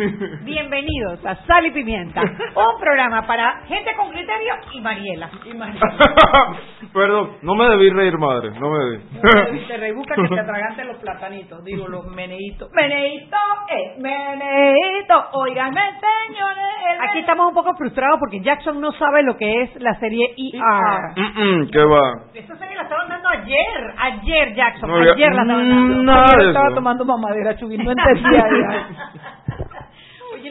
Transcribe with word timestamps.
Bienvenidos 0.44 1.24
a 1.26 1.34
Sal 1.46 1.66
y 1.66 1.70
Pimienta, 1.72 2.22
un 2.22 2.80
programa 2.80 3.26
para 3.26 3.60
gente 3.66 3.90
con 3.96 4.08
criterio 4.10 4.54
y 4.72 4.80
Mariela. 4.80 5.28
Y 5.44 5.52
Mariela. 5.54 5.80
Perdón, 6.94 7.32
no 7.42 7.54
me 7.54 7.68
debí 7.68 7.90
reír, 7.90 8.16
madre, 8.16 8.50
no 8.58 8.70
me 8.70 8.78
debí. 8.78 9.66
Te 9.66 9.76
rebusca 9.76 10.14
que 10.14 10.28
te 10.28 10.40
atraganten 10.40 10.88
los 10.88 10.96
platanitos, 10.98 11.62
digo 11.64 11.86
los 11.88 12.06
meneitos. 12.06 12.70
Meneito, 12.72 13.36
eh, 13.68 13.96
meneito, 14.00 15.14
oiganme 15.32 15.80
señores. 16.00 17.00
Aquí 17.08 17.18
estamos 17.20 17.48
un 17.48 17.54
poco 17.54 17.74
frustrados 17.76 18.18
porque 18.18 18.40
Jackson 18.40 18.80
no 18.80 18.92
sabe 18.92 19.22
lo 19.22 19.36
que 19.36 19.62
es 19.62 19.70
la 19.82 19.94
serie 20.00 20.34
ER. 20.36 21.12
Mm, 21.16 21.40
mm, 21.64 21.70
¿Qué 21.70 21.84
va? 21.84 22.24
Esa 22.34 22.56
serie 22.56 22.76
la 22.76 22.82
estaban 22.82 23.08
dando 23.08 23.28
ayer, 23.28 23.94
ayer 23.98 24.54
Jackson, 24.54 24.88
No, 24.90 25.04
ya- 25.04 25.12
ayer 25.12 25.32
la 25.34 25.42
estaban 25.42 25.68
dando. 26.06 26.36
de 26.38 26.46
estaba 26.48 26.74
tomando 26.74 27.04
mamadera, 27.04 27.56
Chubín, 27.56 27.84
no 27.84 27.90
entendía 27.92 28.44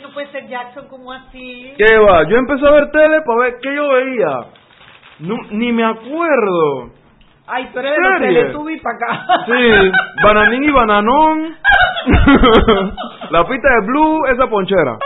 no 0.09 0.13
puede 0.13 0.27
ser 0.31 0.47
Jackson 0.47 0.87
como 0.87 1.13
así. 1.13 1.73
¿Qué 1.77 1.97
va? 1.97 2.23
Yo 2.27 2.37
empecé 2.37 2.67
a 2.67 2.71
ver 2.71 2.91
tele 2.91 3.21
para 3.21 3.39
ver 3.41 3.53
qué 3.61 3.75
yo 3.75 3.89
veía. 3.89 4.39
No, 5.19 5.35
ni 5.51 5.71
me 5.71 5.83
acuerdo. 5.83 6.91
Ay, 7.47 7.69
tú 7.71 7.79
eres 7.79 7.91
de 7.91 7.99
los. 7.99 8.19
Teletubbies 8.19 8.81
para 8.81 8.95
acá. 8.95 9.45
Sí, 9.45 9.91
Bananín 10.23 10.63
y 10.63 10.71
Bananón. 10.71 11.57
la 13.29 13.47
pista 13.47 13.69
de 13.69 13.87
Blue, 13.87 14.25
esa 14.27 14.47
ponchera. 14.47 14.97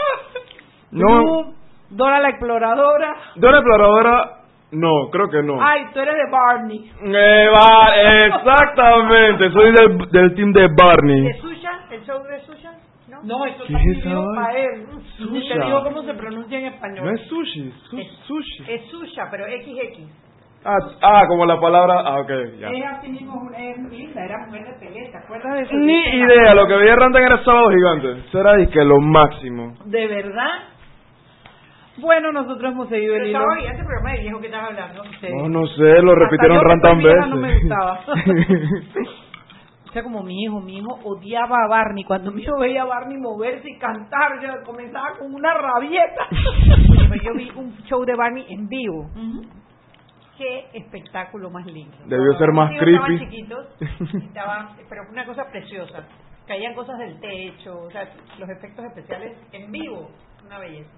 No, 0.90 1.06
Blue, 1.06 1.54
Dora 1.90 2.20
la 2.20 2.30
exploradora. 2.30 3.14
Dora 3.36 3.58
Exploradora, 3.58 4.30
no, 4.72 5.10
creo 5.10 5.28
que 5.28 5.42
no. 5.42 5.58
Ay, 5.60 5.86
tú 5.92 6.00
eres 6.00 6.14
de 6.14 6.30
Barney. 6.30 6.90
Eh, 7.02 7.48
va, 7.52 7.96
exactamente, 8.26 9.50
soy 9.50 9.72
del, 9.72 9.98
del 10.10 10.34
team 10.34 10.52
de 10.52 10.68
Barney. 10.76 11.22
¿De 11.22 11.40
Susha? 11.40 11.70
¿El 11.90 12.04
show 12.04 12.22
de 12.24 12.40
Susha? 12.40 12.73
No, 13.24 13.44
eso 13.46 13.64
¿Qué 13.66 13.72
está 13.72 13.78
es 13.90 13.98
esa 13.98 14.22
para 14.34 14.58
él. 14.58 14.86
Ni 15.30 15.48
te 15.48 15.54
digo 15.64 15.82
cómo 15.84 16.02
se 16.02 16.14
pronuncia 16.14 16.58
en 16.58 16.66
español. 16.66 17.04
No 17.06 17.10
es 17.12 17.20
sushi, 17.22 17.72
su- 17.90 17.98
Es- 17.98 18.08
sushi. 18.26 18.64
Es 18.68 18.82
Susha, 18.90 19.28
pero 19.30 19.44
XX. 19.46 20.08
Ah, 20.66 20.78
ah, 21.02 21.22
como 21.28 21.44
la 21.44 21.60
palabra, 21.60 22.00
ah, 22.06 22.20
ok, 22.20 22.30
ya. 22.58 22.70
Es 22.70 22.84
así 22.86 23.08
mismo, 23.10 23.50
es 23.56 23.78
linda, 23.90 24.24
era 24.24 24.46
mujer 24.46 24.62
de 24.64 24.86
pelea, 24.86 25.10
¿te 25.10 25.18
acuerdas 25.18 25.52
de 25.56 25.62
eso? 25.62 25.74
Ni 25.74 26.00
idea, 26.00 26.54
lo 26.54 26.66
que 26.66 26.74
veía 26.74 26.96
Rantan 26.96 27.22
era 27.22 27.44
sábado 27.44 27.68
gigante. 27.70 28.38
Era 28.38 28.62
y 28.62 28.66
que 28.68 28.82
lo 28.84 28.98
máximo. 28.98 29.74
¿De 29.84 30.06
verdad? 30.06 30.50
Bueno, 31.98 32.32
nosotros 32.32 32.72
hemos 32.72 32.88
seguido 32.88 33.14
el 33.16 33.28
hilo. 33.28 33.38
Estaba 33.40 33.54
bien 33.56 33.74
ese 33.74 33.84
programa 33.84 34.12
de 34.12 34.20
viejo 34.20 34.40
que 34.40 34.46
estás 34.46 34.64
hablando. 34.64 35.02
No, 35.04 35.48
no 35.48 35.66
sé, 35.66 36.02
lo 36.02 36.14
repitieron 36.14 36.60
Rantan 36.60 36.98
veces. 37.02 37.28
no 37.28 37.36
me 37.36 37.58
gustaba. 37.58 38.00
Sea, 39.94 40.02
como 40.02 40.24
mi 40.24 40.42
hijo, 40.42 40.60
mi 40.60 40.78
hijo 40.78 40.98
odiaba 41.04 41.56
a 41.64 41.68
Barney. 41.68 42.02
Cuando 42.02 42.32
mi 42.32 42.42
hijo 42.42 42.58
veía 42.58 42.82
a 42.82 42.84
Barney 42.84 43.16
moverse 43.16 43.70
y 43.70 43.78
cantar, 43.78 44.42
yo 44.42 44.48
comenzaba 44.64 45.16
con 45.16 45.32
una 45.32 45.54
rabieta. 45.54 46.26
Yo 47.24 47.32
vi 47.32 47.48
un 47.54 47.72
show 47.84 48.04
de 48.04 48.16
Barney 48.16 48.44
en 48.48 48.68
vivo. 48.68 49.08
Qué 50.36 50.66
espectáculo 50.74 51.48
más 51.48 51.64
lindo. 51.66 51.96
Debió 52.06 52.36
ser 52.36 52.50
más 52.50 52.70
creepy. 52.76 52.92
Estaban 52.92 53.18
chiquitos, 53.18 53.66
estaban, 54.26 54.68
pero 54.88 55.04
fue 55.04 55.12
una 55.12 55.26
cosa 55.26 55.44
preciosa. 55.48 56.04
Caían 56.48 56.74
cosas 56.74 56.98
del 56.98 57.20
techo, 57.20 57.82
o 57.82 57.90
sea, 57.92 58.02
los 58.40 58.48
efectos 58.50 58.84
especiales 58.86 59.38
en 59.52 59.70
vivo, 59.70 60.10
una 60.44 60.58
belleza. 60.58 60.90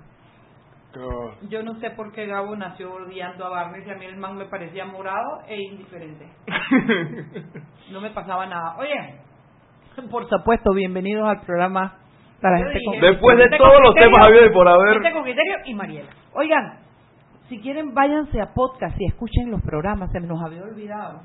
Yo 1.49 1.63
no 1.63 1.75
sé 1.81 1.91
por 1.91 2.13
qué 2.13 2.27
Gabo 2.27 2.57
nació 2.57 2.95
odiando 2.95 3.45
a 3.47 3.51
Barney, 3.51 3.85
si 3.85 3.91
a 3.91 3.97
mí 3.97 4.07
el 4.07 4.17
man 4.17 4.37
me 4.37 4.47
parecía 4.47 4.85
morado 4.85 5.43
e 5.47 5.61
indiferente. 5.61 6.27
No 7.93 8.01
me 8.01 8.11
pasaba 8.11 8.47
nada. 8.47 8.77
Oye, 8.79 9.21
por 10.11 10.29
supuesto, 10.29 10.73
bienvenidos 10.75 11.29
al 11.29 11.41
programa 11.43 11.99
para 12.41 12.59
gente 12.59 12.81
con 12.85 13.01
Después 13.01 13.39
de 13.39 13.57
todos 13.57 13.81
los 13.81 13.95
temas 13.95 14.19
habidos 14.23 14.51
y 14.51 14.53
por 14.53 14.69
haber. 14.69 14.95
Gente 14.95 15.13
con 15.13 15.23
criterio 15.23 15.55
y 15.67 15.75
Mariela. 15.75 16.11
Oigan, 16.35 16.81
si 17.49 17.61
quieren 17.61 17.95
váyanse 17.95 18.41
a 18.41 18.53
podcast 18.53 18.97
y 19.01 19.07
escuchen 19.07 19.53
los 19.53 19.63
programas, 19.63 20.11
se 20.11 20.21
nos 20.21 20.43
había 20.43 20.63
olvidado. 20.63 21.21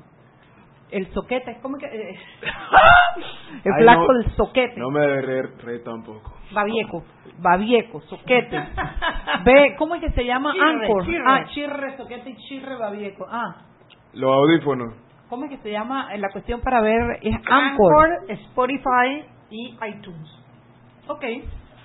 El 0.92 1.06
soquete, 1.12 1.58
¿cómo 1.62 1.78
que? 1.78 1.86
eh, 1.86 1.90
el 3.64 3.72
Ay, 3.72 3.82
flaco 3.82 4.12
no. 4.12 4.18
del 4.18 4.30
soquete. 4.36 4.74
No 4.78 4.90
me 4.90 5.00
debe 5.00 5.22
reír, 5.22 5.56
reír 5.64 5.82
tampoco. 5.84 6.34
Babieco, 6.52 7.02
Babieco, 7.38 8.00
Soquete. 8.02 8.56
Ve, 9.44 9.74
¿cómo 9.78 9.94
es 9.94 10.02
que 10.02 10.10
se 10.10 10.24
llama? 10.24 10.52
Chirre, 10.52 10.64
Anchor. 10.86 11.04
chirre. 11.06 11.24
Ah, 11.26 11.44
Chirre, 11.46 11.96
Soquete 11.96 12.30
y 12.30 12.36
Chirre 12.36 12.76
Babieco. 12.76 13.26
Ah, 13.28 13.62
Los 14.12 14.30
audífonos. 14.30 14.94
¿cómo 15.30 15.44
es 15.46 15.50
que 15.50 15.56
se 15.62 15.70
llama? 15.72 16.14
Eh, 16.14 16.18
La 16.18 16.28
cuestión 16.30 16.60
para 16.60 16.82
ver 16.82 17.18
es 17.22 17.34
Anchor. 17.34 18.06
Anchor, 18.06 18.30
Spotify 18.30 19.24
y 19.50 19.74
iTunes. 19.88 20.28
Ok. 21.08 21.24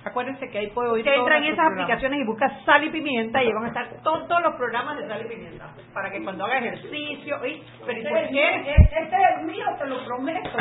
Acuérdense 0.04 0.48
que 0.48 0.58
ahí 0.58 0.68
puede 0.68 0.90
oír 0.90 1.04
Que 1.04 1.10
todos 1.10 1.22
entra 1.26 1.38
en 1.38 1.44
esas 1.44 1.56
programas. 1.56 1.82
aplicaciones 1.84 2.20
y 2.20 2.24
busca 2.24 2.64
sal 2.64 2.84
y 2.84 2.90
pimienta 2.90 3.42
y 3.42 3.46
ahí 3.48 3.52
van 3.52 3.64
a 3.64 3.68
estar 3.68 3.88
todos, 4.02 4.42
los 4.42 4.54
programas 4.54 4.96
de 4.96 5.06
sal 5.08 5.20
y 5.24 5.28
pimienta. 5.28 5.74
Para 5.92 6.10
que 6.10 6.22
cuando 6.22 6.44
haga 6.44 6.58
ejercicio, 6.58 7.46
¿y? 7.46 7.62
¿pero 7.84 8.08
por 8.10 8.28
qué? 8.28 8.60
Este 8.60 9.00
es 9.00 9.38
el 9.40 9.46
mío, 9.46 9.66
te 9.78 9.86
lo 9.86 10.04
prometo. 10.04 10.50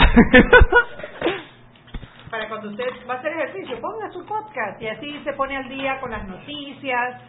Para 2.29 2.49
cuando 2.49 2.69
usted 2.69 2.85
va 3.09 3.13
a 3.13 3.17
hacer 3.19 3.31
ejercicio, 3.31 3.79
ponga 3.79 4.09
su 4.11 4.25
podcast 4.25 4.81
y 4.81 4.87
así 4.87 5.21
se 5.23 5.31
pone 5.33 5.55
al 5.55 5.69
día 5.69 5.97
con 6.01 6.11
las 6.11 6.27
noticias 6.27 7.21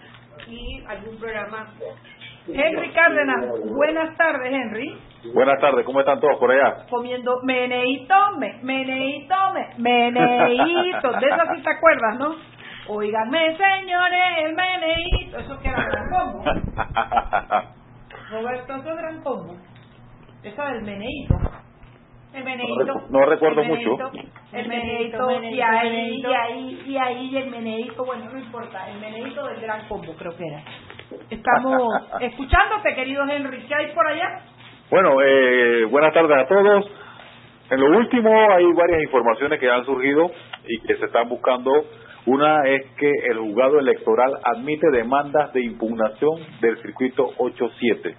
y 0.48 0.82
algún 0.88 1.18
programa. 1.20 1.68
Henry 2.54 2.90
Cárdenas, 2.92 3.44
buenas 3.66 4.16
tardes, 4.16 4.52
Henry. 4.52 4.98
Buenas 5.34 5.60
tardes, 5.60 5.84
¿cómo 5.84 6.00
están 6.00 6.18
todos 6.18 6.38
por 6.38 6.50
allá? 6.50 6.86
Comiendo 6.88 7.40
meneíto, 7.42 8.14
me, 8.38 8.58
meneíto, 8.62 9.34
me, 9.52 10.10
meneíto. 10.10 11.10
De 11.12 11.26
eso 11.26 11.54
sí 11.54 11.62
te 11.62 11.70
acuerdas, 11.70 12.18
¿no? 12.18 12.36
Óiganme, 12.88 13.54
señores, 13.56 14.22
el 14.44 14.54
meneíto. 14.54 15.38
Eso 15.38 15.58
que 15.60 15.68
era 15.68 15.84
gran 15.84 16.08
combo. 16.08 16.44
Roberto, 18.30 18.76
eso 18.76 18.90
es 18.90 18.96
gran 18.96 19.22
combo. 19.22 19.54
Eso 20.42 20.62
del 20.62 20.82
meneíto. 20.82 21.34
El 22.32 22.44
meneíto. 22.44 22.94
No 23.10 23.26
recuerdo 23.26 23.60
el 23.60 23.68
meneíto, 23.68 23.90
mucho. 23.90 24.10
El 24.52 24.68
meneíto, 24.68 25.30
y 25.30 25.60
ahí, 25.60 26.22
y 26.22 26.26
ahí, 26.26 26.82
y 26.86 26.96
ahí 26.96 27.36
el 27.36 27.50
meneíto, 27.50 28.04
bueno, 28.04 28.30
no 28.32 28.38
importa, 28.38 28.88
el 28.88 29.00
meneíto 29.00 29.44
del 29.46 29.60
gran 29.60 29.86
combo 29.86 30.14
creo 30.16 30.34
que 30.34 30.46
era. 30.46 30.62
Estamos 31.30 31.82
escuchándote, 32.20 32.94
querido 32.94 33.24
Henry, 33.28 33.62
¿qué 33.66 33.74
hay 33.74 33.92
por 33.94 34.06
allá? 34.06 34.40
Bueno, 34.90 35.20
eh, 35.22 35.84
buenas 35.90 36.12
tardes 36.14 36.36
a 36.38 36.46
todos. 36.46 36.90
En 37.70 37.80
lo 37.80 37.98
último 37.98 38.30
hay 38.52 38.64
varias 38.72 39.02
informaciones 39.02 39.60
que 39.60 39.70
han 39.70 39.84
surgido 39.84 40.30
y 40.66 40.80
que 40.86 40.96
se 40.96 41.04
están 41.06 41.28
buscando. 41.28 41.70
Una 42.26 42.62
es 42.66 42.82
que 42.98 43.10
el 43.30 43.38
juzgado 43.38 43.78
electoral 43.78 44.32
admite 44.44 44.86
demandas 44.90 45.52
de 45.52 45.64
impugnación 45.64 46.40
del 46.60 46.80
circuito 46.82 47.30
87. 47.38 48.14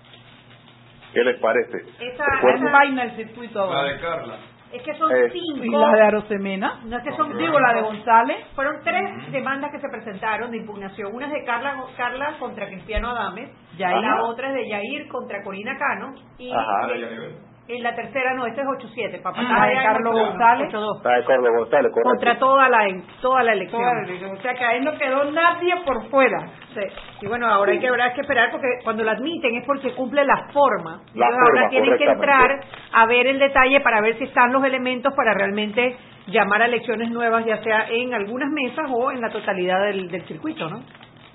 ¿Qué 1.14 1.24
les 1.24 1.40
parece? 1.40 1.78
Esa, 2.00 2.24
esa- 2.56 2.72
vaina 2.72 3.04
el 3.04 3.12
circuito 3.16 3.60
ahora. 3.60 4.00
Carla. 4.00 4.36
Es 4.71 4.81
que 4.83 4.94
son 4.95 5.12
Eh, 5.12 5.30
cinco. 5.31 5.63
Y 5.66 5.69
la 5.69 5.92
de 5.92 6.01
Arosemena, 6.04 6.80
No 6.86 6.98
es 6.98 7.04
que 7.04 7.16
son 7.16 7.38
digo 7.38 7.60
la 7.60 7.74
de 7.74 7.81
González. 7.81 8.38
Fueron 8.56 8.81
tres 8.83 9.31
demandas 9.31 9.71
que 9.71 9.80
se 9.80 9.89
presentaron 9.89 10.51
de 10.51 10.57
impugnación. 10.57 11.13
Una 11.13 11.27
es 11.27 11.33
de 11.33 11.44
Carla, 11.44 11.83
Carla 11.98 12.36
contra 12.39 12.68
Cristiano 12.68 13.10
Adames. 13.10 13.50
Yair. 13.77 14.01
La 14.01 14.24
otra 14.24 14.50
es 14.50 14.54
de 14.56 14.69
Yair 14.69 15.07
contra 15.07 15.44
Corina 15.44 15.77
Cano. 15.77 16.13
Y 16.38 16.51
Ajá. 16.51 16.88
y- 16.95 17.49
En 17.69 17.83
la 17.83 17.94
tercera 17.94 18.33
no, 18.33 18.48
ese 18.48 18.62
es 18.62 18.68
8-7, 18.68 19.21
papá. 19.21 19.42
Ah, 19.48 19.68
de 19.68 19.75
Carlos 19.75 20.12
González. 20.12 20.74
8-2. 20.74 21.01
Ah, 21.06 21.18
de 21.18 21.24
Carlos 21.24 21.50
González, 21.56 21.92
correcto. 21.92 22.10
Contra 22.10 22.39
toda 22.39 22.68
la, 22.68 22.80
toda 23.21 23.44
la 23.44 23.54
elección. 23.54 24.31
O 24.31 24.42
sea 24.42 24.56
que 24.56 24.66
ahí 24.66 24.81
no 24.81 24.98
quedó 24.98 25.30
nadie 25.31 25.75
por 25.86 26.10
fuera. 26.10 26.48
Sí. 26.74 26.81
Y 27.21 27.27
bueno, 27.27 27.48
ahora 27.48 27.71
hay 27.71 27.80
que, 27.80 27.88
habrá 27.88 28.12
que 28.16 28.21
esperar 28.21 28.50
porque 28.50 28.68
cuando 28.83 29.04
lo 29.04 29.12
admiten 29.12 29.56
es 29.56 29.68
porque 29.68 29.94
cumple 29.94 30.25
la 30.25 30.48
forma. 30.51 31.01
La 31.13 31.27
Entonces 31.27 31.48
ahora 31.48 31.69
tienen 31.69 31.95
que 31.95 32.06
entrar 32.06 32.60
a 32.92 33.06
ver 33.06 33.27
el 33.27 33.38
detalle 33.38 33.81
para 33.81 34.01
ver 34.01 34.18
si 34.18 34.24
están 34.24 34.51
los 34.51 34.63
elementos 34.63 35.13
para 35.13 35.36
realmente 35.36 35.95
llamar 36.25 36.63
a 36.63 36.66
elecciones 36.66 37.12
nuevas, 37.12 37.45
ya 37.45 37.62
sea 37.62 37.88
en 37.88 38.16
algunas 38.16 38.50
mesas 38.50 38.89
o 38.92 39.12
en 39.12 39.21
la 39.21 39.30
totalidad 39.30 39.80
del, 39.86 40.10
del 40.10 40.25
circuito, 40.25 40.68
¿no? 40.68 40.80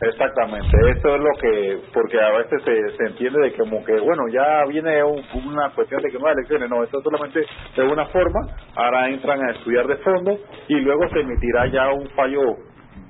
Exactamente, 0.01 0.77
eso 0.91 1.15
es 1.17 1.23
lo 1.23 1.31
que, 1.41 1.81
porque 1.95 2.21
a 2.21 2.33
veces 2.39 2.63
se, 2.65 2.97
se 2.99 3.05
entiende 3.07 3.41
de 3.41 3.53
que 3.53 3.59
como 3.59 3.85
que, 3.85 3.99
bueno, 4.01 4.25
ya 4.29 4.65
viene 4.67 5.05
un- 5.05 5.25
una 5.47 5.71
cuestión 5.71 6.03
de 6.03 6.11
que 6.11 6.19
no 6.19 6.27
hay 6.27 6.35
elecciones, 6.35 6.69
no, 6.69 6.83
esto 6.83 7.01
solamente 7.03 7.47
de 7.77 7.83
una 7.85 8.07
forma, 8.07 8.41
ahora 8.75 9.09
entran 9.09 9.41
a 9.45 9.53
estudiar 9.53 9.87
de 9.87 9.97
fondo 9.99 10.37
y 10.69 10.81
luego 10.81 11.09
se 11.11 11.21
emitirá 11.21 11.67
ya 11.69 11.91
un 11.93 12.09
fallo, 12.11 12.43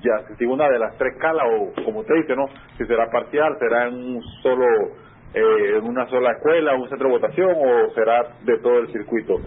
ya 0.03 0.37
si 0.39 0.45
una 0.45 0.69
de 0.69 0.79
las 0.79 0.97
tres 0.99 1.15
calas 1.21 1.47
o 1.59 1.73
como 1.85 2.01
usted 2.01 2.17
dice, 2.17 2.37
¿no? 2.37 2.45
Si 2.77 2.85
será 2.87 3.11
parcial, 3.11 3.57
será 3.61 3.87
en 3.89 3.95
un 3.95 4.23
solo, 4.43 4.67
eh, 5.35 5.79
en 5.79 5.85
una 5.87 6.07
sola 6.09 6.33
escuela, 6.33 6.75
un 6.77 6.89
centro 6.91 7.09
de 7.09 7.15
votación 7.15 7.51
o 7.57 7.91
será 7.95 8.27
de 8.43 8.59
todo 8.59 8.79
el 8.81 8.89
circuito. 8.93 9.41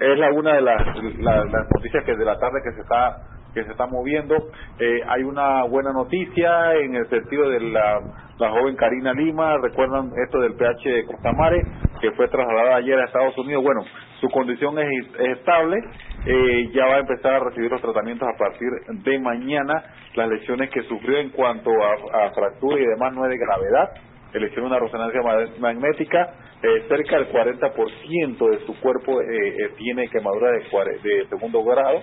Es 0.00 0.18
la 0.18 0.32
una 0.32 0.54
de 0.54 0.62
las, 0.62 0.82
la- 1.18 1.44
las 1.44 1.70
noticias 1.70 2.04
que 2.06 2.16
de 2.16 2.24
la 2.24 2.38
tarde 2.38 2.60
que 2.64 2.72
se 2.72 2.80
está 2.80 3.18
que 3.54 3.64
se 3.64 3.70
está 3.70 3.86
moviendo. 3.86 4.34
Eh, 4.78 5.00
hay 5.08 5.22
una 5.22 5.64
buena 5.64 5.92
noticia 5.92 6.74
en 6.76 6.94
el 6.96 7.08
sentido 7.08 7.48
de 7.50 7.60
la, 7.60 8.00
la 8.38 8.50
joven 8.50 8.76
Karina 8.76 9.12
Lima, 9.12 9.56
recuerdan 9.62 10.10
esto 10.24 10.40
del 10.40 10.54
PH 10.54 10.88
de 10.88 11.04
Costamare, 11.06 11.64
que 12.00 12.12
fue 12.12 12.28
trasladada 12.28 12.76
ayer 12.76 12.98
a 12.98 13.04
Estados 13.06 13.36
Unidos. 13.38 13.62
Bueno, 13.64 13.82
su 14.20 14.28
condición 14.30 14.78
es, 14.78 14.88
es 15.18 15.38
estable, 15.38 15.78
eh, 16.26 16.70
ya 16.74 16.86
va 16.86 16.94
a 16.96 17.00
empezar 17.00 17.34
a 17.34 17.40
recibir 17.40 17.70
los 17.70 17.80
tratamientos 17.80 18.28
a 18.28 18.38
partir 18.38 18.68
de 18.88 19.18
mañana. 19.18 19.84
Las 20.14 20.28
lesiones 20.28 20.70
que 20.70 20.82
sufrió 20.82 21.18
en 21.18 21.30
cuanto 21.30 21.70
a, 21.70 22.26
a 22.26 22.30
fractura 22.32 22.80
y 22.80 22.86
demás 22.86 23.12
no 23.14 23.24
es 23.24 23.30
de 23.30 23.38
gravedad. 23.38 23.90
Le 24.32 24.46
hicieron 24.46 24.66
una 24.66 24.78
resonancia 24.78 25.20
ma- 25.22 25.44
magnética, 25.58 26.34
eh, 26.62 26.84
cerca 26.88 27.16
del 27.16 27.28
40% 27.32 28.50
de 28.50 28.58
su 28.66 28.78
cuerpo 28.80 29.20
eh, 29.20 29.26
eh, 29.26 29.70
tiene 29.76 30.08
quemadura 30.08 30.52
de, 30.52 30.60
de 31.02 31.26
segundo 31.28 31.64
grado. 31.64 32.00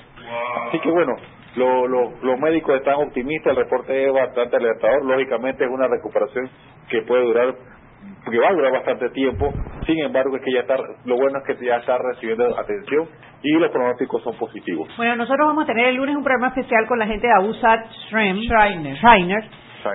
Así 0.68 0.80
que 0.80 0.90
bueno, 0.92 1.14
lo- 1.58 1.88
lo- 1.88 2.12
los 2.22 2.40
médicos 2.40 2.76
están 2.76 2.96
optimistas, 2.96 3.52
el 3.58 3.64
reporte 3.64 4.06
es 4.08 4.14
bastante 4.14 4.56
alertador, 4.58 5.04
lógicamente 5.06 5.66
es 5.66 5.70
una 5.70 5.88
recuperación 5.88 6.50
que 6.90 7.02
puede 7.02 7.24
durar, 7.24 7.54
que 8.30 8.40
va 8.40 8.50
a 8.50 8.54
durar 8.54 8.72
bastante 8.72 9.10
tiempo, 9.10 9.52
sin 9.86 10.00
embargo 10.04 10.36
es 10.38 10.44
que 10.44 10.54
ya 10.54 10.62
está, 10.62 10.78
lo 11.06 11.16
bueno 11.18 11.40
es 11.40 11.46
que 11.58 11.66
ya 11.66 11.78
está 11.78 11.98
recibiendo 11.98 12.58
atención 12.58 13.08
y 13.44 13.52
los 13.54 13.72
pronósticos 13.72 14.22
son 14.24 14.36
positivos. 14.38 14.88
Bueno, 14.98 15.16
nosotros 15.16 15.48
vamos 15.48 15.64
a 15.64 15.68
tener 15.68 15.88
el 15.88 15.96
lunes 15.96 16.16
un 16.16 16.24
programa 16.24 16.48
especial 16.56 16.86
con 16.88 17.00
la 17.00 17.08
gente 17.08 17.28
de 17.28 17.34
Abusat 17.34 17.86
Shrem, 18.10 18.38
Schreiner. 18.98 19.44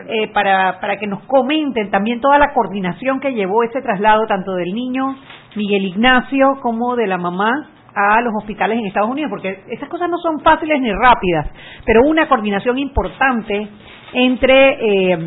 eh, 0.08 0.28
para, 0.32 0.78
para 0.80 0.96
que 0.96 1.06
nos 1.06 1.22
comenten 1.26 1.90
también 1.90 2.20
toda 2.20 2.38
la 2.38 2.52
coordinación 2.54 3.20
que 3.20 3.34
llevó 3.34 3.62
ese 3.64 3.82
traslado, 3.82 4.26
tanto 4.26 4.52
del 4.54 4.72
niño 4.72 5.16
Miguel 5.56 5.84
Ignacio 5.86 6.46
como 6.62 6.96
de 6.96 7.06
la 7.06 7.18
mamá 7.18 7.50
a 7.94 8.20
los 8.22 8.32
hospitales 8.34 8.78
en 8.78 8.86
Estados 8.86 9.10
Unidos, 9.10 9.30
porque 9.30 9.64
esas 9.68 9.88
cosas 9.88 10.08
no 10.08 10.18
son 10.18 10.40
fáciles 10.40 10.80
ni 10.80 10.92
rápidas, 10.92 11.48
pero 11.84 12.00
una 12.06 12.28
coordinación 12.28 12.78
importante 12.78 13.68
entre 14.14 15.12
eh, 15.12 15.18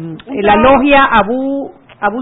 la 0.42 0.56
logia 0.56 1.06
Abu 1.06 1.72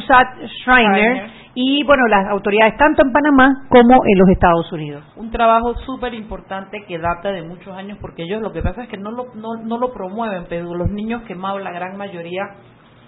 Schreiner 0.02 0.50
Schreiner. 0.62 1.30
y 1.56 1.84
bueno 1.84 2.04
las 2.08 2.30
autoridades 2.30 2.78
tanto 2.78 3.04
en 3.04 3.12
Panamá 3.12 3.66
como 3.70 3.96
en 4.06 4.20
los 4.20 4.30
Estados 4.30 4.72
Unidos. 4.72 5.04
un 5.16 5.32
trabajo 5.32 5.76
súper 5.80 6.14
importante 6.14 6.86
que 6.88 7.00
data 7.00 7.32
de 7.32 7.42
muchos 7.42 7.76
años 7.76 7.98
porque 8.00 8.24
ellos 8.24 8.42
lo 8.42 8.52
que 8.52 8.62
pasa 8.62 8.84
es 8.84 8.90
que 8.90 8.98
no 8.98 9.12
lo, 9.12 9.34
no, 9.36 9.56
no 9.64 9.78
lo 9.78 9.92
promueven, 9.92 10.46
pero 10.48 10.74
los 10.76 10.90
niños 10.90 11.24
quemados, 11.24 11.62
la 11.62 11.72
gran 11.72 11.98
mayoría, 11.98 12.44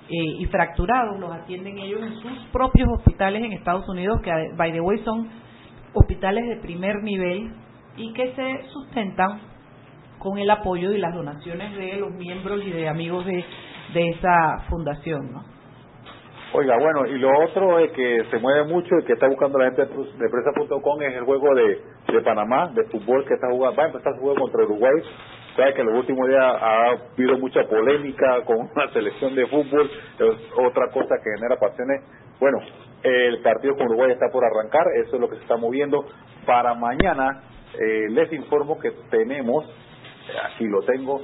eh, 0.07 0.37
y 0.39 0.45
fracturados, 0.45 1.19
los 1.19 1.31
atienden 1.31 1.79
ellos 1.79 1.99
en 2.03 2.13
sus 2.17 2.45
propios 2.51 2.87
hospitales 2.95 3.43
en 3.43 3.53
Estados 3.53 3.89
Unidos, 3.89 4.21
que 4.21 4.31
by 4.55 4.71
the 4.71 4.79
way 4.79 4.99
son 5.03 5.27
hospitales 5.95 6.47
de 6.47 6.57
primer 6.57 7.01
nivel 7.01 7.51
y 7.97 8.13
que 8.13 8.33
se 8.33 8.69
sustentan 8.69 9.41
con 10.19 10.37
el 10.37 10.49
apoyo 10.49 10.91
y 10.91 10.97
las 10.97 11.13
donaciones 11.13 11.75
de 11.77 11.97
los 11.97 12.11
miembros 12.11 12.61
y 12.63 12.71
de 12.71 12.87
amigos 12.87 13.25
de, 13.25 13.43
de 13.93 14.09
esa 14.09 14.65
fundación, 14.69 15.31
¿no? 15.31 15.55
Oiga, 16.53 16.77
bueno, 16.79 17.05
y 17.05 17.19
lo 17.19 17.29
otro 17.43 17.79
es 17.79 17.91
que 17.91 18.23
se 18.31 18.39
mueve 18.39 18.63
mucho 18.63 18.95
y 18.97 19.03
que 19.03 19.13
está 19.13 19.27
buscando 19.27 19.57
la 19.57 19.65
gente 19.65 19.81
de 19.81 20.29
presa.com 20.29 21.01
es 21.01 21.15
el 21.15 21.25
juego 21.25 21.53
de, 21.53 21.81
de 22.13 22.21
Panamá, 22.21 22.71
de 22.73 22.85
fútbol 22.85 23.25
que 23.25 23.33
está 23.33 23.47
jugando, 23.49 23.75
va 23.75 23.83
a 23.83 23.87
empezar 23.87 24.13
su 24.15 24.21
juego 24.21 24.39
contra 24.39 24.63
Uruguay. 24.63 24.93
Sabe 25.57 25.73
que 25.73 25.81
en 25.81 25.87
los 25.87 25.99
últimos 25.99 26.29
días 26.29 26.43
ha 26.43 26.91
habido 26.91 27.37
mucha 27.39 27.61
polémica 27.63 28.41
con 28.45 28.57
una 28.73 28.89
selección 28.93 29.35
de 29.35 29.47
fútbol, 29.47 29.91
es 30.17 30.35
otra 30.57 30.87
cosa 30.93 31.15
que 31.21 31.29
genera 31.35 31.57
pasiones. 31.57 32.01
Bueno, 32.39 32.59
el 33.03 33.41
partido 33.41 33.75
con 33.75 33.87
Uruguay 33.87 34.11
está 34.11 34.27
por 34.31 34.43
arrancar, 34.43 34.83
eso 35.03 35.15
es 35.15 35.21
lo 35.21 35.29
que 35.29 35.35
se 35.35 35.41
está 35.43 35.57
moviendo. 35.57 36.05
Para 36.45 36.73
mañana 36.73 37.43
eh, 37.79 38.09
les 38.09 38.31
informo 38.33 38.79
que 38.79 38.91
tenemos, 39.09 39.65
aquí 40.43 40.65
lo 40.65 40.81
tengo, 40.83 41.21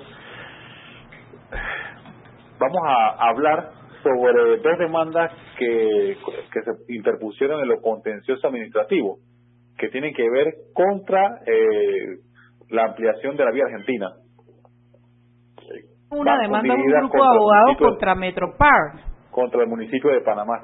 vamos 2.60 2.82
a 2.86 3.30
hablar 3.30 3.72
sobre 4.04 4.58
dos 4.58 4.78
demandas 4.80 5.32
que, 5.58 6.18
que 6.52 6.62
se 6.62 6.94
interpusieron 6.94 7.62
en 7.62 7.68
lo 7.68 7.82
contencioso 7.82 8.48
administrativo, 8.48 9.18
que 9.78 9.90
tienen 9.90 10.14
que 10.14 10.30
ver 10.30 10.54
contra 10.74 11.40
eh, 11.46 12.18
la 12.70 12.86
ampliación 12.86 13.36
de 13.38 13.46
la 13.46 13.52
vía 13.52 13.66
argentina. 13.66 14.08
Una 16.10 16.38
demanda 16.40 16.76
de 16.76 16.82
un 16.82 16.88
grupo 16.88 17.18
de 17.18 17.38
abogados 17.38 17.78
contra 17.78 18.16
Metro 18.16 18.56
Park. 18.58 19.00
Contra 19.32 19.62
el 19.62 19.70
municipio 19.70 20.12
de 20.12 20.22
Panamá. 20.22 20.62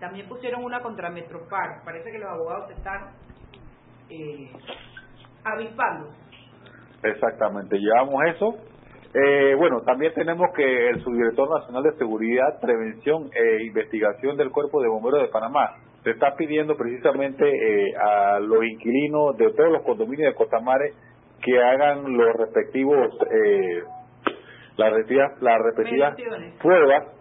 También 0.00 0.28
pusieron 0.28 0.64
una 0.64 0.80
contra 0.80 1.10
Metropar. 1.10 1.82
Parece 1.84 2.10
que 2.10 2.18
los 2.18 2.28
abogados 2.28 2.70
están 2.70 3.10
eh, 4.08 4.50
avispando. 5.44 6.08
Exactamente, 7.02 7.78
llevamos 7.78 8.22
eso. 8.34 8.54
Eh, 9.12 9.54
bueno, 9.56 9.82
también 9.82 10.12
tenemos 10.14 10.48
que 10.54 10.88
el 10.88 11.02
subdirector 11.02 11.50
nacional 11.50 11.82
de 11.82 11.92
seguridad, 11.98 12.60
prevención 12.60 13.28
e 13.34 13.64
investigación 13.64 14.36
del 14.36 14.50
Cuerpo 14.50 14.80
de 14.80 14.88
Bomberos 14.88 15.22
de 15.22 15.28
Panamá 15.28 15.76
se 16.04 16.10
está 16.10 16.34
pidiendo 16.36 16.76
precisamente 16.76 17.44
eh, 17.44 17.94
a 17.96 18.40
los 18.40 18.64
inquilinos 18.64 19.36
de 19.36 19.52
todos 19.52 19.70
los 19.70 19.82
condominios 19.82 20.32
de 20.32 20.34
Costamare 20.34 20.92
que 21.42 21.58
hagan 21.58 22.16
los 22.16 22.36
respectivos, 22.36 23.18
eh, 23.30 23.82
las 24.76 24.92
respectivas, 24.92 25.42
las 25.42 25.58
respectivas 25.60 26.16
pruebas 26.62 27.19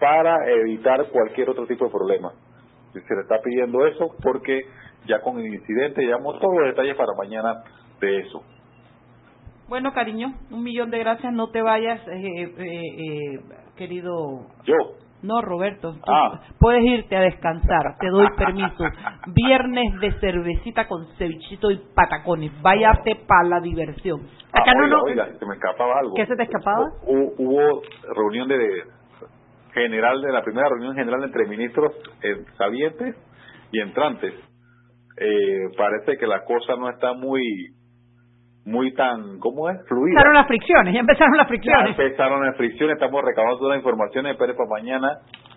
para 0.00 0.48
evitar 0.50 1.06
cualquier 1.10 1.50
otro 1.50 1.66
tipo 1.66 1.84
de 1.86 1.90
problema. 1.90 2.32
Se 2.92 3.14
le 3.14 3.20
está 3.22 3.40
pidiendo 3.42 3.86
eso 3.86 4.08
porque 4.22 4.60
ya 5.06 5.20
con 5.20 5.38
el 5.38 5.46
incidente 5.54 6.02
llevamos 6.02 6.38
todos 6.40 6.54
los 6.58 6.66
detalles 6.68 6.96
para 6.96 7.12
mañana 7.16 7.62
de 8.00 8.18
eso. 8.20 8.42
Bueno, 9.68 9.92
cariño, 9.92 10.32
un 10.50 10.62
millón 10.62 10.90
de 10.90 10.98
gracias. 10.98 11.32
No 11.32 11.50
te 11.50 11.60
vayas, 11.62 12.00
eh, 12.08 12.42
eh, 12.42 12.54
eh, 12.58 13.40
querido. 13.76 14.46
Yo, 14.64 14.74
No, 15.20 15.42
Roberto. 15.42 15.94
tú 15.94 16.00
Ah. 16.12 16.40
Puedes 16.60 16.84
irte 16.84 17.16
a 17.16 17.20
descansar. 17.22 17.96
Te 17.98 18.08
doy 18.08 18.26
permiso. 18.36 18.84
Viernes 19.26 20.00
de 20.00 20.12
cervecita 20.20 20.86
con 20.86 21.06
cevichito 21.18 21.70
y 21.72 21.78
patacones. 21.94 22.52
Váyate 22.62 23.16
para 23.26 23.42
la 23.48 23.60
diversión. 23.60 24.20
Acá 24.52 24.70
Ah, 24.70 24.74
no, 24.74 24.84
oiga, 24.84 24.96
no. 24.96 25.02
oiga, 25.02 25.38
se 25.38 25.44
me 25.44 25.54
escapaba 25.54 25.98
algo. 25.98 26.14
¿Qué 26.14 26.24
se 26.24 26.36
te 26.36 26.44
escapaba? 26.44 26.86
Hu- 27.04 27.34
Hubo 27.36 27.82
reunión 28.14 28.46
de 28.48 28.58
general 29.72 30.20
de 30.22 30.32
la 30.32 30.42
primera 30.42 30.68
reunión 30.68 30.94
general 30.94 31.22
entre 31.24 31.46
ministros 31.46 31.92
eh, 32.22 32.44
salientes 32.56 33.16
y 33.72 33.80
entrantes. 33.80 34.34
Eh, 35.20 35.68
parece 35.76 36.16
que 36.18 36.26
la 36.26 36.44
cosa 36.44 36.76
no 36.76 36.88
está 36.90 37.12
muy 37.12 37.42
muy 38.64 38.92
tan, 38.94 39.38
¿cómo 39.38 39.70
es? 39.70 39.78
Fluida. 39.88 40.10
Empezaron 40.12 40.34
las 40.34 40.46
fricciones, 40.46 40.94
ya 40.94 41.00
empezaron 41.00 41.36
las 41.38 41.46
Ya 41.46 41.48
fricciones. 41.48 41.90
empezaron 41.98 42.44
las 42.46 42.56
fricciones, 42.56 42.94
estamos 42.96 43.24
recabando 43.24 43.58
toda 43.58 43.70
la 43.70 43.78
información 43.78 44.24
de 44.26 44.34
Pérez 44.34 44.56
para 44.56 44.68
mañana 44.68 45.08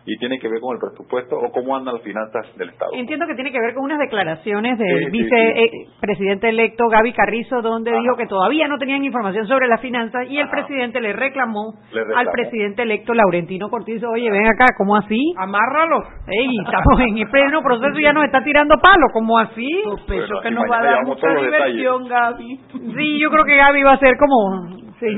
y 0.05 0.17
tiene 0.17 0.39
que 0.39 0.50
ver 0.50 0.60
con 0.60 0.75
el 0.75 0.79
presupuesto 0.79 1.36
o 1.38 1.51
cómo 1.51 1.75
andan 1.77 1.93
las 1.96 2.03
finanzas 2.03 2.48
del 2.58 2.70
Estado. 2.70 2.91
Entiendo 2.96 3.27
que 3.27 3.36
tiene 3.36 3.51
que 3.51 3.60
ver 3.60 3.74
con 3.75 3.84
unas 3.84 4.00
declaraciones 4.00 4.77
del 4.79 5.12
Sí, 5.12 5.12
sí, 5.12 5.12
vicepresidente 5.12 6.50
electo 6.50 6.88
Gaby 6.89 7.13
Carrizo, 7.13 7.62
donde 7.62 7.91
Ajá. 7.91 8.00
dijo 8.01 8.15
que 8.17 8.25
todavía 8.25 8.67
no 8.67 8.77
tenían 8.79 9.03
información 9.03 9.46
sobre 9.48 9.67
las 9.67 9.79
finanzas 9.79 10.27
y 10.29 10.38
el 10.39 10.50
presidente 10.50 11.00
le 11.01 11.13
reclamó, 11.13 11.74
Le 11.93 12.00
reclamó. 12.03 12.20
al 12.20 12.27
presidente 12.31 12.81
electo 12.81 13.13
Laurentino 13.13 13.70
Cortizo, 13.70 14.10
oye, 14.10 14.29
ven 14.31 14.48
acá, 14.48 14.65
¿cómo 14.77 14.96
así? 14.96 15.20
Amárralo. 15.38 16.00
Ey, 16.27 16.50
estamos 16.65 17.00
en 17.08 17.17
el 17.20 17.29
pleno 17.29 17.62
proceso 17.62 18.00
y 18.00 18.03
ya 18.03 18.13
nos 18.13 18.25
está 18.25 18.43
tirando 18.43 18.75
palo, 18.81 19.08
¿cómo 19.13 19.38
así? 19.38 19.67
Sospecho 19.84 20.25
Bueno, 20.34 20.41
que 20.41 20.51
nos 20.51 20.63
va 20.72 20.79
a 20.79 20.84
dar 20.84 21.05
mucha 21.05 21.27
diversión, 21.36 22.08
Gaby. 22.08 22.60
Sí, 22.98 23.20
yo 23.20 23.29
creo 23.29 23.46
que 23.46 23.55
Gaby 23.55 23.84
va 23.84 23.91
a 23.93 23.98
ser 24.00 24.17
como... 24.17 24.67
Sí. 25.00 25.17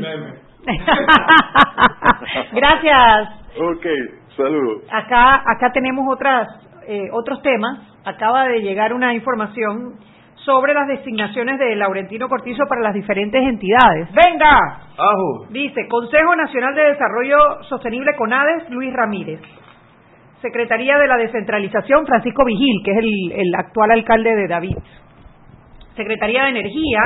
Gracias. 2.54 3.30
Ok, 3.60 3.86
saludos. 4.36 4.84
Acá, 4.92 5.44
acá 5.46 5.72
tenemos 5.72 6.06
otras, 6.12 6.48
eh, 6.88 7.10
otros 7.12 7.42
temas 7.42 7.80
acaba 8.06 8.48
de 8.48 8.62
llegar 8.62 8.94
una 8.94 9.14
información 9.14 9.96
sobre 10.46 10.74
las 10.74 10.88
designaciones 10.88 11.58
de 11.58 11.76
Laurentino 11.76 12.28
Cortizo 12.28 12.66
para 12.68 12.82
las 12.82 12.94
diferentes 12.94 13.42
entidades. 13.42 14.10
¡Venga! 14.12 14.58
Ajo. 14.98 15.46
Dice, 15.50 15.88
Consejo 15.88 16.36
Nacional 16.36 16.76
de 16.76 16.84
Desarrollo 16.84 17.64
Sostenible 17.70 18.16
CONADES, 18.18 18.70
Luis 18.70 18.94
Ramírez. 18.94 19.40
Secretaría 20.42 20.98
de 20.98 21.08
la 21.08 21.16
Descentralización, 21.16 22.06
Francisco 22.06 22.44
Vigil, 22.44 22.82
que 22.84 22.92
es 22.92 22.98
el, 22.98 23.32
el 23.32 23.56
actual 23.56 23.92
alcalde 23.92 24.36
de 24.36 24.48
David. 24.48 24.78
Secretaría 25.96 26.44
de 26.44 26.50
Energía, 26.50 27.00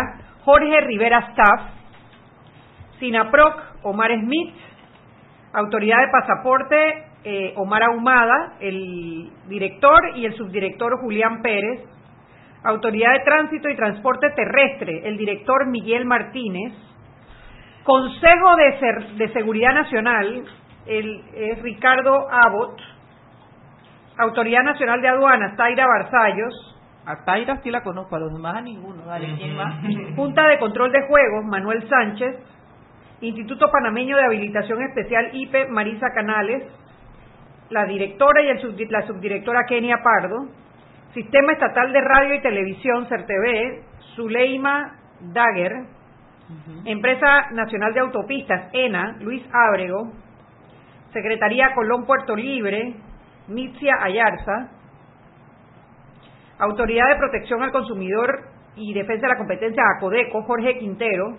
Jorge 0.44 0.82
Rivera 0.82 1.20
Staff. 1.30 1.70
SINAPROC, 3.00 3.84
Omar 3.84 4.12
Smith. 4.20 4.56
Autoridad 5.54 5.98
de 6.00 6.08
Pasaporte, 6.12 7.07
eh, 7.30 7.54
Omar 7.58 7.84
Ahumada, 7.84 8.54
el 8.62 9.30
director 9.50 10.00
y 10.16 10.26
el 10.26 10.34
subdirector 10.36 11.00
Julián 11.02 11.42
Pérez. 11.42 11.82
Autoridad 12.64 13.12
de 13.14 13.20
Tránsito 13.26 13.70
y 13.70 13.76
Transporte 13.76 14.30
Terrestre, 14.36 15.02
el 15.08 15.18
director 15.18 15.68
Miguel 15.68 16.06
Martínez. 16.06 16.74
Consejo 17.84 18.56
de, 18.56 18.80
Ser- 18.80 19.08
de 19.18 19.28
Seguridad 19.34 19.74
Nacional, 19.74 20.44
el, 20.86 21.22
es 21.34 21.62
Ricardo 21.62 22.28
Abbott. 22.32 22.80
Autoridad 24.20 24.64
Nacional 24.64 25.02
de 25.02 25.08
Aduanas, 25.10 25.56
Taira 25.56 25.86
Barzallos. 25.86 26.54
A 27.06 27.24
Taira 27.24 27.62
sí 27.64 27.72
la 27.72 27.84
conozco, 27.84 28.16
a 28.16 28.20
los 28.20 28.34
demás 28.34 28.56
a 28.58 28.62
ninguno. 28.62 29.04
Dale, 29.06 29.36
¿quién 29.38 29.56
más? 29.56 29.76
Junta 30.16 30.48
de 30.48 30.60
Control 30.60 30.92
de 30.92 31.08
Juegos, 31.08 31.46
Manuel 31.46 31.88
Sánchez. 31.88 32.36
Instituto 33.22 33.66
Panameño 33.72 34.16
de 34.18 34.26
Habilitación 34.26 34.82
Especial, 34.82 35.30
IPE, 35.34 35.68
Marisa 35.70 36.08
Canales. 36.14 36.64
La 37.70 37.86
directora 37.86 38.42
y 38.42 38.50
el 38.50 38.88
la 38.90 39.06
subdirectora 39.06 39.66
Kenia 39.68 40.02
Pardo. 40.02 40.48
Sistema 41.14 41.54
Estatal 41.54 41.92
de 41.92 42.02
Radio 42.02 42.36
y 42.36 42.42
Televisión, 42.42 43.08
CERTV, 43.08 43.84
Zuleima 44.16 44.96
Dagger. 45.34 45.86
Empresa 46.86 47.52
Nacional 47.52 47.94
de 47.94 48.00
Autopistas, 48.00 48.70
ENA, 48.72 49.18
Luis 49.20 49.44
Ábrego. 49.52 50.14
Secretaría 51.12 51.74
Colón 51.74 52.06
Puerto 52.06 52.36
Libre, 52.36 52.96
Mitzia 53.50 53.96
Ayarza. 54.02 54.70
Autoridad 56.60 57.10
de 57.10 57.18
Protección 57.18 57.64
al 57.64 57.72
Consumidor 57.72 58.46
y 58.78 58.94
Defensa 58.94 59.28
de 59.28 59.34
la 59.34 59.38
Competencia, 59.38 59.84
ACODECO, 59.98 60.44
Jorge 60.44 60.80
Quintero. 60.80 61.38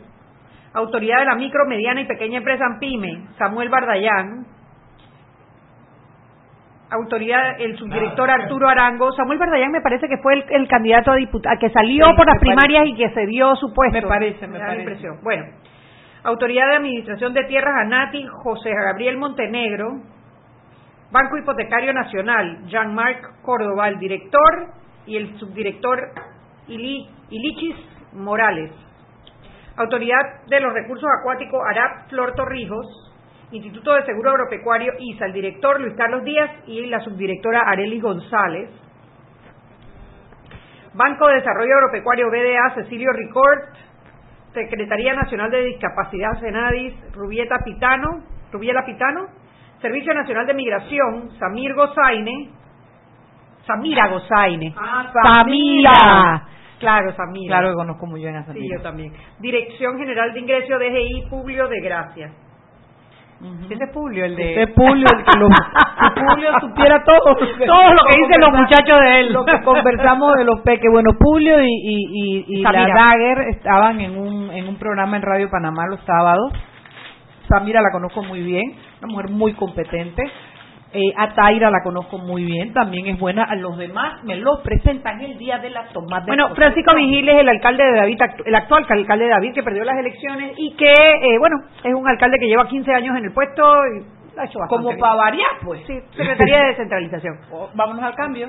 Autoridad 0.74 1.20
de 1.20 1.24
la 1.24 1.36
Micro, 1.36 1.64
Mediana 1.66 2.02
y 2.02 2.06
Pequeña 2.06 2.38
Empresa 2.38 2.64
PYME, 2.78 3.28
Samuel 3.38 3.70
Bardayán. 3.70 4.57
Autoridad, 6.90 7.60
el 7.60 7.76
subdirector 7.76 8.30
Arturo 8.30 8.68
Arango. 8.68 9.12
Samuel 9.12 9.38
Bardayán 9.38 9.70
me 9.72 9.80
parece 9.82 10.08
que 10.08 10.16
fue 10.18 10.34
el, 10.34 10.44
el 10.48 10.68
candidato 10.68 11.10
a 11.12 11.16
diputado, 11.16 11.58
que 11.60 11.68
salió 11.70 12.06
Sí, 12.06 12.12
por 12.16 12.26
las 12.26 12.36
me 12.36 12.40
parece. 12.40 12.66
primarias 12.66 12.86
y 12.86 12.94
que 12.94 13.10
se 13.14 13.26
dio 13.26 13.54
su 13.56 13.72
puesto. 13.74 14.00
Me 14.00 14.06
parece, 14.06 14.46
me 14.46 14.54
da 14.58 14.58
la 14.60 14.66
parece. 14.70 14.82
impresión. 14.82 15.18
Bueno, 15.22 15.44
Autoridad 16.24 16.66
de 16.70 16.76
Administración 16.76 17.32
de 17.34 17.44
Tierras 17.44 17.74
ANATI, 17.84 18.26
José 18.42 18.70
Gabriel 18.70 19.18
Montenegro. 19.18 20.00
Banco 21.10 21.38
Hipotecario 21.38 21.92
Nacional, 21.94 22.66
Jean-Marc 22.66 23.40
Córdoba, 23.42 23.88
el 23.88 23.98
director, 23.98 24.66
y 25.06 25.16
el 25.16 25.38
subdirector 25.38 25.98
Ili- 26.68 27.08
Ilichis 27.30 27.76
Morales. 28.12 28.70
Autoridad 29.76 30.44
de 30.48 30.60
los 30.60 30.72
Recursos 30.74 31.08
Acuáticos, 31.20 31.60
Arap 31.70 32.08
Flor 32.10 32.34
Torrijos. 32.34 33.07
Instituto 33.50 33.94
de 33.94 34.04
Seguro 34.04 34.30
Agropecuario, 34.30 34.92
ISA, 34.98 35.26
el 35.26 35.32
director 35.32 35.80
Luis 35.80 35.94
Carlos 35.96 36.22
Díaz 36.24 36.50
y 36.66 36.84
la 36.86 37.00
subdirectora 37.00 37.62
Areli 37.66 37.98
González. 38.00 38.68
Banco 40.94 41.28
de 41.28 41.34
Desarrollo 41.36 41.74
Agropecuario, 41.76 42.30
BDA, 42.30 42.74
Cecilio 42.74 43.12
Ricord. 43.12 43.58
Secretaría 44.52 45.14
Nacional 45.14 45.50
de 45.50 45.64
Discapacidad, 45.64 46.38
Senadis, 46.40 46.94
Rubieta 47.14 47.56
Pitano, 47.64 48.24
Rubiela 48.52 48.84
Pitano. 48.84 49.26
Servicio 49.80 50.12
Nacional 50.12 50.46
de 50.46 50.54
Migración, 50.54 51.30
Samir 51.38 51.72
Gozaine. 51.74 52.50
Samira 53.66 54.08
Gozaine. 54.08 54.74
Ah, 54.76 55.12
Samira. 55.36 56.46
Claro, 56.80 57.12
Samira. 57.12 57.58
Claro 57.58 57.68
que 57.68 57.74
conozco 57.74 58.06
muy 58.06 58.20
bien 58.20 58.34
a 58.36 58.40
Sí, 58.44 58.46
Samira. 58.48 58.76
yo 58.76 58.82
también. 58.82 59.12
Dirección 59.38 59.98
General 59.98 60.32
de 60.32 60.40
Ingreso, 60.40 60.78
DGI, 60.78 61.28
Publio 61.30 61.68
de 61.68 61.80
Gracia. 61.80 62.30
Ese 63.70 63.84
es 63.84 63.90
Publio, 63.90 64.24
el 64.24 64.34
de... 64.34 64.50
Ese 64.52 64.62
es 64.62 64.70
Publio, 64.70 65.06
el 65.06 65.24
que 65.24 65.38
lo... 65.38 65.48
Si 65.48 66.20
Publio 66.20 66.60
supiera 66.60 67.04
todo. 67.04 67.36
Todo 67.66 67.94
lo 67.94 68.02
que 68.04 68.18
dicen 68.18 68.40
los 68.40 68.52
muchachos 68.52 69.00
de 69.00 69.20
él. 69.20 69.32
Lo 69.32 69.44
que 69.44 69.62
conversamos 69.62 70.34
de 70.36 70.44
los 70.44 70.60
peques. 70.62 70.90
Bueno, 70.90 71.10
Publio 71.18 71.62
y, 71.62 71.68
y, 71.68 72.44
y, 72.48 72.58
y 72.58 72.62
la. 72.62 72.72
Dagger 72.72 73.38
estaban 73.50 74.00
en 74.00 74.18
un, 74.18 74.50
en 74.50 74.68
un 74.68 74.76
programa 74.76 75.16
en 75.16 75.22
Radio 75.22 75.48
Panamá 75.50 75.86
los 75.88 76.00
sábados. 76.00 76.52
Samira 77.48 77.80
la 77.80 77.90
conozco 77.92 78.22
muy 78.22 78.42
bien, 78.42 78.76
una 79.02 79.12
mujer 79.12 79.30
muy 79.30 79.54
competente. 79.54 80.22
Eh, 80.90 81.12
a 81.18 81.34
Taira 81.34 81.70
la 81.70 81.82
conozco 81.82 82.16
muy 82.16 82.44
bien, 82.44 82.72
también 82.72 83.06
es 83.08 83.18
buena. 83.18 83.44
A 83.44 83.54
los 83.56 83.76
demás 83.76 84.24
me 84.24 84.36
lo 84.36 84.62
presentan 84.62 85.20
el 85.20 85.36
día 85.36 85.58
de 85.58 85.68
la 85.68 85.86
toma 85.88 86.20
de 86.20 86.26
Bueno, 86.28 86.54
Francisco. 86.54 86.94
Vigil 86.94 87.28
es 87.28 87.40
el 87.40 87.48
alcalde 87.48 87.84
de 87.84 87.92
David, 87.92 88.18
el 88.46 88.54
actual 88.54 88.86
alcalde 88.88 89.24
de 89.24 89.30
David 89.30 89.52
que 89.54 89.62
perdió 89.62 89.84
las 89.84 89.98
elecciones 89.98 90.52
y 90.56 90.74
que, 90.76 90.90
eh, 90.90 91.38
bueno, 91.38 91.56
es 91.84 91.94
un 91.94 92.08
alcalde 92.08 92.38
que 92.40 92.46
lleva 92.46 92.66
15 92.66 92.90
años 92.94 93.16
en 93.18 93.24
el 93.26 93.32
puesto 93.34 93.62
y 93.62 94.38
ha 94.38 94.44
hecho 94.46 94.58
bastante 94.60 94.84
Como 94.86 94.98
para 94.98 95.14
variar, 95.16 95.50
pues. 95.62 95.80
Sí, 95.86 95.98
Secretaría 96.16 96.58
de 96.60 96.66
Descentralización. 96.68 97.34
Oh, 97.52 97.68
Vámonos 97.74 98.02
al 98.04 98.14
cambio. 98.14 98.48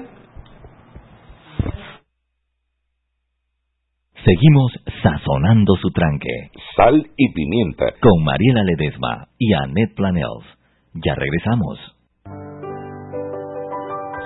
Seguimos 4.24 4.72
sazonando 5.02 5.76
su 5.82 5.90
tranque 5.92 6.52
Sal 6.76 7.06
y 7.18 7.34
pimienta. 7.34 7.86
con 8.02 8.24
Mariela 8.24 8.64
Ledesma 8.64 9.28
y 9.38 9.54
Annette 9.54 9.96
Planels. 9.96 10.46
Ya 10.94 11.16
regresamos. 11.16 11.99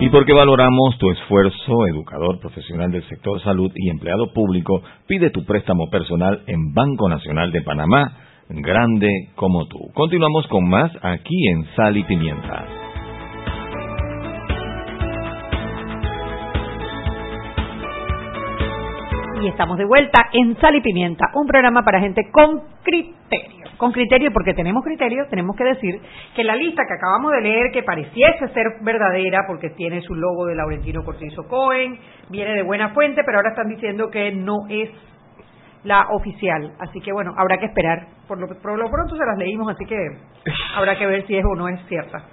Y 0.00 0.10
porque 0.10 0.32
valoramos 0.32 0.96
tu 0.98 1.10
esfuerzo, 1.10 1.86
educador 1.88 2.38
profesional 2.38 2.92
del 2.92 3.02
sector 3.08 3.42
salud 3.42 3.72
y 3.74 3.90
empleado 3.90 4.32
público, 4.32 4.80
pide 5.08 5.30
tu 5.30 5.44
préstamo 5.44 5.90
personal 5.90 6.42
en 6.46 6.72
Banco 6.72 7.08
Nacional 7.08 7.50
de 7.50 7.62
Panamá, 7.62 8.12
grande 8.48 9.08
como 9.34 9.66
tú. 9.66 9.78
Continuamos 9.94 10.46
con 10.46 10.68
más 10.68 10.92
aquí 11.02 11.48
en 11.48 11.64
Sal 11.74 11.96
y 11.96 12.04
Pimienta. 12.04 12.64
Y 19.42 19.48
estamos 19.48 19.78
de 19.78 19.84
vuelta 19.84 20.28
en 20.32 20.56
Sal 20.60 20.76
y 20.76 20.80
Pimienta, 20.80 21.26
un 21.34 21.48
programa 21.48 21.82
para 21.82 22.00
gente 22.00 22.22
con 22.30 22.62
criterio. 22.84 23.67
Con 23.78 23.92
criterio, 23.92 24.32
porque 24.32 24.54
tenemos 24.54 24.84
criterio, 24.84 25.26
tenemos 25.30 25.56
que 25.56 25.64
decir 25.64 26.00
que 26.34 26.42
la 26.42 26.56
lista 26.56 26.82
que 26.86 26.94
acabamos 26.94 27.30
de 27.32 27.40
leer, 27.42 27.70
que 27.72 27.84
pareciese 27.84 28.48
ser 28.48 28.66
verdadera, 28.82 29.44
porque 29.46 29.70
tiene 29.70 30.02
su 30.02 30.14
logo 30.14 30.46
de 30.46 30.56
Laurentino 30.56 31.04
Cortizo 31.04 31.44
Cohen, 31.46 31.98
viene 32.28 32.54
de 32.54 32.62
buena 32.64 32.90
fuente, 32.90 33.22
pero 33.24 33.38
ahora 33.38 33.50
están 33.50 33.68
diciendo 33.68 34.10
que 34.10 34.32
no 34.32 34.66
es 34.68 34.90
la 35.84 36.08
oficial. 36.10 36.72
Así 36.80 37.00
que 37.00 37.12
bueno, 37.12 37.32
habrá 37.36 37.58
que 37.58 37.66
esperar. 37.66 38.08
Por 38.26 38.40
lo, 38.40 38.48
por 38.48 38.78
lo 38.78 38.90
pronto 38.90 39.16
se 39.16 39.24
las 39.24 39.38
leímos, 39.38 39.70
así 39.72 39.84
que 39.86 39.96
habrá 40.76 40.98
que 40.98 41.06
ver 41.06 41.26
si 41.26 41.36
es 41.36 41.44
o 41.44 41.54
no 41.54 41.68
es 41.68 41.80
cierta. 41.86 42.24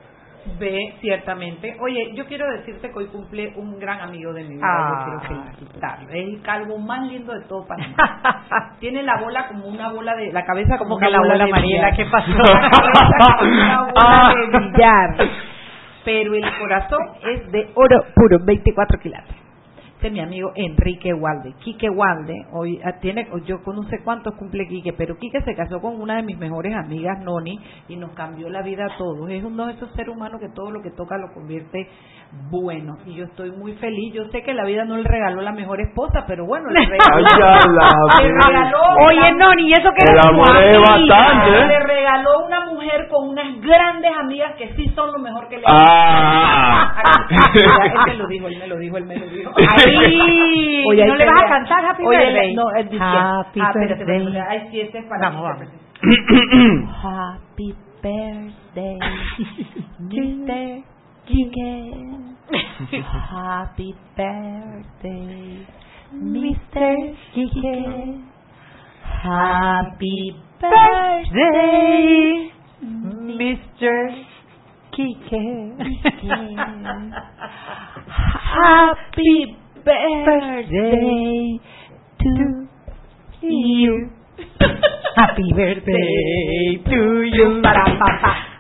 Ve, 0.60 0.96
ciertamente. 1.02 1.76
Oye, 1.82 2.12
yo 2.14 2.26
quiero 2.26 2.50
decirte 2.52 2.90
que 2.92 3.00
hoy 3.00 3.08
cumple 3.08 3.54
un 3.56 3.80
gran 3.80 4.00
amigo 4.00 4.32
de 4.34 4.44
mi 4.44 4.56
vida. 4.56 4.66
Ah. 4.66 4.90
Yo 4.90 5.06
quiero 5.06 5.44
felicitarlo. 5.54 6.10
Es 6.10 6.28
el 6.28 6.42
calvo 6.42 6.78
más 6.78 7.02
lindo 7.08 7.34
de 7.34 7.46
todo 7.48 7.66
Panamá. 7.68 8.76
Tiene 8.80 9.04
la 9.04 9.20
bola 9.20 9.48
como 9.48 9.68
una 9.68 9.92
bola 9.92 10.16
de... 10.16 10.32
La 10.32 10.46
cabeza 10.46 10.78
como, 10.78 10.96
Como 10.96 11.00
que 11.00 11.10
la 11.10 11.20
bola 11.20 11.46
de 11.46 11.52
Mariela. 11.52 11.92
¿qué 11.96 12.06
pasó? 12.06 12.32
La 12.38 12.70
cabeza 12.70 13.38
como 13.40 13.52
una 13.52 13.82
bola 13.84 14.34
de 14.52 14.60
billar. 14.60 15.30
Pero 16.06 16.36
el 16.36 16.58
corazón 16.60 17.00
es 17.24 17.52
de 17.52 17.72
oro 17.74 18.06
puro, 18.16 18.38
24 18.46 19.00
quilates. 19.00 19.45
Es 20.02 20.12
mi 20.12 20.20
amigo 20.20 20.52
Enrique 20.56 21.14
Walde. 21.14 21.56
Quique 21.64 21.90
Walde, 21.90 22.46
hoy 22.52 22.80
ah, 22.84 23.00
tiene, 23.00 23.28
yo 23.48 23.60
no 23.66 23.84
sé 23.90 24.04
cuántos 24.04 24.36
cumple 24.36 24.68
Quique, 24.68 24.94
pero 24.94 25.18
Quique 25.18 25.42
se 25.42 25.56
casó 25.56 25.82
con 25.82 26.00
una 26.00 26.18
de 26.18 26.24
mis 26.24 26.38
mejores 26.38 26.76
amigas, 26.76 27.24
Noni, 27.24 27.60
y 27.88 27.96
nos 27.96 28.12
cambió 28.12 28.50
la 28.50 28.62
vida 28.62 28.86
a 28.86 28.98
todos. 28.98 29.28
Es 29.32 29.44
uno 29.44 29.66
de 29.66 29.74
esos 29.74 29.92
seres 29.94 30.16
humanos 30.16 30.40
que 30.40 30.50
todo 30.50 30.70
lo 30.70 30.84
que 30.84 30.92
toca 30.92 31.18
lo 31.18 31.34
convierte 31.34 31.88
bueno. 32.50 32.98
Y 33.06 33.16
yo 33.16 33.26
estoy 33.26 33.52
muy 33.52 33.74
feliz. 33.74 34.14
Yo 34.14 34.26
sé 34.32 34.44
que 34.44 34.54
la 34.54 34.64
vida 34.66 34.86
no 34.86 34.98
le 34.98 35.04
regaló 35.04 35.42
la 35.42 35.52
mejor 35.52 35.82
esposa, 35.82 36.26
pero 36.28 36.46
bueno, 36.46 36.70
le 36.70 36.80
regaló. 36.86 37.28
Ay, 38.18 38.26
le 38.26 38.32
regaló 38.34 38.78
Oye, 39.08 39.32
Noni, 39.34 39.70
¿y 39.70 39.74
eso 39.74 39.90
que 39.92 40.04
es 40.04 40.80
bastante, 40.82 41.50
¿eh? 41.62 41.68
le 41.68 41.80
regaló 41.80 42.46
una 42.46 42.66
mujer 42.68 43.08
con 43.10 43.30
unas 43.30 43.60
grandes 43.62 44.12
amigas 44.20 44.54
que 44.58 44.74
sí 44.76 44.90
son 44.96 45.12
lo 45.12 45.20
mejor 45.20 45.48
que 45.50 45.58
le 45.58 45.64
Ah. 45.68 46.94
él 47.54 47.94
me 48.06 48.14
lo 48.16 48.28
dijo, 48.28 48.48
él 48.48 48.58
me 48.60 48.68
lo 48.68 48.78
dijo, 48.78 48.98
él 48.98 49.06
me 49.06 49.18
lo 49.18 49.28
dijo. 49.28 49.52
Ay, 49.58 50.84
Oye, 50.88 51.06
¿no 51.08 51.16
le 51.16 51.26
vas 51.26 51.44
a 51.44 51.48
cantar 51.48 51.86
Happy 51.86 52.04
Oye, 52.06 52.18
Birthday? 52.18 52.54
No, 52.56 52.64
él 52.78 52.90
dice, 52.90 53.04
Happy 53.04 53.60
ah, 53.62 53.72
Birthday. 53.74 54.38
ay, 54.50 54.68
sí, 54.72 54.82
este 54.82 55.00
es 55.00 55.06
para 55.06 55.30
Vamos, 55.30 55.60
mí, 55.60 55.68
vamos. 56.02 56.96
Happy 57.04 57.76
birthday, 58.04 59.00
Mr. 60.00 60.84
Quique. 61.28 62.36
Happy 63.32 63.96
birthday, 64.16 65.68
Mr. 66.14 67.16
Quique. 67.34 68.22
Happy 69.24 70.36
birthday, 70.62 72.52
Mr. 72.84 74.26
Quique. 74.94 75.44
Happy 78.54 79.58
birthday 79.84 81.60
to 82.22 82.68
you. 83.42 84.10
Happy 85.16 85.54
birthday 85.56 86.84
to 86.86 87.00
you. 87.34 87.62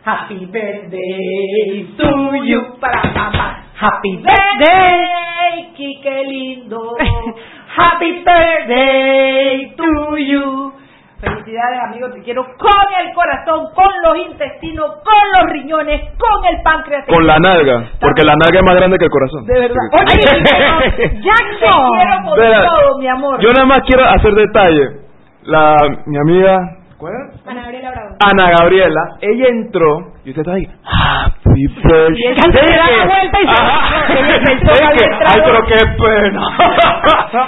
Happy 0.05 0.45
birthday 0.45 1.97
to 1.97 2.35
you. 2.45 2.61
Para 2.79 3.01
papá. 3.01 3.65
Happy 3.73 4.21
birthday, 4.21 5.73
Kike 5.75 6.23
lindo. 6.29 6.93
Happy 7.75 8.21
birthday 8.23 9.73
to 9.75 10.17
you. 10.17 10.73
Felicidades, 11.19 11.79
amigo. 11.89 12.11
Te 12.11 12.21
quiero 12.21 12.43
con 12.43 12.85
el 13.01 13.15
corazón, 13.15 13.65
con 13.73 13.89
los 14.03 14.27
intestinos, 14.29 14.91
con 15.03 15.41
los 15.41 15.51
riñones, 15.51 16.01
con 16.19 16.53
el 16.53 16.61
páncreas. 16.61 17.05
Con 17.07 17.25
la 17.25 17.39
nalga, 17.39 17.89
porque 17.99 18.23
la 18.23 18.35
nalga 18.35 18.59
es 18.59 18.63
más 18.63 18.75
grande 18.75 18.99
que 18.99 19.05
el 19.05 19.11
corazón. 19.11 19.45
De 19.47 19.59
verdad. 19.59 19.89
Sí. 20.07 20.19
Oye, 20.21 21.21
Jackson. 21.23 21.89
Te 21.97 22.01
quiero 22.05 22.25
con 22.25 22.37
todo, 22.37 22.99
mi 22.99 23.07
amor. 23.07 23.41
Yo 23.41 23.51
nada 23.53 23.65
más 23.65 23.81
quiero 23.87 24.05
hacer 24.05 24.35
detalle. 24.35 25.01
La, 25.45 25.77
mi 26.05 26.17
amiga, 26.17 26.59
¿cuál 27.05 27.13
era? 27.15 27.51
Ana 27.51 27.61
Gabriela 27.61 27.91
Bravo. 27.91 28.15
Ana 28.31 28.49
Gabriela, 28.57 29.01
ella 29.21 29.45
entró 29.49 29.97
y 30.25 30.29
usted 30.31 30.41
está 30.41 30.53
ahí, 30.53 30.67
Happy 30.83 31.67
birthday. 31.67 32.15
Y 32.17 32.27
ella 32.27 32.41
se 32.51 32.75
da 32.75 32.91
la 32.91 33.05
vuelta 33.05 33.37
y 33.41 33.47
se- 33.47 34.45
pensó 34.45 34.73
que 34.73 34.83
había 34.85 35.05
entrado- 35.05 35.33
Ay, 35.35 35.41
pero 35.45 35.65
qué 35.67 36.03
pena. 36.03 36.41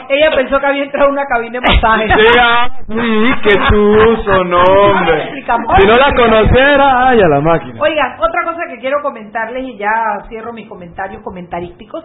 Ella 0.09 0.31
pensó 0.35 0.59
que 0.59 0.65
había 0.65 0.83
entrado 0.83 1.09
una 1.09 1.25
cabina 1.25 1.59
de 1.59 1.61
masaje. 1.61 2.07
Sí, 2.07 2.37
ah, 2.39 2.69
qué 3.43 3.53
chuzo, 3.69 4.43
no, 4.45 4.61
hombre. 4.61 5.31
Si 5.79 5.87
no 5.87 5.93
la 5.93 6.13
conociera, 6.15 7.07
ay, 7.09 7.21
a 7.21 7.27
la 7.27 7.41
máquina. 7.41 7.79
Oigan, 7.81 8.13
otra 8.19 8.43
cosa 8.43 8.59
que 8.69 8.79
quiero 8.79 9.01
comentarles 9.01 9.63
y 9.65 9.77
ya 9.77 9.89
cierro 10.29 10.53
mis 10.53 10.67
comentarios 10.67 11.21
comentarísticos. 11.23 12.03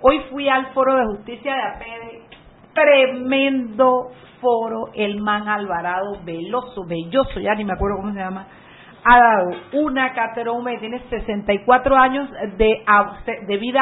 Hoy 0.00 0.20
fui 0.30 0.48
al 0.48 0.66
Foro 0.74 0.94
de 0.96 1.04
Justicia 1.06 1.54
de 1.54 1.62
APD. 1.62 2.74
Tremendo 2.74 4.10
foro. 4.42 4.90
El 4.94 5.22
man 5.22 5.48
Alvarado 5.48 6.18
Veloso, 6.22 6.84
Belloso, 6.86 7.40
ya 7.40 7.54
ni 7.54 7.64
me 7.64 7.72
acuerdo 7.72 7.96
cómo 8.02 8.12
se 8.12 8.18
llama. 8.18 8.46
Ha 9.04 9.18
dado 9.18 9.50
una 9.72 10.12
hombre 10.50 10.74
que 10.74 10.80
tiene 10.80 11.00
64 11.08 11.96
años 11.96 12.28
de, 12.58 12.84
de 13.46 13.56
vida 13.56 13.80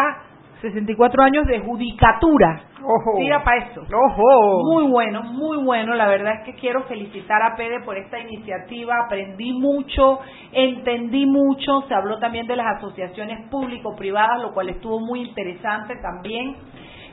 64 0.61 1.23
años 1.23 1.46
de 1.46 1.61
judicatura. 1.61 2.62
Ojo. 2.83 3.18
Tira 3.18 3.42
para 3.42 3.64
eso. 3.64 3.83
Ojo. 3.83 4.62
Muy 4.73 4.90
bueno, 4.90 5.23
muy 5.23 5.59
bueno. 5.64 5.94
La 5.94 6.07
verdad 6.07 6.35
es 6.40 6.44
que 6.44 6.55
quiero 6.55 6.83
felicitar 6.85 7.42
a 7.42 7.57
Pede 7.57 7.81
por 7.81 7.96
esta 7.96 8.18
iniciativa. 8.18 8.94
Aprendí 9.05 9.53
mucho, 9.53 10.20
entendí 10.53 11.27
mucho. 11.27 11.83
Se 11.88 11.94
habló 11.94 12.18
también 12.18 12.46
de 12.46 12.57
las 12.57 12.77
asociaciones 12.77 13.49
público-privadas, 13.51 14.40
lo 14.40 14.53
cual 14.53 14.68
estuvo 14.68 15.01
muy 15.01 15.20
interesante 15.20 15.96
también. 16.03 16.57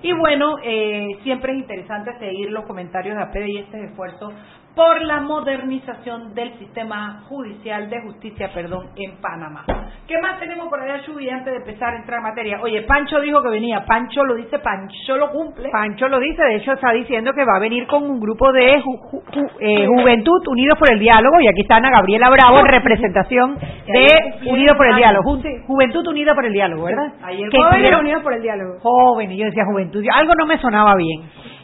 Y 0.01 0.13
bueno, 0.13 0.57
eh, 0.63 1.17
siempre 1.23 1.53
es 1.53 1.59
interesante 1.59 2.17
seguir 2.19 2.51
los 2.51 2.65
comentarios 2.65 3.15
de 3.15 3.23
APEDE 3.23 3.49
y 3.49 3.57
este 3.57 3.85
esfuerzo 3.85 4.31
por 4.77 5.01
la 5.01 5.19
modernización 5.21 6.35
del 6.35 6.53
sistema 6.59 7.23
judicial 7.27 7.89
de 7.89 7.99
justicia, 8.03 8.51
perdón, 8.53 8.89
en 8.95 9.19
Panamá. 9.19 9.65
¿Qué 10.07 10.17
más 10.21 10.39
tenemos 10.39 10.67
por 10.69 10.79
allá, 10.79 11.01
Chubi, 11.03 11.27
antes 11.29 11.51
de 11.51 11.57
empezar 11.57 11.93
a 11.95 11.97
entrar 11.97 12.19
en 12.19 12.23
materia? 12.23 12.59
Oye, 12.61 12.83
Pancho 12.83 13.19
dijo 13.19 13.41
que 13.41 13.49
venía. 13.49 13.83
Pancho 13.85 14.23
lo 14.23 14.35
dice, 14.35 14.59
Pancho 14.59 15.17
lo 15.17 15.31
cumple. 15.31 15.69
Pancho 15.71 16.07
lo 16.07 16.19
dice, 16.19 16.41
de 16.43 16.55
hecho 16.57 16.73
está 16.73 16.91
diciendo 16.91 17.33
que 17.33 17.43
va 17.43 17.57
a 17.57 17.59
venir 17.59 17.87
con 17.87 18.03
un 18.03 18.19
grupo 18.19 18.51
de 18.53 18.79
ju- 18.81 18.99
ju- 19.11 19.23
ju- 19.25 19.51
eh, 19.59 19.87
Juventud 19.87 20.47
Unidos 20.47 20.77
por 20.77 20.93
el 20.93 20.99
Diálogo, 20.99 21.41
y 21.41 21.47
aquí 21.47 21.61
está 21.61 21.77
Ana 21.77 21.89
Gabriela 21.89 22.29
Bravo 22.29 22.59
en 22.59 22.67
representación 22.67 23.57
de 23.57 24.49
Unidos 24.49 24.77
por 24.77 24.85
el 24.87 24.95
Diálogo, 24.95 25.37
Ju- 25.37 25.65
Juventud 25.65 26.07
Unida 26.07 26.35
por 26.35 26.45
el 26.45 26.53
Diálogo, 26.53 26.83
¿verdad? 26.85 27.13
Ayer 27.23 27.49
Que 27.49 27.57
jóvenes 27.57 27.99
unidos 27.99 28.21
por 28.23 28.33
el 28.33 28.41
diálogo. 28.43 28.79
Jóvenes, 28.81 29.37
yo 29.37 29.45
decía 29.45 29.65
juventud, 29.65 30.03
algo 30.13 30.33
no 30.37 30.45
me 30.45 30.57
sonaba 30.59 30.95
bien, 30.95 31.23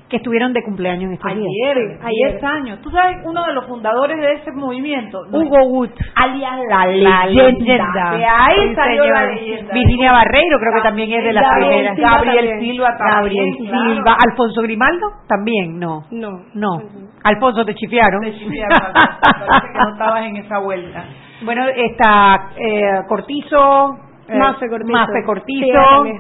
que 0.10 0.18
estuvieron 0.18 0.54
de 0.54 0.62
cumpleaños 0.64 1.06
en 1.06 1.14
estos 1.14 1.32
Ayer, 1.32 1.44
días. 1.78 2.00
ayer 2.04 2.46
años. 2.46 2.80
¿Tú 2.82 2.92
sabes 2.92 3.18
uno 3.26 3.44
de 3.46 3.54
los 3.54 3.66
fundadores 3.66 4.18
de 4.20 4.34
ese 4.34 4.52
movimiento? 4.52 5.22
Hugo 5.32 5.58
Wood. 5.70 5.90
alias 6.16 6.60
la 6.70 6.86
La 6.86 7.26
leyenda. 7.26 8.12
De 8.16 8.26
ahí 8.26 8.70
Sí, 8.70 8.76
salió 8.76 9.06
la 9.06 9.20
señor. 9.22 9.34
leyenda. 9.36 9.74
Virginia 9.74 10.12
Barreiro 10.12 10.60
creo 10.60 10.74
que 10.76 10.82
también 10.82 11.12
es 11.14 11.24
de 11.24 11.34
las 11.34 11.44
Gabriel 11.44 11.70
primeras. 11.70 11.96
Silva 11.96 12.10
Gabriel 12.12 12.36
también. 12.50 12.60
Silva 12.60 12.88
también, 12.98 13.16
Gabriel 13.16 13.56
claro. 13.70 13.94
Silva. 13.96 14.18
Alfonso 14.30 14.62
Grimaldo 14.62 15.08
también, 15.28 15.80
no. 15.80 16.04
No. 16.12 16.30
No. 16.54 16.82
Alfonso, 17.24 17.66
te 17.66 17.74
chifiaron. 17.74 18.22
Te 18.22 18.34
chifiaron. 18.34 18.78
Parece 18.94 19.68
que 19.74 19.80
no 19.80 19.90
estabas 19.94 20.24
en 20.26 20.38
esa 20.38 20.60
vuelta. 20.60 21.06
bueno, 21.44 21.66
está 21.76 22.50
eh, 22.58 22.84
Cortizo. 23.08 23.98
eh, 24.28 24.38
Mafe 24.38 24.70
Cortizo. 24.70 24.92
Mafe 24.92 25.24
Cortizo. 25.26 26.04
Sí. 26.04 26.12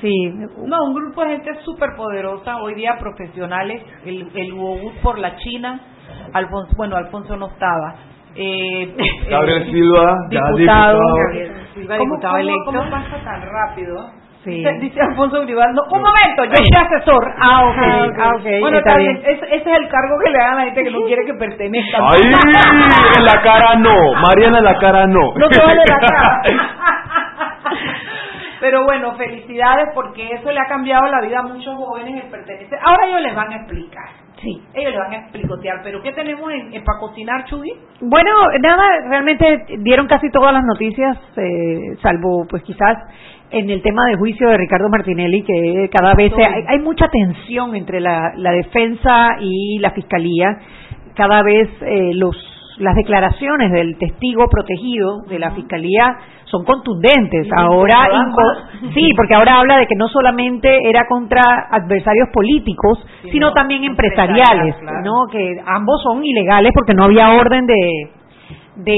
Sí. 0.00 0.30
No, 0.64 0.76
un 0.86 0.94
grupo 0.94 1.22
de 1.24 1.30
gente 1.30 1.50
súper 1.64 1.96
poderosa, 1.96 2.56
hoy 2.58 2.74
día 2.74 2.96
profesionales, 3.00 3.82
el, 4.04 4.28
el 4.34 4.52
Hugo 4.52 4.92
por 5.02 5.18
la 5.18 5.34
China, 5.36 5.80
Alfonso, 6.32 6.72
bueno, 6.76 6.96
Alfonso 6.96 7.36
no 7.36 7.48
estaba. 7.48 7.94
Eh, 8.36 8.94
Gabriel 9.30 9.62
eh, 9.62 9.70
Silva, 9.72 10.16
diputado. 10.28 10.56
diputado. 10.56 11.00
Gabriel 11.16 11.52
Silva, 11.74 11.96
¿Cómo, 11.98 12.10
diputado 12.14 12.34
cómo- 12.34 12.42
electo. 12.48 12.64
cómo 12.66 12.90
pasa 12.90 13.24
tan 13.24 13.42
rápido? 13.42 13.96
Sí. 14.44 14.50
Dice, 14.52 14.72
dice 14.80 15.00
Alfonso 15.00 15.40
Gribaldo, 15.42 15.82
un 15.90 16.00
momento, 16.00 16.44
yo 16.44 16.54
soy 16.54 16.86
asesor. 16.86 17.24
Ah, 17.40 17.64
ok. 17.64 17.76
Ah, 18.20 18.30
ok, 18.36 18.44
Bueno, 18.60 18.78
está 18.78 18.90
está 18.90 18.96
bien. 18.98 19.14
bien. 19.20 19.34
Ese, 19.34 19.44
ese 19.56 19.70
es 19.72 19.78
el 19.80 19.88
cargo 19.88 20.14
que 20.24 20.30
le 20.30 20.38
dan 20.38 20.52
a 20.52 20.54
la 20.58 20.62
gente 20.66 20.84
que 20.84 20.90
no 20.92 21.00
quiere 21.06 21.24
que 21.26 21.34
pertenezca. 21.34 21.98
¡Ay! 22.08 22.20
En 23.18 23.24
la 23.24 23.40
cara 23.42 23.74
no. 23.74 24.12
Mariana 24.22 24.58
en 24.58 24.64
la 24.64 24.78
cara 24.78 25.06
no. 25.08 25.34
No 25.34 25.48
te 25.48 25.58
vale 25.60 25.82
la 25.84 25.98
cara. 26.06 26.40
Pero 28.60 28.84
bueno, 28.84 29.14
felicidades 29.16 29.88
porque 29.94 30.32
eso 30.32 30.50
le 30.50 30.60
ha 30.60 30.66
cambiado 30.66 31.06
la 31.08 31.20
vida 31.20 31.40
a 31.40 31.42
muchos 31.42 31.74
jóvenes 31.76 32.24
el 32.24 32.30
pertenecer. 32.30 32.78
Ahora 32.84 33.06
ellos 33.06 33.22
les 33.22 33.34
van 33.34 33.52
a 33.52 33.56
explicar. 33.56 34.08
Sí. 34.42 34.60
Ellos 34.74 34.92
les 34.92 35.00
van 35.00 35.12
a 35.12 35.16
explicotear. 35.16 35.80
Pero 35.82 36.02
¿qué 36.02 36.12
tenemos 36.12 36.50
en, 36.52 36.72
en 36.72 36.84
para 36.84 36.98
cocinar, 37.00 37.44
Chubi? 37.46 37.72
Bueno, 38.00 38.30
nada, 38.60 38.84
realmente 39.08 39.64
dieron 39.78 40.06
casi 40.06 40.30
todas 40.30 40.52
las 40.52 40.64
noticias, 40.64 41.18
eh, 41.36 41.96
salvo 42.02 42.46
pues 42.48 42.62
quizás 42.62 42.96
en 43.50 43.70
el 43.70 43.82
tema 43.82 44.06
del 44.06 44.16
juicio 44.18 44.48
de 44.48 44.56
Ricardo 44.56 44.88
Martinelli, 44.90 45.42
que 45.42 45.90
cada 45.90 46.14
vez 46.14 46.32
hay, 46.36 46.64
hay 46.68 46.78
mucha 46.80 47.08
tensión 47.08 47.74
entre 47.74 48.00
la, 48.00 48.32
la 48.36 48.52
defensa 48.52 49.36
y 49.40 49.78
la 49.78 49.90
fiscalía. 49.90 50.58
Cada 51.14 51.42
vez 51.42 51.68
eh, 51.82 52.12
los 52.14 52.36
las 52.78 52.94
declaraciones 52.94 53.70
del 53.72 53.96
testigo 53.98 54.46
protegido 54.48 55.22
de 55.28 55.38
la 55.38 55.50
fiscalía 55.52 56.16
son 56.44 56.64
contundentes. 56.64 57.46
Ahora, 57.56 58.08
sí, 58.94 59.12
porque 59.16 59.34
ahora 59.34 59.58
habla 59.58 59.78
de 59.78 59.86
que 59.86 59.94
no 59.96 60.08
solamente 60.08 60.88
era 60.88 61.06
contra 61.08 61.42
adversarios 61.70 62.28
políticos, 62.32 62.98
Sino 63.22 63.32
sino 63.32 63.52
también 63.52 63.84
empresarial, 63.84 64.38
empresariales, 64.38 64.76
claro. 64.76 65.00
¿no? 65.04 65.26
Que 65.30 65.60
ambos 65.66 66.02
son 66.02 66.24
ilegales 66.24 66.72
porque 66.74 66.94
no 66.94 67.04
había 67.04 67.30
orden 67.34 67.66
de 67.66 68.10
de, 68.76 68.94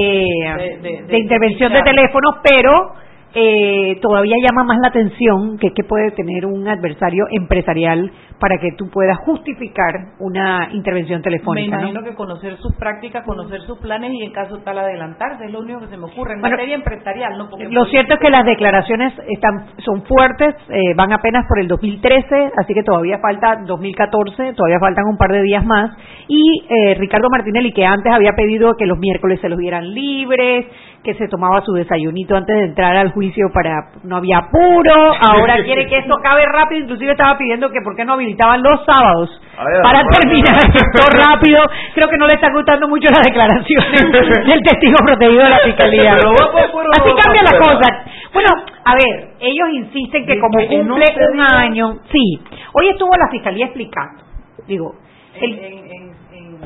de- 0.58 0.78
de 0.82 1.02
de 1.06 1.18
intervención 1.18 1.72
de 1.72 1.82
teléfonos, 1.82 2.34
pero 2.42 2.92
eh, 3.34 3.98
todavía 4.02 4.36
llama 4.42 4.64
más 4.64 4.78
la 4.80 4.88
atención 4.88 5.58
que, 5.58 5.72
que 5.72 5.84
puede 5.84 6.10
tener 6.12 6.46
un 6.46 6.66
adversario 6.66 7.26
empresarial 7.30 8.10
para 8.40 8.58
que 8.58 8.72
tú 8.72 8.88
puedas 8.90 9.18
justificar 9.18 10.14
una 10.18 10.70
intervención 10.72 11.20
Me 11.20 11.24
telefónica. 11.24 11.76
¿no? 11.76 11.82
imagino 11.82 12.02
que 12.02 12.16
conocer 12.16 12.56
sus 12.56 12.74
prácticas, 12.76 13.24
conocer 13.24 13.60
sus 13.62 13.78
planes 13.78 14.12
y 14.14 14.24
en 14.24 14.32
caso 14.32 14.58
tal 14.64 14.78
adelantarse 14.78 15.44
es 15.44 15.52
lo 15.52 15.60
único 15.60 15.80
que 15.80 15.88
se 15.88 15.96
me 15.96 16.06
ocurre. 16.06 16.34
En 16.34 16.40
Bueno, 16.40 16.56
materia 16.56 16.74
empresarial, 16.74 17.38
¿no? 17.38 17.48
Porque 17.50 17.68
Lo 17.68 17.84
cierto 17.84 18.14
es 18.14 18.20
que 18.20 18.30
las 18.30 18.44
declaraciones 18.44 19.12
están 19.28 19.66
son 19.84 20.02
fuertes, 20.04 20.54
eh, 20.70 20.94
van 20.96 21.12
apenas 21.12 21.46
por 21.46 21.60
el 21.60 21.68
2013, 21.68 22.52
así 22.56 22.74
que 22.74 22.82
todavía 22.82 23.18
falta 23.18 23.62
2014, 23.66 24.54
todavía 24.54 24.80
faltan 24.80 25.04
un 25.06 25.18
par 25.18 25.30
de 25.30 25.42
días 25.42 25.64
más. 25.64 25.90
Y 26.26 26.64
eh, 26.68 26.94
Ricardo 26.94 27.28
Martinelli, 27.30 27.72
que 27.72 27.84
antes 27.84 28.12
había 28.12 28.32
pedido 28.32 28.74
que 28.76 28.86
los 28.86 28.98
miércoles 28.98 29.38
se 29.40 29.48
los 29.48 29.58
dieran 29.58 29.92
libres, 29.92 30.66
que 31.02 31.14
se 31.14 31.28
tomaba 31.28 31.62
su 31.62 31.72
desayunito 31.72 32.36
antes 32.36 32.54
de 32.54 32.64
entrar 32.64 32.94
al 32.96 33.10
juicio 33.12 33.46
para 33.54 33.90
no 34.04 34.16
había 34.16 34.38
apuro, 34.38 34.92
ahora 35.20 35.54
quiere 35.64 35.86
que 35.86 35.98
esto 35.98 36.14
acabe 36.18 36.42
rápido, 36.52 36.82
inclusive 36.82 37.12
estaba 37.12 37.38
pidiendo 37.38 37.70
que 37.70 37.80
por 37.82 37.96
qué 37.96 38.04
no 38.04 38.12
habilitaban 38.14 38.62
los 38.62 38.84
sábados 38.84 39.30
Ay, 39.56 39.64
para 39.82 40.02
terminar 40.08 40.56
esto 40.74 41.06
rápido. 41.16 41.62
Creo 41.94 42.08
que 42.08 42.18
no 42.18 42.26
le 42.26 42.34
está 42.34 42.52
gustando 42.52 42.86
mucho 42.88 43.08
las 43.08 43.24
declaraciones 43.24 44.02
del 44.46 44.62
testigo 44.62 44.96
protegido 45.04 45.42
de 45.44 45.50
la 45.50 45.58
fiscalía. 45.60 46.12
Así 46.14 47.10
cambia 47.22 47.42
la 47.44 47.58
cosa. 47.58 48.04
Bueno, 48.34 48.48
a 48.84 48.94
ver, 48.94 49.28
ellos 49.40 49.68
insisten 49.72 50.26
que 50.26 50.38
como 50.38 50.58
cumple 50.68 51.04
un 51.32 51.40
año, 51.40 51.94
sí. 52.12 52.40
Hoy 52.74 52.88
estuvo 52.90 53.10
la 53.16 53.28
fiscalía 53.30 53.66
explicando, 53.66 54.22
digo, 54.66 54.94
en, 55.34 55.44
el- 55.50 55.58
en, 55.58 55.78
en, 55.90 56.12
en 56.32 56.60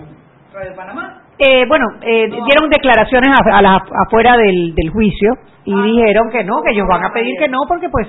Radio 0.53 0.75
Panamá. 0.77 1.21
Eh, 1.39 1.65
bueno, 1.69 1.87
eh, 2.03 2.29
No. 2.29 2.45
dieron 2.47 2.71
declaraciones 2.71 3.31
a, 3.31 3.59
a 3.59 3.63
la- 3.63 3.85
afuera 4.07 4.37
del, 4.37 4.75
del 4.75 4.91
juicio 4.91 5.33
y 5.65 5.73
Ah. 5.75 5.83
dijeron 5.85 6.31
que 6.31 6.45
no, 6.45 6.63
que 6.63 6.73
ellos 6.73 6.87
van 6.89 7.05
a 7.05 7.13
pedir 7.13 7.35
que 7.39 7.49
no, 7.49 7.59
porque 7.69 7.89
pues, 7.89 8.07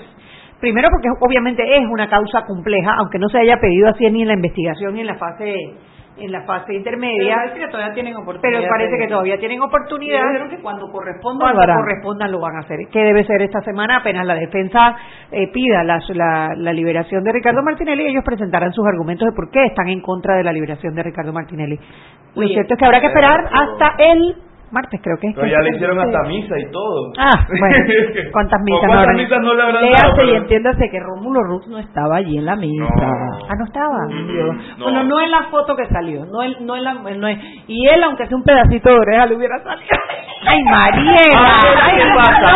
primero 0.59 0.89
porque 0.91 1.07
obviamente 1.21 1.63
es 1.77 1.83
una 1.89 2.07
causa 2.09 2.45
compleja, 2.45 2.93
aunque 2.99 3.19
no 3.19 3.27
se 3.29 3.39
haya 3.39 3.57
pedido 3.57 3.89
así 3.89 4.09
ni 4.11 4.21
en 4.21 4.27
la 4.29 4.33
investigación 4.35 4.93
ni 4.93 5.01
en 5.01 5.07
la 5.07 5.15
fase 5.15 5.53
en 6.17 6.31
la 6.31 6.43
fase 6.43 6.65
Pero 6.67 6.77
intermedia, 6.79 7.35
parece 7.35 7.59
que 7.59 7.67
todavía 7.67 7.93
tienen 7.93 8.15
oportunidad. 8.15 8.59
pero 8.59 8.69
parece 8.69 8.97
que 8.97 9.07
todavía 9.07 9.37
tienen 9.37 9.61
oportunidad. 9.61 10.49
que 10.49 10.61
cuando 10.61 10.89
corresponda 10.91 11.43
Cuando 11.51 11.65
lo 11.67 11.73
correspondan 11.81 12.31
lo 12.31 12.39
van 12.39 12.55
a 12.55 12.59
hacer. 12.59 12.77
¿Qué 12.91 12.99
debe 12.99 13.23
ser 13.25 13.41
esta 13.41 13.61
semana? 13.61 13.97
Apenas 13.97 14.25
la 14.25 14.35
defensa 14.35 14.95
eh, 15.31 15.51
pida 15.51 15.83
la, 15.83 15.99
la- 16.13 16.53
la 16.55 16.73
liberación 16.73 17.23
de 17.23 17.31
Ricardo 17.33 17.61
Martinelli, 17.63 18.05
ellos 18.07 18.23
presentarán 18.23 18.71
sus 18.71 18.85
argumentos 18.87 19.27
de 19.27 19.35
por 19.35 19.49
qué 19.51 19.65
están 19.65 19.89
en 19.89 20.01
contra 20.01 20.35
de 20.35 20.43
la 20.43 20.53
liberación 20.53 20.95
de 20.95 21.03
Ricardo 21.03 21.33
Martinelli. 21.33 21.77
Lo 22.35 22.47
cierto 22.47 22.73
es 22.73 22.79
que 22.79 22.85
habrá 22.85 22.99
que 23.01 23.07
esperar 23.07 23.49
hasta 23.51 23.95
el 23.97 24.35
martes, 24.75 24.99
creo 25.01 25.17
que 25.19 25.27
es. 25.29 25.35
Pero 25.35 25.47
ya 25.47 25.59
le 25.59 25.69
hicieron 25.75 25.97
hasta 25.99 26.21
misa 26.27 26.59
y 26.59 26.69
todo. 26.71 27.11
Ah, 27.17 27.31
bueno, 27.47 27.75
¿cuántas 28.33 28.61
misas 28.61 28.83
¿O 28.83 28.87
no 29.07 29.13
misas 29.17 29.39
no 29.41 29.53
le 29.55 29.63
habrán 29.63 29.81
dado? 29.81 29.91
Léase 29.95 30.23
y 30.23 30.25
Pero- 30.27 30.37
entiéndase 30.37 30.89
que 30.91 30.99
Rómulo 30.99 31.41
Ruz 31.43 31.67
no 31.67 31.77
estaba 31.79 32.17
allí 32.17 32.37
en 32.37 32.45
la 32.45 32.55
misa. 32.57 32.83
No. 32.83 32.87
Ah, 33.49 33.53
no 33.57 33.65
estaba. 33.65 33.97
No. 34.11 34.83
Bueno, 34.83 35.03
no 35.05 35.21
en 35.21 35.31
la 35.31 35.43
foto 35.49 35.75
que 35.75 35.85
salió, 35.87 36.25
no 36.25 36.43
en, 36.43 36.65
no 36.65 36.75
en 36.75 36.83
la, 36.83 36.93
no 36.93 37.27
en- 37.27 37.39
y 37.67 37.87
él 37.87 38.03
aunque 38.03 38.27
sea 38.27 38.35
un 38.37 38.43
pedacito 38.43 38.89
de 38.89 38.99
oreja 38.99 39.25
le 39.27 39.35
hubiera 39.37 39.57
salido. 39.63 39.87
¡Ay, 40.47 40.63
Mariela! 40.63 41.23
Ah, 41.37 41.57
¡Ay, 41.81 41.97
¿qué 41.97 42.15
pasa? 42.15 42.51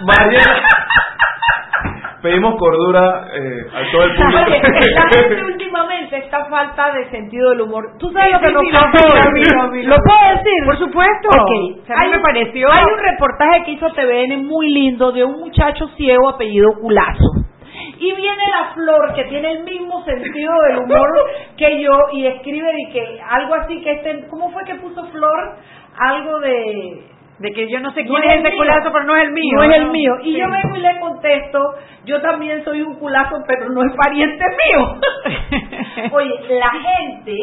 no! 0.00 0.06
Mariela. 0.06 0.54
Pedimos 2.22 2.56
cordura 2.56 3.28
eh, 3.32 3.66
a 3.72 3.92
todo 3.92 4.02
el 4.04 4.14
público. 4.16 4.38
Oye, 4.46 4.56
esta 4.56 5.08
gente 5.20 5.44
últimamente 5.44 6.16
esta 6.18 6.44
falta 6.46 6.92
de 6.92 7.08
sentido 7.10 7.50
del 7.50 7.60
humor. 7.60 7.84
¿Tú 7.98 8.10
sabes 8.12 8.32
lo 8.32 8.40
que 8.40 8.48
Sí, 8.48 8.54
nos 8.72 8.84
pasó? 8.84 9.06
lo 9.14 9.32
vi, 9.32 9.42
lo 9.44 9.70
vi, 9.70 9.82
lo 9.84 9.88
¿Lo 9.90 9.96
vi. 9.96 10.02
puedo 10.02 10.36
decir? 10.36 10.64
Por 10.66 10.78
supuesto. 10.78 11.28
Ok, 11.28 11.80
O 11.82 11.86
sea, 11.86 11.96
a 11.96 12.00
mí 12.00 12.06
hay 12.06 12.10
me 12.12 12.18
pareció- 12.20 12.68
Hay 12.72 12.84
un 12.92 12.98
reportaje 12.98 13.64
que 13.64 13.70
hizo 13.72 13.86
TVN 13.92 14.36
muy 14.44 14.68
lindo 14.72 15.12
de 15.12 15.24
un 15.24 15.38
muchacho 15.38 15.86
ciego 15.96 16.30
apellido 16.30 16.70
Culazo. 16.80 17.44
Y 18.00 18.12
viene 18.14 18.42
la 18.50 18.74
flor 18.74 19.14
que 19.14 19.24
tiene 19.24 19.52
el 19.52 19.64
mismo 19.64 20.04
sentido 20.04 20.52
del 20.68 20.78
humor 20.78 21.08
que 21.56 21.80
yo 21.80 21.90
y 22.12 22.26
escribe 22.26 22.66
de 22.72 22.92
que 22.92 23.20
algo 23.28 23.54
así 23.54 23.80
que 23.80 23.92
este, 23.92 24.26
¿cómo 24.28 24.50
fue 24.50 24.64
que 24.64 24.74
puso 24.76 25.04
flor? 25.06 25.56
Algo 25.96 26.38
de 26.40 27.02
De 27.38 27.52
que 27.52 27.68
yo 27.70 27.78
no 27.80 27.92
sé 27.92 28.04
quién 28.04 28.24
es 28.24 28.40
ese 28.44 28.56
culazo, 28.56 28.90
pero 28.92 29.04
no 29.04 29.14
es 29.16 29.22
el 29.22 29.32
mío. 29.32 29.56
No 29.56 29.62
es 29.64 29.76
el 29.76 29.86
mío. 29.90 30.12
Y 30.22 30.32
Sí. 30.32 30.38
yo 30.40 30.46
vengo 30.50 30.76
y 30.76 30.80
le 30.80 30.98
contesto, 31.00 31.74
yo 32.04 32.20
también 32.20 32.64
soy 32.64 32.82
un 32.82 32.94
culazo, 32.96 33.36
pero 33.46 33.68
no 33.70 33.82
es 33.84 33.92
pariente 33.96 34.44
mío. 34.44 35.00
Oye, 36.12 36.34
la 36.58 36.70
gente 36.70 37.36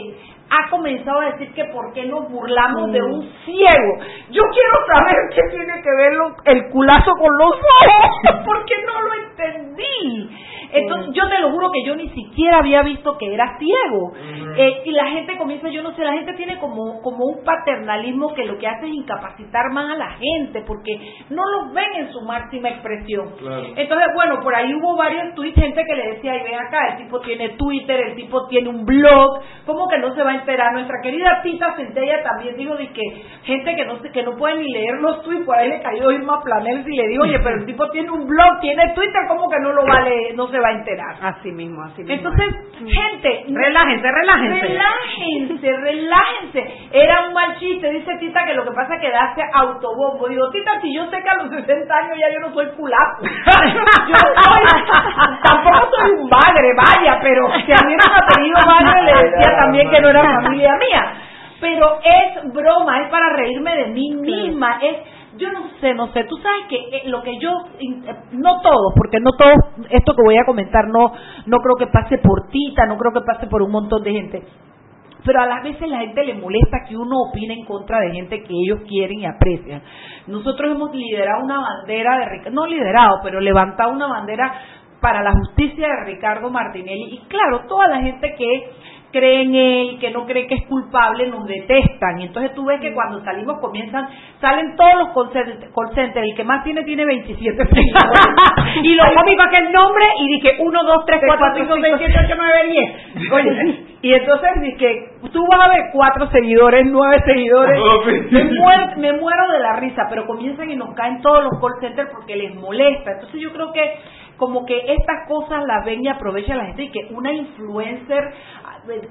ha 0.49 0.69
comenzado 0.69 1.19
a 1.21 1.31
decir 1.31 1.53
que 1.53 1.65
por 1.65 1.93
qué 1.93 2.05
nos 2.05 2.29
burlamos 2.29 2.91
de 2.91 3.01
un 3.01 3.21
ciego. 3.45 3.97
Yo 4.29 4.43
quiero 4.51 4.85
saber 4.93 5.15
qué 5.33 5.41
tiene 5.49 5.81
que 5.81 5.89
ver 5.89 6.13
el 6.45 6.69
culazo 6.71 7.11
con 7.19 7.31
los 7.37 7.51
ojos, 7.51 8.43
porque 8.45 8.75
no 8.85 9.01
lo 9.01 9.13
entendí. 9.13 10.29
Entonces, 10.71 11.13
yo 11.13 11.27
te 11.29 11.39
lo 11.39 11.51
juro 11.51 11.71
que 11.71 11.83
yo 11.85 11.95
ni 11.95 12.09
siquiera 12.09 12.57
había 12.59 12.81
visto 12.81 13.17
que 13.17 13.33
era 13.33 13.57
ciego. 13.57 14.13
Eh, 14.57 14.81
y 14.85 14.91
la 14.91 15.07
gente 15.07 15.37
comienza, 15.37 15.69
yo 15.69 15.81
no 15.81 15.95
sé, 15.95 16.03
la 16.03 16.13
gente 16.13 16.33
tiene 16.33 16.59
como, 16.59 17.01
como 17.01 17.25
un 17.25 17.43
paternalismo 17.43 18.33
que 18.33 18.45
lo 18.45 18.57
que 18.57 18.67
hace 18.67 18.87
es 18.87 18.93
incapacitar 18.93 19.71
más 19.71 19.91
a 19.91 19.97
la 19.97 20.11
gente, 20.11 20.63
porque 20.67 20.99
no 21.29 21.43
los 21.45 21.73
ven 21.73 21.95
en 21.95 22.11
su 22.11 22.21
máxima 22.21 22.69
expresión. 22.69 23.35
Entonces, 23.75 24.07
bueno, 24.15 24.41
por 24.41 24.53
ahí 24.53 24.73
hubo 24.75 24.97
varios 24.97 25.33
tweets, 25.35 25.55
gente 25.55 25.83
que 25.85 25.95
le 25.95 26.13
decía, 26.13 26.35
y 26.35 26.43
ven 26.43 26.55
acá, 26.55 26.89
el 26.91 27.03
tipo 27.03 27.19
tiene 27.21 27.49
Twitter, 27.49 27.99
el 28.09 28.15
tipo 28.15 28.47
tiene 28.47 28.69
un 28.69 28.85
blog, 28.85 29.41
¿cómo 29.65 29.87
que 29.87 29.97
no 29.99 30.13
se 30.13 30.23
va 30.23 30.34
a 30.35 30.39
enterar? 30.39 30.73
Nuestra 30.73 31.01
querida 31.01 31.41
Tita 31.43 31.75
Centella 31.75 32.23
también 32.23 32.55
dijo 32.55 32.75
de 32.75 32.91
que 32.91 33.25
gente 33.43 33.75
que 33.75 33.85
no 33.85 34.01
que 34.01 34.23
no 34.23 34.35
puede 34.37 34.57
ni 34.57 34.71
leer 34.71 34.99
los 35.01 35.23
tweets, 35.23 35.45
por 35.45 35.57
ahí 35.57 35.69
le 35.69 35.81
cayó 35.81 36.11
Irma 36.11 36.41
Planel 36.43 36.85
y 36.87 36.95
le 36.95 37.07
dijo, 37.07 37.23
oye, 37.23 37.39
pero 37.39 37.57
el 37.57 37.65
tipo 37.65 37.89
tiene 37.89 38.11
un 38.11 38.27
blog, 38.27 38.59
tiene 38.61 38.93
Twitter, 38.93 39.21
¿cómo 39.27 39.49
que 39.49 39.59
no 39.59 39.71
lo 39.71 39.85
vale, 39.85 40.33
no 40.35 40.47
se 40.47 40.59
va 40.59 40.69
a 40.69 40.71
enterar? 40.73 41.15
Así 41.21 41.51
mismo, 41.51 41.83
así 41.83 42.03
mismo. 42.03 42.13
Entonces, 42.13 42.55
gente, 42.79 43.45
relájense, 43.49 44.11
relájense. 44.11 44.67
Relájense, 44.67 45.77
relájense. 45.77 46.89
Era 46.91 47.27
un 47.27 47.33
mal 47.33 47.57
chiste, 47.57 47.89
dice 47.91 48.11
Tita 48.19 48.45
que 48.45 48.53
lo 48.53 48.63
que 48.63 48.71
pasa 48.71 48.95
es 48.95 49.01
que 49.01 49.07
hace 49.07 49.41
autobombo. 49.53 50.27
Digo, 50.27 50.49
Tita, 50.51 50.79
si 50.81 50.93
yo 50.93 51.09
sé 51.09 51.21
que 51.21 51.29
a 51.29 51.43
los 51.43 51.51
60 51.51 51.95
años 51.95 52.17
ya 52.19 52.33
yo 52.33 52.39
no 52.39 52.53
soy 52.53 52.67
culazo. 52.75 53.21
yo 53.23 54.17
soy, 54.17 54.63
tampoco 55.43 55.89
soy 55.97 56.11
un 56.19 56.29
padre, 56.29 56.69
vaya, 56.75 57.19
pero 57.21 57.47
si 57.65 57.71
a 57.71 57.87
mí 57.87 57.95
me 57.95 58.03
ha 58.03 58.17
apellido 58.17 58.59
padre, 58.65 59.03
le 59.03 59.29
decía 59.29 59.55
también 59.57 59.89
que 59.89 60.01
no 60.01 60.09
era 60.09 60.24
familia 60.43 60.71
mía. 60.77 61.13
Pero 61.59 61.99
es 62.03 62.53
broma, 62.53 63.01
es 63.01 63.09
para 63.09 63.29
reírme 63.35 63.75
de 63.75 63.87
mí 63.87 64.15
misma, 64.15 64.79
es 64.81 64.97
yo 65.37 65.51
no 65.51 65.67
sé, 65.81 65.93
no 65.93 66.07
sé, 66.13 66.23
tú 66.25 66.37
sabes 66.37 66.65
que 66.69 66.75
eh, 66.75 67.03
lo 67.05 67.21
que 67.21 67.37
yo, 67.39 67.51
eh, 67.79 68.15
no 68.31 68.61
todos, 68.61 68.93
porque 68.95 69.19
no 69.19 69.31
todos, 69.31 69.55
esto 69.89 70.13
que 70.13 70.23
voy 70.23 70.37
a 70.37 70.45
comentar 70.45 70.87
no, 70.87 71.11
no 71.45 71.57
creo 71.57 71.75
que 71.77 71.87
pase 71.87 72.19
por 72.19 72.47
Tita, 72.49 72.85
no 72.85 72.97
creo 72.97 73.11
que 73.11 73.25
pase 73.25 73.47
por 73.47 73.61
un 73.61 73.71
montón 73.71 74.03
de 74.03 74.11
gente, 74.11 74.43
pero 75.25 75.41
a 75.41 75.47
las 75.47 75.63
veces 75.63 75.89
la 75.89 75.99
gente 75.99 76.23
le 76.23 76.35
molesta 76.35 76.85
que 76.87 76.95
uno 76.95 77.23
opine 77.29 77.55
en 77.55 77.65
contra 77.65 77.99
de 77.99 78.11
gente 78.11 78.43
que 78.43 78.53
ellos 78.53 78.81
quieren 78.87 79.19
y 79.19 79.25
aprecian. 79.25 79.81
Nosotros 80.27 80.71
hemos 80.71 80.93
liderado 80.93 81.43
una 81.43 81.59
bandera 81.59 82.17
de, 82.43 82.51
no 82.51 82.67
liderado, 82.67 83.19
pero 83.23 83.39
levantado 83.39 83.91
una 83.91 84.07
bandera 84.07 84.53
para 85.01 85.23
la 85.23 85.33
justicia 85.33 85.87
de 85.87 86.05
Ricardo 86.05 86.49
Martinelli 86.49 87.15
y 87.15 87.19
claro, 87.27 87.65
toda 87.67 87.87
la 87.87 88.01
gente 88.01 88.35
que 88.37 88.69
cree 89.15 89.43
en 89.43 89.55
él, 89.55 89.97
que 89.99 90.11
no 90.11 90.25
cree 90.25 90.45
que 90.45 90.55
es 90.55 90.67
culpable, 90.67 91.27
nos 91.27 91.45
detestan. 91.45 92.19
Y 92.19 92.25
entonces 92.25 92.53
tú 92.53 92.65
ves 92.65 92.81
que 92.81 92.93
cuando 92.93 93.23
salimos 93.23 93.59
comienzan, 93.61 94.09
salen 94.41 94.75
todos 94.75 94.93
los 94.95 95.07
call 95.13 95.93
centers, 95.95 96.27
el 96.27 96.35
que 96.35 96.43
más 96.43 96.65
tiene 96.65 96.83
tiene 96.83 97.05
27 97.05 97.63
y 98.83 98.95
lo 98.95 99.03
cómico 99.15 99.43
es 99.43 99.49
que 99.51 99.65
el 99.65 99.71
nombre 99.71 100.05
y 100.19 100.27
dije 100.27 100.57
1, 100.59 100.83
2, 100.83 101.05
3, 101.05 101.21
4, 101.25 101.47
5, 101.55 101.75
6, 101.81 101.95
7, 101.97 102.13
8, 102.25 102.35
9, 102.37 102.95
10. 103.15 103.31
Oye, 103.31 103.85
y 104.01 104.13
entonces 104.13 104.49
dije, 104.61 105.13
tú 105.31 105.47
vas 105.49 105.61
a 105.61 105.69
ver 105.69 105.85
cuatro 105.93 106.29
seguidores, 106.29 106.85
nueve 106.85 107.23
seguidores, 107.25 107.79
me, 108.31 108.43
muero, 108.43 108.97
me 108.97 109.13
muero 109.13 109.51
de 109.51 109.59
la 109.59 109.77
risa, 109.77 110.03
pero 110.09 110.27
comienzan 110.27 110.69
y 110.69 110.75
nos 110.75 110.93
caen 110.93 111.21
todos 111.21 111.43
los 111.43 111.53
call 111.61 111.79
centers 111.79 112.09
porque 112.11 112.35
les 112.35 112.53
molesta. 112.53 113.13
Entonces 113.13 113.41
yo 113.41 113.51
creo 113.53 113.71
que 113.71 113.81
como 114.37 114.65
que 114.65 114.77
estas 114.77 115.27
cosas 115.27 115.63
las 115.65 115.85
ven 115.85 116.03
y 116.03 116.07
aprovecha 116.07 116.55
la 116.55 116.65
gente 116.65 116.83
y 116.83 116.91
que 116.91 117.07
una 117.11 117.31
influencer 117.31 118.33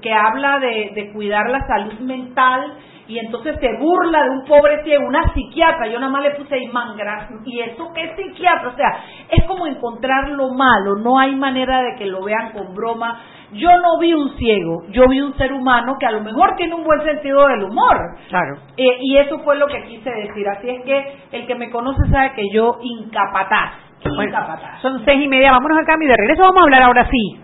que 0.01 0.13
habla 0.13 0.59
de, 0.59 1.11
cuidar 1.13 1.51
la 1.51 1.67
salud 1.67 1.99
mental 2.01 2.75
y 3.07 3.19
entonces 3.19 3.57
se 3.61 3.69
burla 3.79 4.23
de 4.25 4.31
un 4.31 4.45
pobre 4.47 4.83
ciego, 4.83 5.07
una 5.07 5.33
psiquiatra, 5.35 5.89
yo 5.89 6.01
nada 6.01 6.11
más 6.11 6.23
le 6.23 6.31
puse 6.33 6.59
Imán, 6.59 6.97
y 7.45 7.61
eso 7.61 7.93
que 7.93 8.03
es 8.03 8.17
psiquiatra, 8.17 8.69
o 8.69 8.77
sea, 8.77 8.89
es 9.29 9.45
como 9.45 9.67
encontrar 9.67 10.31
lo 10.31 10.55
malo, 10.55 10.97
no 10.97 11.19
hay 11.19 11.35
manera 11.37 11.83
de 11.83 11.97
que 11.97 12.07
lo 12.07 12.23
vean 12.23 12.53
con 12.53 12.75
broma. 12.75 13.21
Yo 13.53 13.69
no 13.79 13.99
vi 14.01 14.13
un 14.15 14.37
ciego, 14.37 14.85
yo 14.89 15.05
vi 15.09 15.21
un 15.21 15.37
ser 15.37 15.53
humano 15.53 15.97
que 16.01 16.07
a 16.07 16.13
lo 16.13 16.23
mejor 16.23 16.57
tiene 16.57 16.75
un 16.75 16.83
buen 16.83 17.03
sentido 17.05 17.47
del 17.47 17.65
humor. 17.65 17.97
Claro. 18.29 18.57
Eh, 18.77 18.97
y 19.01 19.19
eso 19.19 19.39
fue 19.41 19.57
lo 19.57 19.67
que 19.69 19.83
quise 19.85 20.11
decir. 20.11 20.49
Así 20.49 20.71
es 20.71 20.83
que 20.85 21.19
el 21.31 21.47
que 21.47 21.55
me 21.55 21.71
conoce 21.71 22.11
sabe 22.11 22.33
que 22.35 22.49
yo 22.51 22.79
incapataz. 22.81 23.75
incapataz. 24.03 24.81
Son 24.81 25.05
seis 25.05 25.23
y 25.23 25.29
media, 25.29 25.53
vámonos 25.53 25.79
al 25.79 25.87
cambio 25.87 26.09
y 26.09 26.11
de 26.11 26.17
regreso 26.17 26.43
vamos 26.43 26.59
a 26.59 26.65
hablar 26.65 26.83
ahora 26.83 27.09
sí 27.09 27.44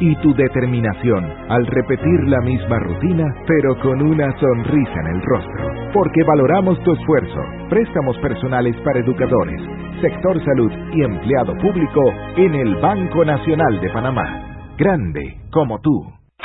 y 0.00 0.16
tu 0.16 0.34
determinación 0.34 1.24
al 1.48 1.66
repetir 1.66 2.24
la 2.24 2.40
misma 2.40 2.78
rutina, 2.80 3.24
pero 3.46 3.78
con 3.80 4.02
una 4.02 4.32
sonrisa 4.38 5.00
en 5.00 5.16
el 5.16 5.22
rostro. 5.22 5.70
Porque 5.92 6.22
valoramos 6.24 6.82
tu 6.82 6.92
esfuerzo. 6.92 7.40
Préstamos 7.68 8.18
personales 8.18 8.76
para 8.84 9.00
educadores, 9.00 9.60
sector 10.00 10.42
salud 10.44 10.72
y 10.92 11.02
empleado 11.02 11.54
público 11.58 12.12
en 12.36 12.54
el 12.54 12.76
Banco 12.76 13.24
Nacional 13.24 13.80
de 13.80 13.90
Panamá. 13.90 14.74
Grande 14.78 15.38
como 15.50 15.80
tú. 15.80 16.15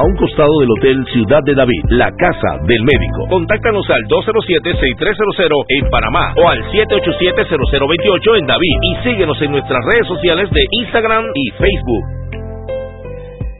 a 0.00 0.02
un 0.02 0.16
costado 0.16 0.48
del 0.60 0.70
Hotel 0.78 1.04
Ciudad 1.12 1.40
de 1.44 1.54
David, 1.54 1.82
la 1.90 2.10
casa 2.16 2.56
del 2.64 2.82
médico. 2.84 3.28
Contáctanos 3.28 3.84
al 3.90 4.00
207-6300 4.08 5.64
en 5.68 5.90
Panamá 5.90 6.32
o 6.40 6.48
al 6.48 6.58
787-0028 6.72 8.38
en 8.38 8.46
David 8.46 8.76
y 8.80 8.94
síguenos 9.04 9.42
en 9.42 9.50
nuestras 9.52 9.84
redes 9.84 10.06
sociales 10.08 10.48
de 10.50 10.62
Instagram 10.80 11.24
y 11.34 11.50
Facebook. 11.50 12.04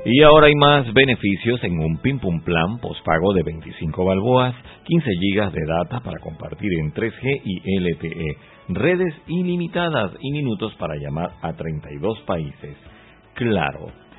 Y 0.07 0.23
ahora 0.23 0.47
hay 0.47 0.55
más 0.55 0.91
beneficios 0.95 1.63
en 1.63 1.79
un 1.79 1.99
Pim 1.99 2.19
Pum 2.19 2.41
Plan 2.41 2.79
pospago 2.81 3.35
de 3.35 3.43
25 3.43 4.03
balboas, 4.03 4.55
15 4.85 5.11
gigas 5.21 5.53
de 5.53 5.61
data 5.67 6.01
para 6.01 6.19
compartir 6.21 6.71
en 6.81 6.95
3G 6.95 7.43
y 7.45 7.81
LTE, 7.81 8.37
redes 8.71 9.15
ilimitadas 9.27 10.13
y 10.21 10.33
minutos 10.33 10.75
para 10.79 10.97
llamar 10.97 11.33
a 11.43 11.53
32 11.53 12.19
países. 12.21 12.79
Claro 13.35 14.10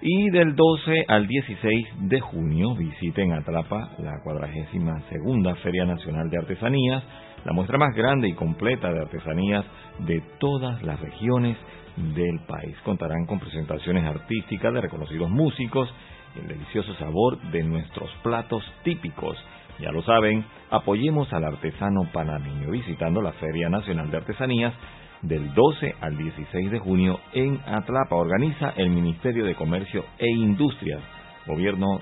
y 0.00 0.30
del 0.30 0.54
12 0.54 1.06
al 1.08 1.26
16 1.26 1.86
de 2.08 2.20
junio 2.20 2.74
visiten 2.76 3.32
Atrapa 3.32 3.90
la 3.98 4.20
42 4.22 5.02
segunda 5.08 5.54
Feria 5.56 5.84
Nacional 5.84 6.30
de 6.30 6.38
Artesanías, 6.38 7.02
la 7.44 7.52
muestra 7.52 7.78
más 7.78 7.94
grande 7.94 8.28
y 8.28 8.34
completa 8.34 8.92
de 8.92 9.00
artesanías 9.00 9.64
de 10.00 10.22
todas 10.38 10.82
las 10.82 11.00
regiones 11.00 11.56
del 11.96 12.40
país. 12.46 12.76
Contarán 12.84 13.26
con 13.26 13.40
presentaciones 13.40 14.04
artísticas 14.04 14.72
de 14.72 14.80
reconocidos 14.80 15.30
músicos, 15.30 15.92
el 16.40 16.46
delicioso 16.46 16.94
sabor 16.94 17.40
de 17.50 17.64
nuestros 17.64 18.10
platos 18.22 18.62
típicos. 18.84 19.36
Ya 19.80 19.90
lo 19.90 20.02
saben, 20.02 20.44
apoyemos 20.70 21.32
al 21.32 21.44
artesano 21.44 22.08
panameño 22.12 22.70
visitando 22.70 23.20
la 23.20 23.32
Feria 23.32 23.68
Nacional 23.68 24.10
de 24.10 24.16
Artesanías 24.18 24.74
del 25.22 25.52
12 25.54 25.94
al 26.00 26.16
16 26.16 26.70
de 26.70 26.78
junio 26.78 27.20
en 27.32 27.60
Atlapa. 27.66 28.16
Organiza 28.16 28.70
el 28.76 28.90
Ministerio 28.90 29.44
de 29.44 29.54
Comercio 29.54 30.04
e 30.18 30.28
Industrias, 30.28 31.00
Gobierno 31.46 32.00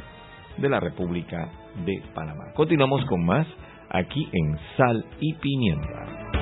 de 0.58 0.68
la 0.68 0.80
República 0.80 1.48
de 1.84 2.02
Panamá. 2.14 2.52
Continuamos 2.54 3.04
con 3.06 3.24
más 3.24 3.46
aquí 3.90 4.28
en 4.32 4.58
Sal 4.76 5.04
y 5.20 5.34
Pimienta. 5.34 6.35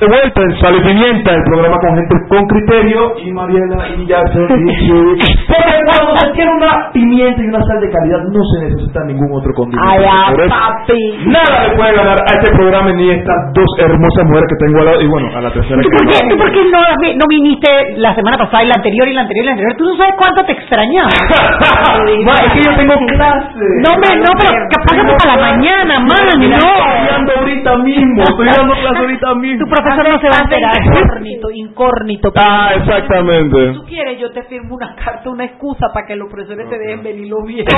De 0.00 0.06
vuelta 0.06 0.40
en 0.40 0.60
Sal 0.60 0.74
y 0.76 0.80
Pimienta, 0.80 1.30
el 1.34 1.44
programa 1.44 1.76
con 1.76 1.94
gente 1.94 2.14
con 2.28 2.46
criterio 2.46 3.12
y 3.20 3.32
Mariela 3.32 3.88
y 3.98 4.06
Jackson 4.08 4.48
Porque 4.48 5.80
cuando 5.84 6.16
se 6.16 6.30
tiene 6.32 6.50
una 6.56 6.90
pimienta 6.92 7.42
y 7.42 7.46
una 7.46 7.60
sal 7.60 7.80
de 7.80 7.90
calidad 7.90 8.22
no 8.32 8.40
se 8.54 8.64
necesita 8.64 9.04
ningún 9.04 9.28
otro 9.36 9.52
condimento. 9.52 9.84
Ay, 9.86 10.04
ah, 10.08 10.32
papi. 10.32 11.20
Nada 11.26 11.68
le 11.68 11.76
puede 11.76 11.92
ganar 11.92 12.16
a 12.16 12.32
este 12.32 12.50
programa 12.56 12.92
ni 12.92 13.10
a 13.10 13.14
estas 13.14 13.52
dos 13.52 13.68
hermosas 13.78 14.24
mujeres 14.24 14.48
que 14.48 14.64
tengo 14.64 14.78
al 14.80 14.86
lado 14.86 15.00
y 15.02 15.06
bueno, 15.06 15.28
a 15.36 15.40
la 15.42 15.52
tercera. 15.52 15.82
¿Por 15.82 16.06
qué, 16.08 16.18
¿tú 16.30 16.36
por 16.38 16.50
qué 16.50 16.64
no, 16.64 16.80
no 16.80 17.26
viniste 17.28 17.68
la 17.96 18.14
semana 18.14 18.38
pasada 18.38 18.64
y 18.64 18.68
la 18.68 18.74
anterior 18.76 19.06
y 19.08 19.12
la 19.12 19.20
anterior 19.20 19.44
y 19.44 19.46
la 19.46 19.52
anterior? 19.52 19.76
Tú 19.76 19.84
no 19.84 19.96
sabes 19.96 20.14
cuánto 20.16 20.44
te 20.44 20.52
extrañaba. 20.52 21.10
es 22.40 22.52
que 22.56 22.62
yo 22.64 22.72
tengo 22.76 22.94
clase. 23.04 23.68
No, 23.84 24.00
me, 24.00 24.16
no, 24.16 24.32
pero 24.40 24.56
capaz 24.72 24.96
para 25.20 25.36
la 25.36 25.52
mañana, 25.52 26.00
man, 26.00 26.40
no. 26.40 26.56
Estoy 26.56 27.04
dando 27.10 27.32
ahorita 27.36 27.76
mismo, 27.84 28.22
estoy 28.22 28.46
dando 28.48 28.72
clase 28.80 28.98
ahorita 28.98 29.34
mismo. 29.44 29.60
Tu 29.60 29.70
profesor 29.96 30.12
no 30.12 30.20
se 30.20 30.28
va 30.28 30.38
a 30.38 30.44
enterar. 30.44 30.76
Incórnito, 30.82 31.50
incórnito. 31.50 32.32
Ah, 32.36 32.72
exactamente. 32.76 33.72
Si 33.72 33.78
tú 33.78 33.84
quieres, 33.86 34.18
yo 34.18 34.30
te 34.32 34.42
firmo 34.44 34.76
una 34.76 34.94
carta, 34.96 35.30
una 35.30 35.44
excusa 35.44 35.86
para 35.92 36.06
que 36.06 36.16
los 36.16 36.30
profesores 36.30 36.68
te 36.68 36.78
dejen 36.78 37.02
venir 37.02 37.28
los 37.28 37.44
viernes. 37.46 37.74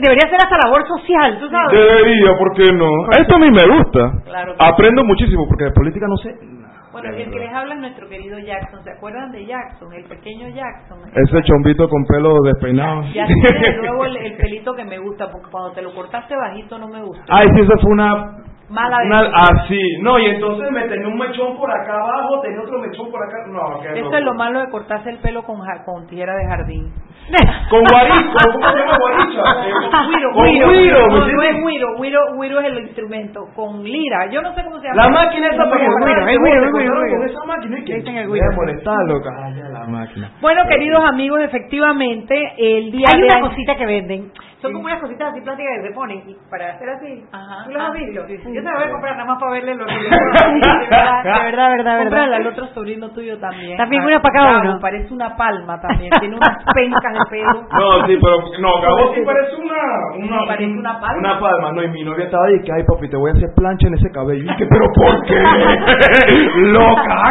Debería 0.00 0.28
ser 0.28 0.38
hasta 0.42 0.56
labor 0.64 0.86
social, 0.86 1.38
¿tú 1.38 1.48
sabes? 1.48 1.72
Debería, 1.72 2.36
¿por 2.38 2.54
qué 2.54 2.72
no? 2.72 2.88
Esto 3.18 3.36
a 3.36 3.38
mí 3.38 3.50
me 3.50 3.66
gusta. 3.66 4.12
Aprendo 4.58 5.04
muchísimo 5.04 5.46
porque 5.48 5.64
de 5.64 5.72
política 5.72 6.06
no 6.08 6.16
sé 6.16 6.58
bueno, 6.92 7.16
el 7.16 7.30
que 7.30 7.38
les 7.38 7.52
habla 7.52 7.74
es 7.74 7.80
nuestro 7.80 8.08
querido 8.08 8.38
Jackson. 8.38 8.82
¿Se 8.82 8.90
acuerdan 8.90 9.30
de 9.30 9.46
Jackson? 9.46 9.92
El 9.92 10.04
pequeño 10.04 10.48
Jackson. 10.48 10.98
Ese 11.14 11.42
chombito 11.42 11.88
con 11.88 12.04
pelo 12.06 12.40
despeinado. 12.42 13.02
Ya 13.14 13.26
tiene 13.26 13.70
de 13.72 13.76
nuevo 13.82 14.04
el, 14.04 14.16
el, 14.16 14.36
pelito 14.36 14.74
que 14.74 14.84
me 14.84 14.98
gusta, 14.98 15.30
porque 15.30 15.50
cuando 15.50 15.72
te 15.72 15.82
lo 15.82 15.94
cortaste 15.94 16.34
bajito 16.34 16.78
no 16.78 16.88
me 16.88 17.02
gusta. 17.02 17.24
Ay, 17.28 17.46
sí, 17.54 17.60
eso 17.60 17.72
fue 17.80 17.92
una 17.92 18.36
Mala 18.70 18.98
Así, 18.98 19.80
ah, 19.80 20.02
no, 20.02 20.18
y 20.18 20.26
entonces 20.26 20.70
me 20.70 20.82
tenía 20.88 21.08
un 21.08 21.16
mechón 21.16 21.56
por 21.56 21.70
acá 21.70 21.94
abajo, 21.94 22.40
tenía 22.42 22.60
otro 22.60 22.78
mechón 22.78 23.10
por 23.10 23.22
acá. 23.22 23.36
No, 23.48 23.82
Eso 23.82 24.14
es 24.14 24.24
lo 24.24 24.34
malo 24.34 24.60
de 24.60 24.68
cortarse 24.70 25.08
el 25.08 25.18
pelo 25.18 25.42
con, 25.42 25.56
con 25.86 26.06
tijera 26.06 26.34
de 26.36 26.46
jardín. 26.46 26.92
Con 27.68 27.82
guaricho, 27.84 28.38
¿cómo 28.54 28.70
se 28.72 28.78
llama 28.78 28.96
guaricha? 28.98 29.42
con 29.92 30.06
guiro, 30.08 30.32
guiro. 30.32 30.68
guiro, 30.70 31.06
no, 31.08 31.26
no 31.26 31.42
es 31.42 31.56
guiro, 31.56 31.88
guiro, 32.00 32.20
guiro 32.40 32.60
es 32.60 32.66
el 32.66 32.78
instrumento. 32.78 33.40
Con 33.54 33.84
lira, 33.84 34.30
yo 34.30 34.40
no 34.40 34.54
sé 34.54 34.64
cómo 34.64 34.80
se 34.80 34.88
llama. 34.88 35.02
La 35.04 35.08
máquina 35.10 35.48
esa 35.48 35.64
para 35.64 35.76
guiro, 35.76 36.26
es 36.26 36.38
guiro, 36.38 36.64
es 36.64 36.72
guiro, 36.72 36.94
Con 36.94 37.28
esa 37.28 37.44
máquina, 37.44 37.76
¿qué 37.84 37.94
dicen 37.96 38.16
el 38.16 38.28
guiro? 38.28 38.46
molestar, 38.56 38.96
loca. 39.06 39.30
la 39.70 39.84
máquina. 39.84 40.30
Bueno, 40.40 40.62
queridos 40.68 41.04
amigos, 41.04 41.40
efectivamente, 41.42 42.34
el 42.56 42.92
día 42.92 43.08
Hay 43.14 43.22
una 43.22 43.40
cosita 43.40 43.76
que 43.76 43.84
venden 43.84 44.32
son 44.60 44.72
como 44.72 44.84
unas 44.86 45.00
cositas 45.00 45.30
así 45.30 45.40
plásticas 45.40 45.72
que 45.82 45.88
se 45.88 45.94
ponen 45.94 46.18
y 46.28 46.36
para 46.50 46.70
hacer 46.74 46.88
así. 46.90 47.24
Ajá. 47.32 47.64
¿Tú 47.64 47.70
las 47.70 47.82
has 47.82 47.88
Ah, 47.88 47.92
visto? 47.94 48.26
sí, 48.26 48.36
sí, 48.38 48.42
sí. 48.44 48.54
Yo 48.54 48.62
te 48.62 48.70
voy 48.74 48.82
a 48.84 48.90
comprar 48.90 49.12
nada 49.16 49.24
más 49.30 49.38
para 49.38 49.52
verle 49.52 49.74
los 49.76 49.86
de 49.88 49.94
verdad, 49.94 51.22
de 51.22 51.44
verdad, 51.44 51.68
verdad, 51.70 51.98
Cómprala 52.02 52.36
al 52.36 52.46
otro 52.46 52.66
sobrino 52.74 53.10
tuyo 53.10 53.38
también. 53.38 53.76
También 53.76 54.02
una 54.04 54.20
para 54.20 54.34
cada 54.34 54.60
uno. 54.60 54.78
Parece 54.80 55.14
una 55.14 55.36
palma 55.36 55.80
también. 55.80 56.10
Tiene 56.20 56.36
unas 56.36 56.56
pencas 56.74 57.12
de 57.12 57.18
pelo. 57.30 57.62
No, 57.70 58.06
sí, 58.06 58.18
pero 58.20 58.36
no, 58.60 58.80
Gabo 58.82 59.14
sí 59.14 59.20
parece 59.24 59.54
una, 59.56 60.26
una, 60.26 60.46
Parece 60.46 60.72
una 60.72 61.00
palma. 61.00 61.18
Una 61.18 61.40
palma, 61.40 61.72
no, 61.72 61.82
y 61.82 61.88
mi 61.90 62.02
novia 62.04 62.24
estaba 62.24 62.44
ahí 62.46 62.60
que, 62.64 62.72
ay 62.72 62.82
papi, 62.84 63.08
te 63.08 63.16
voy 63.16 63.30
a 63.30 63.34
hacer 63.34 63.48
plancha 63.56 63.86
en 63.88 63.94
ese 63.94 64.10
cabello. 64.10 64.42
Y 64.42 64.48
dije, 64.48 64.66
pero 64.68 64.86
¿por 64.94 65.24
qué? 65.26 65.38
Loca, 66.72 67.22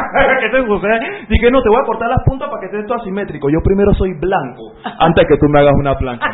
¿qué 0.41 0.49
te 0.49 0.65
sucede? 0.65 0.99
Dije, 1.29 1.51
no, 1.51 1.61
te 1.61 1.69
voy 1.69 1.79
a 1.81 1.85
cortar 1.85 2.09
las 2.09 2.23
puntas 2.25 2.49
para 2.49 2.59
que 2.61 2.65
esté 2.67 2.83
todo 2.87 2.97
asimétrico. 2.99 3.49
Yo 3.49 3.59
primero 3.63 3.93
soy 3.93 4.13
blanco, 4.19 4.73
antes 4.99 5.25
que 5.27 5.37
tú 5.37 5.45
me 5.51 5.59
hagas 5.59 5.73
una 5.79 5.95
plancha. 5.95 6.27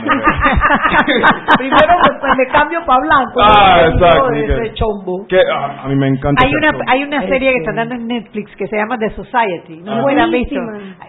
Primero 1.58 1.94
me, 1.98 2.36
me 2.38 2.52
cambio 2.52 2.80
para 2.86 3.00
blanco. 3.02 3.42
Ah, 3.42 3.82
¿no? 3.84 3.90
exacto, 3.96 4.28
De 4.30 4.46
ese 4.46 4.74
chombo. 4.74 5.26
Que, 5.28 5.40
ah, 5.52 5.82
a 5.84 5.88
mí 5.88 5.96
me 5.96 6.08
encanta. 6.08 6.44
Hay 6.46 6.54
una 6.54 6.72
hay 6.88 7.04
una 7.04 7.22
serie 7.22 7.52
que 7.52 7.58
están 7.60 7.76
dando 7.76 7.96
en 7.96 8.08
Netflix 8.08 8.56
que 8.56 8.68
se 8.68 8.76
llama 8.78 8.98
The 8.98 9.12
Society. 9.12 9.78
No 9.84 9.94
Ah. 10.08 10.12
han 10.24 10.32
visto. 10.32 10.56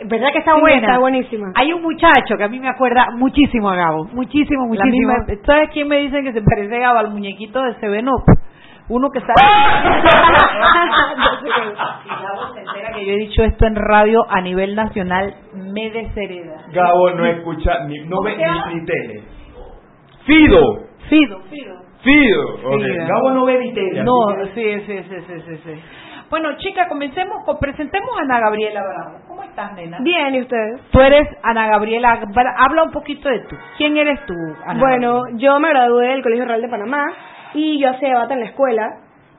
¿Verdad 0.07 0.29
que 0.33 0.39
está 0.39 0.55
Sí, 0.55 0.61
buena? 0.61 0.77
está 0.87 0.99
buenísima. 0.99 1.53
Hay 1.57 1.73
un 1.73 1.83
muchacho 1.83 2.37
que 2.37 2.45
a 2.45 2.49
mí 2.49 2.59
me 2.61 2.69
acuerda 2.69 3.09
muchísimo 3.13 3.71
a 3.71 3.77
Gabo. 3.77 4.05
Muchísimo, 4.13 4.67
muchísimo. 4.67 5.13
misma- 5.13 5.35
¿Sabes 5.47 5.71
quién 5.73 5.89
me 5.89 5.97
dicen 5.99 6.25
que 6.25 6.33
se 6.33 6.43
parece 6.43 6.77
a 6.77 6.81
Gabo? 6.81 6.99
Al 7.01 7.11
muñequito 7.11 7.61
de 7.63 7.75
Seven 7.81 8.09
Up. 8.09 8.23
Uno 8.89 9.09
que 9.11 9.21
sale. 9.21 9.33
Y 12.05 12.09
Gabo 12.09 12.53
se 12.55 12.61
entera 12.61 12.93
que 12.95 13.07
yo 13.07 13.13
he 13.13 13.17
dicho 13.17 13.43
esto 13.45 13.67
en 13.67 13.77
radio 13.77 14.21
a 14.29 14.41
nivel 14.41 14.75
nacional. 14.75 15.35
Me 15.55 15.91
deshereda. 15.91 16.63
Gabo 16.73 17.11
no 17.11 17.25
escucha, 17.27 17.85
ni, 17.87 17.99
no 18.05 18.17
¿Cómo 18.17 18.23
ve 18.29 18.37
ni, 18.37 18.75
ni 18.75 18.85
tele. 18.87 19.23
Fido. 20.27 20.61
Fido, 21.09 21.41
Fido. 21.51 21.75
Fido. 22.03 23.07
Gabo 23.07 23.31
no 23.31 23.45
ve. 23.45 23.59
No, 24.05 24.13
sí, 24.55 24.81
sí, 24.87 25.03
sí, 25.03 25.21
sí, 25.27 25.41
sí, 25.47 25.57
sí. 25.65 25.83
Bueno, 26.31 26.57
chicas, 26.57 26.89
comencemos, 26.89 27.45
con- 27.45 27.59
presentemos 27.59 28.09
a 28.19 28.23
Ana 28.23 28.41
Gabriela 28.41 28.83
Bravo. 28.83 29.19
¿Cómo 29.29 29.43
estás, 29.43 29.73
nena? 29.75 29.99
Bien, 30.01 30.35
¿y 30.35 30.41
ustedes? 30.41 30.81
Tú 30.91 31.01
eres 31.01 31.29
Ana 31.43 31.69
Gabriela, 31.69 32.21
habla 32.57 32.83
un 32.85 32.91
poquito 32.91 33.29
de 33.29 33.41
tú. 33.41 33.57
¿Quién 33.77 33.97
eres 33.97 34.25
tú, 34.27 34.35
Ana 34.67 34.81
Bueno, 34.81 35.15
Gabriela? 35.21 35.39
yo 35.39 35.61
me 35.61 35.69
gradué 35.69 36.09
del 36.09 36.23
Colegio 36.23 36.45
Real 36.47 36.63
de 36.63 36.69
Panamá 36.69 37.05
y 37.55 37.79
yo 37.81 37.91
hacía 37.91 38.09
debate 38.09 38.35
en 38.35 38.41
la 38.41 38.47
escuela. 38.47 38.89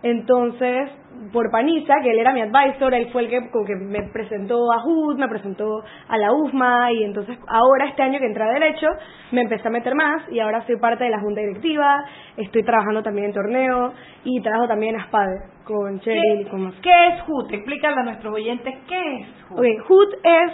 Entonces, 0.06 0.92
por 1.34 1.50
Paniza, 1.50 1.96
que 2.04 2.12
él 2.12 2.20
era 2.20 2.32
mi 2.32 2.40
advisor, 2.40 2.94
él 2.94 3.10
fue 3.12 3.24
el 3.24 3.30
que, 3.30 3.50
como 3.50 3.66
que 3.66 3.76
me 3.76 4.04
presentó 4.14 4.72
a 4.72 4.86
HUD, 4.86 5.18
me 5.18 5.28
presentó 5.28 5.84
a 6.08 6.18
la 6.20 6.32
UFMA 6.32 6.92
y 6.92 7.06
entonces 7.06 7.36
ahora 7.48 7.88
este 7.88 8.04
año 8.04 8.20
que 8.20 8.28
entré 8.28 8.44
a 8.44 8.54
Derecho 8.54 8.86
me 9.32 9.42
empecé 9.42 9.68
a 9.68 9.72
meter 9.72 9.96
más 9.96 10.22
y 10.32 10.40
ahora 10.40 10.64
soy 10.68 10.78
parte 10.78 11.06
de 11.06 11.10
la 11.10 11.22
Junta 11.22 11.42
Directiva, 11.42 12.06
estoy 12.38 12.62
trabajando 12.62 13.02
también 13.02 13.30
en 13.30 13.34
torneo 13.34 13.94
y 14.24 14.40
trabajo 14.44 14.68
también 14.68 14.94
en 14.94 15.02
ASPADE 15.02 15.40
con 15.64 16.00
Cheryl 16.02 16.42
y 16.42 16.46
con 16.52 16.66
más. 16.66 16.76
¿Qué 16.84 17.08
es 17.08 17.28
HUD? 17.28 17.52
Explícale 17.52 18.02
a 18.02 18.04
nuestros 18.04 18.32
oyentes 18.32 18.76
qué 18.88 19.22
es 19.22 19.28
HUD. 19.50 19.58
Ok, 19.58 19.90
HUD 19.90 20.14
es 20.24 20.54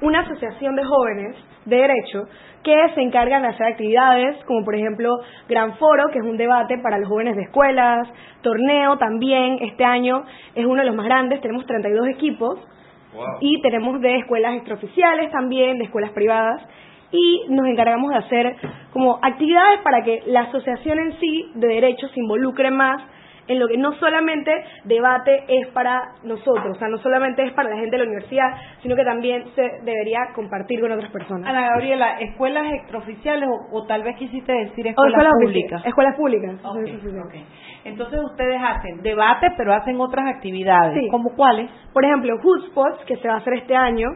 una 0.00 0.20
asociación 0.20 0.74
de 0.74 0.84
jóvenes 0.84 1.36
de 1.66 1.76
derecho 1.76 2.26
que 2.62 2.74
se 2.94 3.00
encargan 3.00 3.42
de 3.42 3.48
hacer 3.48 3.66
actividades 3.66 4.42
como 4.44 4.64
por 4.64 4.74
ejemplo 4.74 5.10
Gran 5.48 5.76
Foro, 5.76 6.08
que 6.12 6.18
es 6.18 6.24
un 6.24 6.36
debate 6.36 6.78
para 6.78 6.98
los 6.98 7.08
jóvenes 7.08 7.36
de 7.36 7.42
escuelas, 7.42 8.08
torneo 8.42 8.96
también, 8.98 9.58
este 9.60 9.84
año 9.84 10.24
es 10.54 10.64
uno 10.64 10.80
de 10.80 10.86
los 10.86 10.96
más 10.96 11.06
grandes, 11.06 11.40
tenemos 11.40 11.66
32 11.66 12.08
equipos 12.08 12.58
y 13.40 13.60
tenemos 13.62 14.00
de 14.00 14.16
escuelas 14.16 14.54
extraoficiales 14.56 15.30
también, 15.30 15.78
de 15.78 15.84
escuelas 15.84 16.10
privadas 16.10 16.60
y 17.12 17.44
nos 17.48 17.66
encargamos 17.66 18.10
de 18.10 18.16
hacer 18.16 18.56
como 18.92 19.18
actividades 19.22 19.80
para 19.82 20.02
que 20.02 20.22
la 20.26 20.42
asociación 20.42 20.98
en 20.98 21.20
sí 21.20 21.50
de 21.54 21.68
derecho 21.68 22.08
se 22.08 22.20
involucre 22.20 22.70
más 22.70 23.02
en 23.48 23.58
lo 23.58 23.68
que 23.68 23.76
no 23.76 23.92
solamente 23.94 24.52
debate 24.84 25.44
es 25.48 25.68
para 25.68 26.00
nosotros, 26.24 26.76
o 26.76 26.78
sea, 26.78 26.88
no 26.88 26.98
solamente 26.98 27.44
es 27.44 27.52
para 27.52 27.70
la 27.70 27.76
gente 27.76 27.92
de 27.92 27.98
la 27.98 28.04
universidad, 28.04 28.54
sino 28.82 28.96
que 28.96 29.04
también 29.04 29.44
se 29.54 29.62
debería 29.84 30.18
compartir 30.34 30.80
con 30.80 30.92
otras 30.92 31.10
personas. 31.10 31.48
Ana 31.48 31.68
Gabriela, 31.70 32.18
¿escuelas 32.20 32.72
extraoficiales 32.72 33.48
o, 33.48 33.76
o 33.76 33.86
tal 33.86 34.02
vez 34.02 34.16
quisiste 34.16 34.52
decir 34.52 34.86
escuelas, 34.88 35.12
escuelas 35.14 35.32
públicas? 35.42 35.86
Escuelas 35.86 36.16
públicas. 36.16 36.54
Ok, 36.64 36.76
Sí, 36.86 36.98
sí, 37.02 37.10
sí. 37.10 37.18
ok. 37.18 37.34
Entonces 37.84 38.20
ustedes 38.24 38.60
hacen 38.62 39.02
debate, 39.02 39.48
pero 39.56 39.72
hacen 39.72 40.00
otras 40.00 40.26
actividades. 40.34 40.94
Sí. 41.00 41.08
¿Como 41.10 41.30
cuáles? 41.36 41.70
Por 41.92 42.04
ejemplo, 42.04 42.34
Hotspots, 42.42 43.04
que 43.06 43.16
se 43.16 43.28
va 43.28 43.34
a 43.34 43.38
hacer 43.38 43.54
este 43.54 43.76
año, 43.76 44.08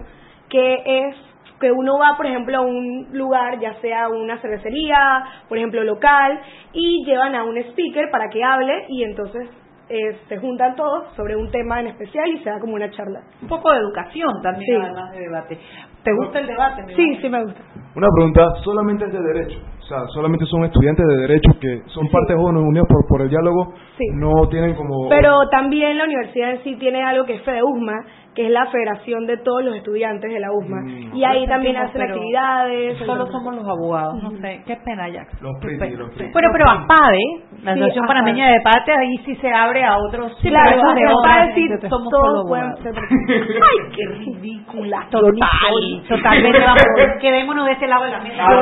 que 0.49 0.83
es 0.85 1.17
que 1.61 1.71
uno 1.71 1.99
va, 1.99 2.17
por 2.17 2.27
ejemplo, 2.27 2.57
a 2.57 2.61
un 2.63 3.09
lugar, 3.13 3.61
ya 3.61 3.75
sea 3.81 4.09
una 4.09 4.39
cervecería, 4.41 5.25
por 5.49 5.59
ejemplo, 5.59 5.85
local, 5.85 6.41
y 6.73 7.05
llevan 7.05 7.35
a 7.35 7.45
un 7.45 7.57
speaker 7.59 8.11
para 8.11 8.29
que 8.31 8.43
hable 8.43 8.87
y 8.89 9.05
entonces 9.05 9.49
eh, 9.91 10.17
se 10.29 10.39
juntan 10.39 10.77
todos 10.77 11.15
sobre 11.17 11.35
un 11.37 11.51
tema 11.51 11.81
en 11.81 11.89
especial 11.89 12.29
y 12.29 12.39
se 12.39 12.49
da 12.51 12.61
como 12.61 12.75
una 12.75 12.91
charla. 12.91 13.21
Un 13.43 13.49
poco 13.49 13.71
de 13.73 13.79
educación 13.79 14.31
también, 14.43 14.65
Sí. 14.81 14.87
además 14.87 15.11
de 15.13 15.21
debate. 15.21 15.59
¿Te 16.05 16.13
gusta 16.15 16.39
el 16.39 16.47
debate? 16.47 16.85
Sí, 16.97 17.17
sí 17.21 17.29
me 17.29 17.43
gusta. 17.45 17.61
Una 17.97 18.07
pregunta, 18.15 18.55
solamente 18.63 19.05
es 19.05 19.13
de 19.13 19.21
derecho. 19.21 19.59
O 19.81 19.83
sea, 19.93 20.07
solamente 20.15 20.47
son 20.47 20.65
estudiantes 20.65 21.05
de 21.05 21.17
derecho 21.23 21.51
que 21.61 21.83
son 21.87 22.09
parte 22.09 22.33
de 22.33 22.39
Jóvenes 22.39 22.63
Unidos 22.63 22.87
por, 22.89 23.05
por 23.09 23.23
el 23.23 23.29
diálogo. 23.29 23.75
Sí. 23.99 24.05
No 24.15 24.49
tienen 24.49 24.77
como... 24.77 25.09
Pero 25.09 25.49
también 25.51 25.99
la 25.99 26.05
universidad 26.05 26.53
en 26.53 26.63
sí 26.63 26.77
tiene 26.77 27.03
algo 27.03 27.25
que 27.27 27.35
es 27.35 27.43
FEDEUSMA, 27.43 27.93
que 28.35 28.47
es 28.47 28.51
la 28.53 28.67
federación 28.67 29.27
de 29.27 29.39
todos 29.39 29.65
los 29.65 29.75
estudiantes 29.75 30.31
de 30.33 30.39
la 30.41 30.53
USMA. 30.53 30.81
Mm. 30.83 31.17
y 31.17 31.25
ahí 31.25 31.47
también 31.49 31.77
hacen 31.77 32.01
actividades. 32.03 32.99
Solo 33.05 33.27
somos 33.27 33.57
los 33.57 33.67
abogados, 33.67 34.23
no 34.23 34.31
sé. 34.41 34.63
Qué 34.67 34.77
pena, 34.85 35.09
Jackson. 35.09 35.39
Los 35.43 35.59
pena. 35.61 35.87
los. 35.99 36.11
Bueno, 36.33 36.49
pero 36.53 36.71
ASPADE, 36.71 37.23
la 37.63 37.75
Sí, 37.75 37.81
Asociación 37.81 38.05
ASPADE. 38.05 38.07
Panameña 38.07 38.47
de 38.47 38.53
Debate, 38.59 38.93
ahí 38.93 39.17
sí 39.25 39.35
se 39.37 39.53
abre 39.53 39.85
a 39.85 39.97
otros 39.99 40.33
Sí, 40.41 40.49
claro, 40.49 40.77
de 40.95 41.47
decir, 41.49 41.65
entonces 41.73 41.91
somos 41.91 42.09
todos 42.11 42.47
pueden 42.49 42.77
ser 42.83 42.93
Ay, 42.97 43.93
qué 43.97 44.15
ridícula. 44.19 45.07
Total, 45.11 46.03
totalmente 46.09 46.59
vamos, 46.61 46.83
quedémonos 47.21 47.67
de 47.67 47.73
ese 47.73 47.87
lado 47.87 48.05
de 48.05 48.11
la 48.13 48.21
mesa. 48.21 48.45
Ah, 48.47 48.55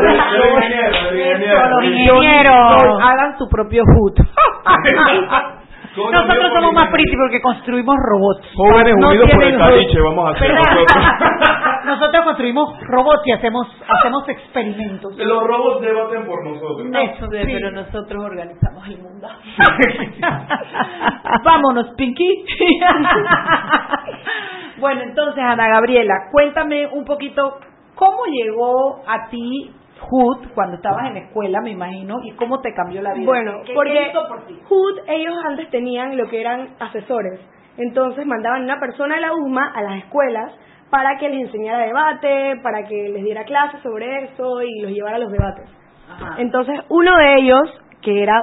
los 1.71 1.83
Sí. 1.83 1.89
ingenieros. 1.89 3.03
Hagan 3.03 3.39
su 3.39 3.49
propio 3.49 3.83
HUD. 3.85 4.15
Nosotros 6.07 6.53
somos 6.55 6.73
más 6.73 6.89
pretty 6.91 7.17
porque 7.17 7.41
construimos 7.41 7.97
robots. 7.97 8.47
Jóvenes 8.55 8.95
No 8.99 9.09
Unidos 9.09 9.31
por 9.33 9.45
el 9.45 9.59
caliche, 9.59 10.01
vamos 10.01 10.29
a 10.29 10.37
hacer 10.37 10.49
¿Verdad? 10.49 10.75
nosotros. 10.75 11.05
Nosotros 11.85 12.25
construimos 12.25 12.81
robots 12.83 13.27
y 13.27 13.33
hacemos 13.33 13.67
hacemos 13.89 14.29
experimentos. 14.29 15.17
Los 15.17 15.43
robots 15.43 15.81
debaten 15.81 16.27
por 16.27 16.45
nosotros. 16.45 16.87
Eso, 16.93 17.27
sí, 17.27 17.39
pero 17.45 17.71
nosotros 17.71 18.25
organizamos 18.25 18.87
el 18.89 18.99
mundo. 18.99 19.29
Vámonos, 21.45 21.91
Pinky. 21.97 22.45
bueno, 24.79 25.03
entonces, 25.03 25.43
Ana 25.43 25.69
Gabriela, 25.69 26.15
cuéntame 26.31 26.87
un 26.89 27.05
poquito 27.05 27.59
cómo 27.95 28.25
llegó 28.27 29.03
a 29.07 29.29
ti 29.31 29.73
HUD 30.11 30.49
cuando 30.55 30.77
estabas 30.77 31.07
en 31.09 31.15
la 31.15 31.21
escuela, 31.21 31.61
me 31.61 31.71
imagino, 31.71 32.17
y 32.25 32.33
cómo 32.33 32.61
te 32.61 32.73
cambió 32.75 33.03
la 33.03 33.13
vida. 33.15 33.27
Bueno, 33.27 33.53
¿Qué- 33.63 33.69
qué 33.69 33.75
porque 33.75 34.09
hizo 34.11 34.29
por 34.29 34.47
ti? 34.47 34.59
HUD 34.69 34.99
ellos 35.09 35.35
antes 35.45 35.69
tenían 35.71 36.17
lo 36.17 36.29
que 36.29 36.41
eran 36.41 36.69
asesores. 36.81 37.41
Entonces 37.77 38.27
mandaban 38.27 38.65
una 38.65 38.81
persona 38.81 39.17
de 39.17 39.21
la 39.21 39.33
UMA 39.35 39.73
a 39.75 39.83
las 39.83 39.99
escuelas 39.99 40.53
para 40.91 41.17
que 41.19 41.29
les 41.29 41.47
enseñara 41.47 41.85
debate, 41.87 42.55
para 42.63 42.85
que 42.85 43.09
les 43.11 43.23
diera 43.25 43.45
clases 43.45 43.81
sobre 43.83 44.25
eso 44.25 44.63
y 44.63 44.81
los 44.81 44.91
llevara 44.93 45.17
a 45.17 45.21
los 45.21 45.31
debates. 45.31 45.69
Ajá. 46.11 46.35
Entonces 46.39 46.81
uno 46.89 47.17
de 47.17 47.35
ellos, 47.37 47.81
que 48.03 48.23
era 48.23 48.35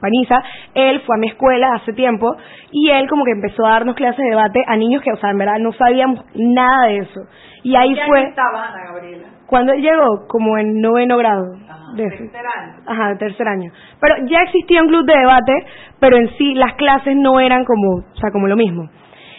Paniza, 0.00 0.40
él 0.74 1.00
fue 1.00 1.16
a 1.16 1.18
mi 1.18 1.26
escuela 1.28 1.74
hace 1.74 1.92
tiempo 1.92 2.36
y 2.70 2.90
él 2.90 3.08
como 3.08 3.24
que 3.24 3.32
empezó 3.32 3.66
a 3.66 3.70
darnos 3.70 3.96
clases 3.96 4.18
de 4.18 4.30
debate 4.30 4.60
a 4.68 4.76
niños 4.76 5.02
que, 5.02 5.10
o 5.12 5.16
sea, 5.16 5.30
en 5.30 5.38
verdad 5.38 5.58
no 5.58 5.72
sabíamos 5.72 6.24
nada 6.34 6.86
de 6.86 6.98
eso. 6.98 7.20
Y 7.64 7.74
ahí 7.74 7.92
¿Qué 7.94 8.06
fue 8.06 8.20
año 8.20 8.28
estabas, 8.28 8.70
Ana 8.72 8.84
Gabriela? 8.92 9.26
Cuando 9.50 9.72
él 9.72 9.82
llegó, 9.82 10.28
como 10.28 10.56
en 10.58 10.80
noveno 10.80 11.16
grado. 11.18 11.56
Ajá, 11.68 11.92
de 11.94 12.08
tercer 12.08 12.46
año. 12.46 12.74
Ajá, 12.86 13.18
tercer 13.18 13.48
año. 13.48 13.72
Pero 14.00 14.14
ya 14.28 14.38
existía 14.44 14.80
un 14.80 14.88
club 14.88 15.04
de 15.04 15.18
debate, 15.18 15.52
pero 15.98 16.16
en 16.16 16.30
sí 16.38 16.54
las 16.54 16.74
clases 16.74 17.16
no 17.16 17.40
eran 17.40 17.64
como, 17.64 17.96
o 17.96 18.16
sea, 18.16 18.30
como 18.30 18.46
lo 18.46 18.56
mismo. 18.56 18.88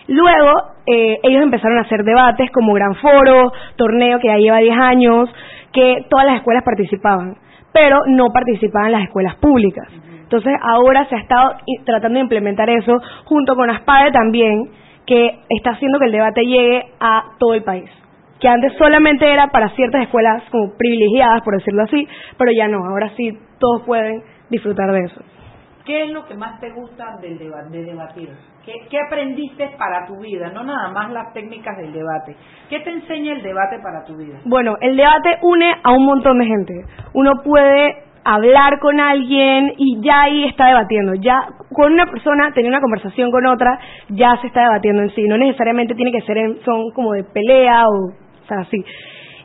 Luego, 0.08 0.52
eh, 0.86 1.18
ellos 1.24 1.42
empezaron 1.42 1.78
a 1.78 1.84
hacer 1.84 2.04
debates 2.04 2.52
como 2.52 2.74
Gran 2.74 2.96
Foro, 2.96 3.54
torneo 3.78 4.20
que 4.20 4.28
ya 4.28 4.38
lleva 4.38 4.58
10 4.58 4.78
años, 4.78 5.30
que 5.72 6.06
todas 6.10 6.26
las 6.26 6.36
escuelas 6.38 6.64
participaban, 6.66 7.38
pero 7.72 8.00
no 8.08 8.26
participaban 8.34 8.92
las 8.92 9.04
escuelas 9.04 9.36
públicas. 9.38 9.88
Entonces, 10.24 10.54
ahora 10.62 11.06
se 11.08 11.16
ha 11.16 11.20
estado 11.20 11.56
tratando 11.86 12.16
de 12.16 12.24
implementar 12.24 12.70
eso 12.70 13.02
junto 13.24 13.56
con 13.56 13.70
ASPADE 13.70 14.12
también, 14.12 14.72
que 15.06 15.40
está 15.48 15.72
haciendo 15.72 16.00
que 16.00 16.06
el 16.06 16.12
debate 16.12 16.42
llegue 16.42 16.84
a 17.00 17.24
todo 17.40 17.54
el 17.54 17.64
país 17.64 17.90
que 18.42 18.50
antes 18.50 18.74
solamente 18.78 19.32
era 19.32 19.48
para 19.48 19.70
ciertas 19.70 20.02
escuelas 20.04 20.44
como 20.52 20.74
privilegiadas, 20.78 21.42
por 21.44 21.56
decirlo 21.56 21.84
así, 21.84 22.08
pero 22.38 22.52
ya 22.52 22.68
no, 22.68 22.80
ahora 22.86 23.10
sí 23.16 23.38
todos 23.60 23.84
pueden 23.84 24.22
disfrutar 24.50 24.92
de 24.92 25.02
eso. 25.06 25.22
¿Qué 25.86 26.04
es 26.04 26.12
lo 26.12 26.26
que 26.26 26.36
más 26.36 26.60
te 26.60 26.70
gusta 26.72 27.18
del 27.22 27.40
deba- 27.40 27.64
de 27.70 27.84
debatir? 27.84 28.30
¿Qué, 28.66 28.74
¿Qué 28.90 28.98
aprendiste 29.00 29.70
para 29.80 30.06
tu 30.06 30.20
vida? 30.22 30.50
No 30.54 30.64
nada 30.64 30.90
más 30.92 31.12
las 31.12 31.34
técnicas 31.34 31.76
del 31.78 31.92
debate. 31.92 32.36
¿Qué 32.70 32.80
te 32.82 32.92
enseña 32.92 33.34
el 33.34 33.42
debate 33.42 33.80
para 33.84 34.04
tu 34.06 34.16
vida? 34.16 34.38
Bueno, 34.46 34.76
el 34.82 34.96
debate 34.96 35.38
une 35.42 35.74
a 35.84 35.92
un 35.92 36.06
montón 36.06 36.38
de 36.38 36.46
gente. 36.46 36.74
Uno 37.14 37.32
puede 37.44 37.96
hablar 38.24 38.78
con 38.80 39.00
alguien 39.00 39.74
y 39.78 40.00
ya 40.04 40.22
ahí 40.22 40.44
está 40.48 40.68
debatiendo. 40.68 41.16
Ya 41.16 41.48
con 41.74 41.94
una 41.94 42.06
persona, 42.06 42.52
tener 42.54 42.70
una 42.70 42.80
conversación 42.82 43.32
con 43.32 43.48
otra, 43.48 43.80
ya 44.10 44.38
se 44.42 44.48
está 44.48 44.62
debatiendo 44.62 45.02
en 45.02 45.10
sí. 45.16 45.24
No 45.24 45.38
necesariamente 45.40 45.96
tiene 45.96 46.12
que 46.12 46.22
ser 46.22 46.38
en 46.38 46.62
son 46.64 46.92
como 46.92 47.14
de 47.14 47.24
pelea 47.24 47.86
o, 47.88 48.12
así. 48.60 48.84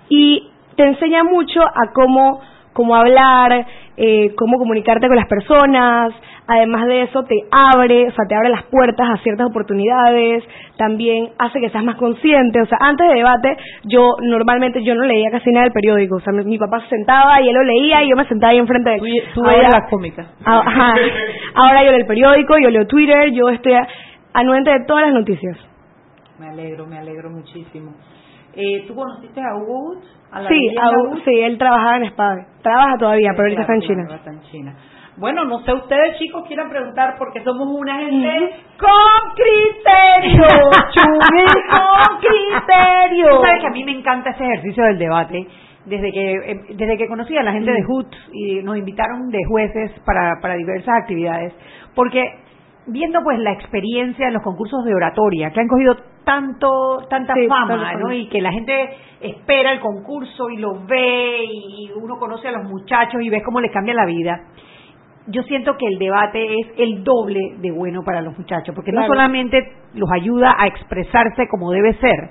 Y 0.08 0.48
te 0.76 0.84
enseña 0.84 1.24
mucho 1.24 1.60
a 1.62 1.92
cómo, 1.94 2.40
cómo 2.72 2.94
hablar, 2.94 3.66
eh, 3.96 4.34
cómo 4.36 4.58
comunicarte 4.58 5.06
con 5.08 5.16
las 5.16 5.26
personas. 5.28 6.12
Además 6.48 6.86
de 6.86 7.02
eso, 7.02 7.24
te 7.24 7.34
abre, 7.50 8.06
o 8.06 8.12
sea, 8.12 8.24
te 8.28 8.36
abre 8.36 8.50
las 8.50 8.62
puertas 8.64 9.08
a 9.10 9.16
ciertas 9.24 9.48
oportunidades. 9.48 10.44
También 10.76 11.30
hace 11.38 11.58
que 11.60 11.70
seas 11.70 11.82
más 11.82 11.96
consciente. 11.96 12.60
O 12.60 12.66
sea, 12.66 12.78
antes 12.82 13.08
de 13.08 13.14
debate, 13.14 13.56
yo 13.84 14.10
normalmente 14.22 14.80
yo 14.84 14.94
no 14.94 15.04
leía 15.06 15.30
casi 15.32 15.50
nada 15.50 15.64
del 15.64 15.72
periódico. 15.72 16.16
O 16.16 16.20
sea, 16.20 16.32
mi, 16.32 16.44
mi 16.44 16.56
papá 16.56 16.80
se 16.82 16.88
sentaba 16.90 17.40
y 17.42 17.48
él 17.48 17.54
lo 17.54 17.64
leía 17.64 18.04
y 18.04 18.10
yo 18.10 18.16
me 18.16 18.26
sentaba 18.28 18.52
ahí 18.52 18.58
enfrente 18.58 18.90
de 18.90 18.96
él. 18.96 19.22
Tú 19.34 19.40
Ahora- 19.42 19.56
eres 19.58 19.70
la 19.72 19.86
cómica. 19.88 20.26
Ah, 20.44 20.62
Ajá. 20.64 20.94
Ahora 21.54 21.82
yo 21.82 21.90
leo 21.90 22.00
el 22.00 22.06
periódico, 22.06 22.54
yo 22.62 22.70
leo 22.70 22.86
Twitter, 22.86 23.32
yo 23.32 23.48
estoy 23.48 23.72
a- 23.72 23.88
anuente 24.34 24.70
de 24.70 24.84
todas 24.86 25.06
las 25.06 25.14
noticias. 25.14 25.56
Me 26.38 26.48
alegro, 26.50 26.86
me 26.86 26.98
alegro 26.98 27.28
muchísimo. 27.30 27.92
Eh, 28.56 28.84
¿Tú 28.88 28.94
conociste 28.94 29.40
a 29.40 29.54
Hugo 29.56 29.88
Woods? 29.90 30.06
¿A 30.32 30.40
la 30.40 30.48
Sí, 30.48 30.58
aún- 30.80 31.08
Woods? 31.10 31.22
sí, 31.24 31.40
él 31.40 31.58
trabajaba 31.58 31.96
en 31.98 32.04
Espada. 32.04 32.46
Trabaja 32.62 32.96
todavía, 32.98 33.30
pero 33.32 33.42
ahorita 33.44 33.60
está 33.62 33.74
en 33.74 33.80
China. 33.82 34.02
está 34.14 34.30
en 34.30 34.40
China. 34.42 34.74
Bueno, 35.18 35.44
no 35.46 35.60
sé, 35.60 35.72
ustedes 35.72 36.18
chicos 36.18 36.44
quieran 36.46 36.68
preguntar 36.68 37.14
porque 37.18 37.42
somos 37.42 37.68
una 37.70 37.96
gente 38.00 38.50
con 38.78 39.32
criterio, 39.34 40.46
con 40.94 42.18
criterio. 42.20 43.28
Tú 43.36 43.42
sabes 43.42 43.60
que 43.60 43.66
a 43.66 43.70
mí 43.70 43.84
me 43.84 43.92
encanta 43.92 44.30
ese 44.30 44.44
ejercicio 44.44 44.84
del 44.84 44.98
debate. 44.98 45.46
Desde 45.86 46.10
que 46.12 46.32
eh, 46.34 46.60
desde 46.74 46.98
que 46.98 47.06
conocí 47.06 47.36
a 47.38 47.44
la 47.44 47.52
gente 47.52 47.70
de 47.70 47.78
HUT 47.86 48.12
y 48.32 48.60
nos 48.62 48.76
invitaron 48.76 49.28
de 49.30 49.38
jueces 49.48 49.92
para, 50.04 50.34
para 50.42 50.54
diversas 50.56 50.92
actividades, 51.02 51.54
porque 51.94 52.24
viendo 52.86 53.20
pues 53.22 53.38
la 53.38 53.52
experiencia 53.52 54.28
en 54.28 54.34
los 54.34 54.42
concursos 54.42 54.84
de 54.84 54.94
oratoria 54.94 55.50
que 55.50 55.60
han 55.60 55.68
cogido 55.68 55.96
tanto 56.24 56.98
tanta 57.08 57.34
Sí, 57.34 57.46
fama. 57.46 58.14
Y 58.14 58.28
que 58.28 58.40
la 58.40 58.52
gente 58.52 58.90
espera 59.20 59.72
el 59.72 59.80
concurso 59.80 60.50
y 60.50 60.56
lo 60.58 60.84
ve 60.86 61.44
y 61.44 61.90
uno 61.94 62.16
conoce 62.18 62.48
a 62.48 62.52
los 62.52 62.64
muchachos 62.64 63.20
y 63.22 63.28
ves 63.30 63.42
cómo 63.44 63.60
les 63.60 63.72
cambia 63.72 63.94
la 63.94 64.06
vida. 64.06 64.40
yo 65.28 65.42
siento 65.42 65.76
que 65.76 65.86
el 65.86 65.98
debate 65.98 66.54
es 66.60 66.68
el 66.78 67.02
doble 67.02 67.56
de 67.58 67.72
bueno 67.72 68.02
para 68.04 68.20
los 68.22 68.38
muchachos, 68.38 68.72
porque 68.74 68.92
no 68.92 69.04
solamente 69.06 69.58
los 69.94 70.08
ayuda 70.12 70.54
a 70.56 70.68
expresarse 70.68 71.48
como 71.50 71.72
debe 71.72 71.94
ser, 71.94 72.30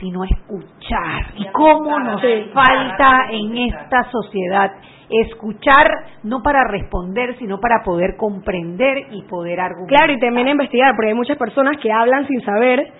sino 0.00 0.22
a 0.22 0.26
escuchar. 0.26 1.34
Y 1.36 1.44
cómo 1.52 1.98
nos 2.00 2.22
falta 2.54 3.26
en 3.30 3.58
esta 3.58 4.04
sociedad 4.10 4.72
escuchar 5.10 5.88
no 6.22 6.42
para 6.42 6.64
responder, 6.64 7.36
sino 7.38 7.58
para 7.60 7.82
poder 7.84 8.16
comprender 8.16 9.06
y 9.10 9.22
poder 9.22 9.60
argumentar. 9.60 9.98
Claro, 9.98 10.12
y 10.12 10.20
también 10.20 10.48
investigar, 10.48 10.94
porque 10.94 11.08
hay 11.08 11.14
muchas 11.14 11.38
personas 11.38 11.76
que 11.78 11.92
hablan 11.92 12.26
sin 12.26 12.40
saber. 12.42 12.92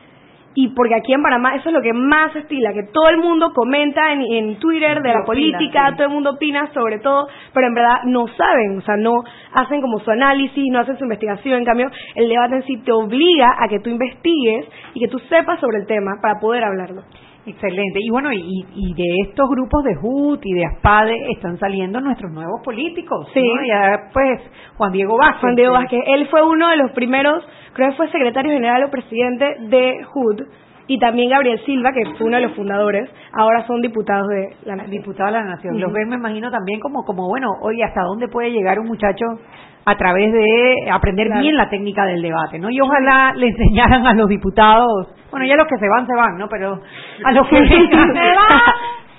Y 0.52 0.68
porque 0.74 0.96
aquí 0.96 1.12
en 1.12 1.22
Panamá 1.22 1.54
eso 1.54 1.68
es 1.68 1.74
lo 1.74 1.80
que 1.80 1.92
más 1.92 2.32
se 2.32 2.40
estila, 2.40 2.72
que 2.72 2.82
todo 2.92 3.08
el 3.08 3.18
mundo 3.18 3.52
comenta 3.54 4.12
en, 4.12 4.22
en 4.22 4.58
Twitter 4.58 5.00
de 5.00 5.08
la 5.08 5.20
Opina, 5.20 5.24
política, 5.24 5.90
sí. 5.90 5.96
todo 5.96 6.08
el 6.08 6.12
mundo 6.12 6.30
opina 6.30 6.68
sobre 6.74 6.98
todo, 6.98 7.28
pero 7.54 7.68
en 7.68 7.74
verdad 7.74 7.98
no 8.06 8.26
saben, 8.26 8.78
o 8.78 8.80
sea, 8.80 8.96
no 8.96 9.12
hacen 9.52 9.80
como 9.80 10.00
su 10.00 10.10
análisis, 10.10 10.64
no 10.72 10.80
hacen 10.80 10.98
su 10.98 11.04
investigación. 11.04 11.58
En 11.58 11.64
cambio, 11.64 11.88
el 12.16 12.28
debate 12.28 12.56
en 12.56 12.62
sí 12.64 12.82
te 12.84 12.90
obliga 12.90 13.54
a 13.60 13.68
que 13.68 13.78
tú 13.78 13.90
investigues 13.90 14.66
y 14.94 14.98
que 14.98 15.08
tú 15.08 15.20
sepas 15.20 15.60
sobre 15.60 15.78
el 15.78 15.86
tema 15.86 16.18
para 16.20 16.40
poder 16.40 16.64
hablarlo. 16.64 17.04
Excelente. 17.46 17.98
Y 18.00 18.10
bueno, 18.10 18.32
y, 18.32 18.66
y 18.74 18.94
de 18.94 19.28
estos 19.28 19.48
grupos 19.48 19.82
de 19.84 19.96
HUT 20.00 20.40
y 20.44 20.52
de 20.52 20.66
ASPADE 20.66 21.32
están 21.32 21.58
saliendo 21.58 22.00
nuestros 22.00 22.30
nuevos 22.32 22.60
políticos. 22.62 23.28
Sí. 23.32 23.40
¿no? 23.42 23.66
Ya, 23.66 24.10
pues, 24.12 24.40
Juan 24.76 24.92
Diego 24.92 25.16
Vázquez. 25.16 25.40
Juan 25.40 25.56
Diego 25.56 25.72
Vázquez, 25.72 26.00
él 26.06 26.28
fue 26.28 26.42
uno 26.46 26.68
de 26.68 26.76
los 26.76 26.92
primeros, 26.92 27.42
creo 27.72 27.90
que 27.90 27.96
fue 27.96 28.10
secretario 28.10 28.52
general 28.52 28.84
o 28.84 28.90
presidente 28.90 29.56
de 29.68 30.00
HUD, 30.14 30.42
y 30.86 30.98
también 30.98 31.30
Gabriel 31.30 31.60
Silva, 31.64 31.92
que 31.92 32.04
fue 32.16 32.26
uno 32.26 32.36
de 32.36 32.42
los 32.44 32.52
fundadores, 32.56 33.08
ahora 33.32 33.66
son 33.66 33.80
diputados 33.80 34.26
de 34.28 34.56
la 34.64 34.76
nación. 34.76 34.90
Diputados 34.90 35.32
de 35.32 35.38
la 35.38 35.44
Nación. 35.44 35.80
Los 35.80 35.92
ven, 35.92 36.08
me 36.08 36.16
imagino, 36.16 36.50
también 36.50 36.80
como, 36.80 37.04
como 37.04 37.28
bueno, 37.28 37.48
oye, 37.62 37.82
¿hasta 37.84 38.02
dónde 38.02 38.28
puede 38.28 38.50
llegar 38.50 38.78
un 38.80 38.86
muchacho 38.88 39.24
a 39.84 39.96
través 39.96 40.32
de 40.32 40.90
aprender 40.92 41.26
Claro. 41.28 41.42
bien 41.42 41.56
la 41.56 41.68
técnica 41.70 42.04
del 42.04 42.20
debate, 42.22 42.58
¿no? 42.58 42.68
Y 42.70 42.80
ojalá 42.80 43.32
le 43.36 43.48
enseñaran 43.48 44.06
a 44.06 44.12
los 44.14 44.28
diputados, 44.28 45.08
bueno, 45.30 45.46
ya 45.46 45.56
los 45.56 45.66
que 45.68 45.78
se 45.78 45.88
van, 45.88 46.06
se 46.06 46.14
van, 46.14 46.36
¿no? 46.38 46.48
Pero 46.48 46.80
a 47.24 47.32
los 47.32 47.46
que 47.48 47.60
vengan, 47.60 48.12
Se 48.14 48.34
van, 48.36 48.62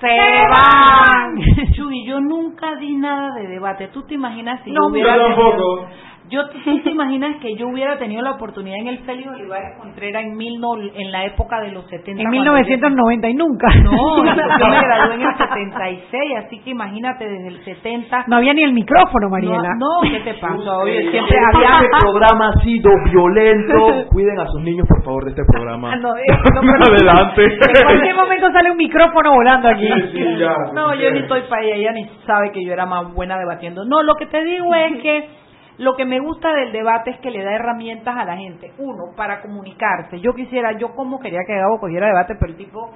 se 0.00 0.48
van. 0.50 1.72
Chuy, 1.72 2.04
yo 2.06 2.20
nunca 2.20 2.74
di 2.76 2.96
nada 2.96 3.34
de 3.34 3.46
debate. 3.48 3.88
¿Tú 3.92 4.02
te 4.04 4.14
imaginas 4.14 4.60
si 4.64 4.70
No, 4.72 4.82
yo 4.82 4.88
hubiera 4.88 5.16
yo 5.16 5.22
tenido- 5.22 5.36
tampoco. 5.50 5.86
Yo, 6.32 6.48
¿Tú 6.48 6.80
te 6.82 6.90
imaginas 6.90 7.36
que 7.42 7.54
yo 7.56 7.68
hubiera 7.68 7.98
tenido 7.98 8.22
la 8.22 8.30
oportunidad 8.32 8.78
en 8.78 8.86
el 8.88 8.98
Félix 9.00 9.28
Olivares 9.28 9.76
Contreras 9.78 10.22
en, 10.24 10.34
mil 10.34 10.58
no- 10.58 10.76
en 10.80 11.12
la 11.12 11.26
época 11.26 11.60
de 11.60 11.72
los 11.72 11.84
70? 11.90 12.22
En 12.22 12.28
cuando 12.30 12.52
1990 12.54 13.28
y 13.28 13.34
nunca. 13.34 13.66
yo- 13.74 13.82
No, 13.82 14.16
yo 14.16 14.22
me 14.24 14.32
gradué 14.86 15.14
en 15.14 15.20
el 15.22 15.36
76, 15.36 16.32
así 16.46 16.58
que 16.60 16.70
imagínate 16.70 17.28
desde 17.28 17.48
el 17.48 17.64
70. 17.64 18.24
No 18.28 18.36
había 18.36 18.54
ni 18.54 18.62
el 18.62 18.72
micrófono, 18.72 19.28
Mariela. 19.28 19.74
No, 19.78 20.02
no, 20.02 20.10
¿qué 20.10 20.20
te 20.20 20.34
pasa? 20.40 20.78
Oye, 20.78 21.10
siempre 21.10 21.36
Este 21.36 21.56
había... 21.56 21.80
programa 22.00 22.48
ha 22.48 22.60
sido 22.64 22.90
violento. 23.10 24.08
Cuiden 24.10 24.40
a 24.40 24.46
sus 24.46 24.62
niños, 24.62 24.86
por 24.88 25.04
favor, 25.04 25.24
de 25.24 25.30
este 25.32 25.42
programa. 25.52 25.92
Ah, 25.92 25.96
no, 25.96 26.16
eh, 26.16 26.22
no, 26.54 26.60
pero- 26.62 26.94
Adelante. 26.94 27.44
En 27.44 27.84
cualquier 27.84 28.14
momento 28.16 28.50
sale 28.52 28.70
un 28.70 28.76
micrófono 28.78 29.32
volando 29.32 29.68
aquí. 29.68 29.86
Sí, 30.12 30.24
ya. 30.38 30.54
No, 30.72 30.94
yo 30.94 31.10
ni 31.10 31.18
estoy 31.20 31.42
para 31.42 31.62
ella, 31.62 31.74
ella 31.76 31.92
ni 31.92 32.08
sabe 32.26 32.52
que 32.52 32.64
yo 32.64 32.72
era 32.72 32.86
más 32.86 33.12
buena 33.12 33.36
debatiendo. 33.38 33.84
No, 33.84 34.02
lo 34.02 34.14
que 34.14 34.26
te 34.26 34.42
digo 34.44 34.74
es 34.74 35.02
que 35.02 35.41
lo 35.82 35.94
que 35.96 36.04
me 36.04 36.20
gusta 36.20 36.52
del 36.54 36.70
debate 36.72 37.10
es 37.10 37.18
que 37.20 37.30
le 37.30 37.42
da 37.42 37.54
herramientas 37.54 38.16
a 38.16 38.24
la 38.24 38.36
gente. 38.36 38.72
Uno, 38.78 39.14
para 39.16 39.40
comunicarse. 39.42 40.20
Yo 40.20 40.32
quisiera, 40.34 40.72
yo 40.78 40.94
como 40.94 41.18
quería 41.18 41.40
que 41.46 41.56
Gabo 41.56 41.80
cogiera 41.80 42.06
debate, 42.06 42.36
pero 42.38 42.52
el 42.52 42.56
tipo 42.58 42.90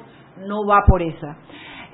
no 0.46 0.64
va 0.66 0.82
por 0.86 1.02
esa. 1.02 1.36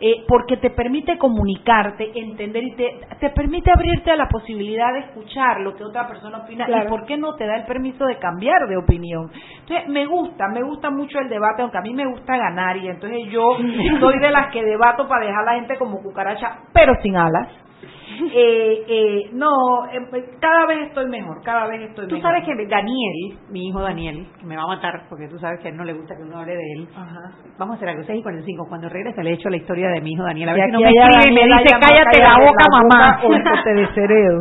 Eh, 0.04 0.24
porque 0.26 0.56
te 0.56 0.70
permite 0.70 1.16
comunicarte, 1.16 2.10
entender 2.16 2.64
y 2.64 2.74
te, 2.74 3.00
te 3.20 3.30
permite 3.30 3.70
abrirte 3.70 4.10
a 4.10 4.16
la 4.16 4.26
posibilidad 4.26 4.92
de 4.92 4.98
escuchar 4.98 5.60
lo 5.60 5.76
que 5.76 5.84
otra 5.84 6.08
persona 6.08 6.38
opina 6.38 6.66
Claro. 6.66 6.86
y 6.86 6.88
por 6.88 7.06
qué 7.06 7.16
no 7.16 7.36
te 7.36 7.46
da 7.46 7.54
el 7.56 7.66
permiso 7.66 8.04
de 8.06 8.18
cambiar 8.18 8.66
de 8.68 8.76
opinión. 8.76 9.30
Entonces, 9.60 9.88
me 9.88 10.04
gusta, 10.06 10.48
me 10.48 10.62
gusta 10.62 10.90
mucho 10.90 11.20
el 11.20 11.28
debate, 11.28 11.62
aunque 11.62 11.78
a 11.78 11.82
mí 11.82 11.94
me 11.94 12.04
gusta 12.06 12.36
ganar 12.36 12.76
y 12.78 12.88
entonces 12.88 13.20
yo 13.30 13.56
soy 14.00 14.18
de 14.18 14.30
las 14.32 14.50
que 14.50 14.64
debato 14.64 15.06
para 15.06 15.24
dejar 15.24 15.42
a 15.42 15.52
la 15.52 15.54
gente 15.60 15.78
como 15.78 16.02
cucaracha, 16.02 16.58
pero 16.72 16.94
sin 17.00 17.16
alas. 17.16 17.48
Eh, 18.34 18.84
eh, 18.88 19.30
no, 19.32 19.50
eh, 19.92 19.98
cada 20.40 20.66
vez 20.66 20.88
estoy 20.88 21.06
mejor, 21.06 21.42
cada 21.42 21.66
vez 21.66 21.82
estoy 21.88 22.06
Tú 22.08 22.16
mejor. 22.16 22.30
sabes 22.30 22.44
que 22.44 22.66
Daniel, 22.66 23.38
mi 23.50 23.66
hijo 23.68 23.80
Daniel, 23.80 24.26
que 24.38 24.46
me 24.46 24.56
va 24.56 24.62
a 24.62 24.66
matar 24.68 25.06
porque 25.08 25.28
tú 25.28 25.38
sabes 25.38 25.60
que 25.60 25.68
a 25.68 25.70
él 25.70 25.76
no 25.76 25.84
le 25.84 25.92
gusta 25.92 26.14
que 26.16 26.22
uno 26.22 26.38
hable 26.38 26.54
de 26.54 26.72
él. 26.76 26.88
Ajá. 26.94 27.32
Vamos 27.58 27.74
a 27.74 27.76
hacer 27.76 27.88
algo, 27.88 28.04
6 28.04 28.20
y 28.20 28.22
45. 28.22 28.66
Cuando 28.68 28.88
regrese 28.88 29.22
le 29.22 29.30
he 29.30 29.34
hecho 29.34 29.48
la 29.50 29.56
historia 29.56 29.88
de 29.90 30.00
mi 30.00 30.12
hijo 30.12 30.22
Daniel. 30.22 30.48
A 30.50 30.52
Y 30.52 30.60
ver 30.60 30.66
si 30.66 30.72
no 30.72 30.80
me 30.80 30.88
escribe 30.90 31.30
y 31.30 31.34
me 31.34 31.56
dice, 31.56 31.74
cállate 31.80 32.18
la 32.22 32.38
boca, 32.38 32.64
mamá. 32.70 33.20
o 33.24 33.62
te 33.64 33.74
desheredo. 33.74 34.38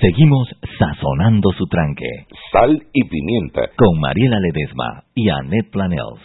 Seguimos 0.00 0.48
sazonando 0.78 1.50
su 1.56 1.66
tranque 1.66 2.26
Sal 2.52 2.82
y 2.92 3.04
pimienta. 3.08 3.62
con 3.76 3.98
Mariela 4.00 4.36
Ledesma 4.40 5.04
y 5.14 5.30
Annette 5.30 5.70
Planels. 5.72 6.20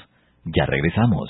Ya 0.45 0.65
regresamos. 0.65 1.29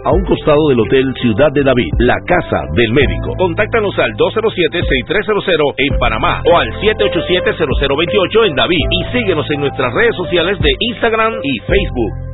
a 0.03 0.11
un 0.11 0.25
costado 0.25 0.69
del 0.69 0.79
Hotel 0.79 1.13
Ciudad 1.21 1.49
de 1.53 1.63
David. 1.63 1.91
La 1.99 2.17
casa 2.25 2.61
del 2.73 2.91
médico. 2.93 3.33
Contáctanos 3.37 3.97
al 3.99 4.11
207-6300 4.13 5.73
en 5.77 5.97
Panamá 5.99 6.41
o 6.45 6.57
al 6.57 6.67
787-0028 6.81 8.47
en 8.47 8.55
David 8.55 8.85
y 8.89 9.17
síguenos 9.17 9.49
en 9.51 9.61
nuestras 9.61 9.93
redes 9.93 10.15
sociales 10.15 10.59
de 10.59 10.69
Instagram 10.79 11.33
y 11.43 11.59
Facebook. 11.59 12.31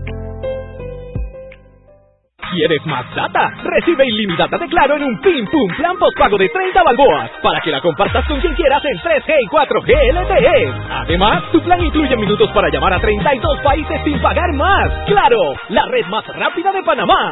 ¿Quieres 2.52 2.86
más 2.86 3.04
data? 3.14 3.52
Recibe 3.64 4.08
ilimitada 4.08 4.58
de 4.58 4.68
Claro 4.68 4.96
en 4.96 5.04
un 5.04 5.20
Pim 5.20 5.46
Pum 5.48 5.76
Plan 5.76 5.98
postpago 5.98 6.38
de 6.38 6.48
30 6.48 6.82
balboas 6.82 7.30
para 7.44 7.60
que 7.60 7.72
la 7.72 7.82
compartas 7.82 8.26
con 8.26 8.40
quien 8.40 8.54
quieras 8.56 8.82
en 8.86 8.98
3G 9.00 9.36
y 9.42 9.48
4G 9.48 10.14
LTE. 10.14 10.74
Además, 10.90 11.44
tu 11.52 11.62
plan 11.62 11.84
incluye 11.84 12.16
minutos 12.16 12.50
para 12.54 12.70
llamar 12.70 12.94
a 12.94 13.00
32 13.00 13.60
países 13.62 14.02
sin 14.06 14.20
pagar 14.22 14.54
más. 14.54 14.90
¡Claro! 15.08 15.38
La 15.70 15.86
red 15.88 16.06
más 16.06 16.26
rápida 16.28 16.72
de 16.72 16.84
Panamá. 16.84 17.32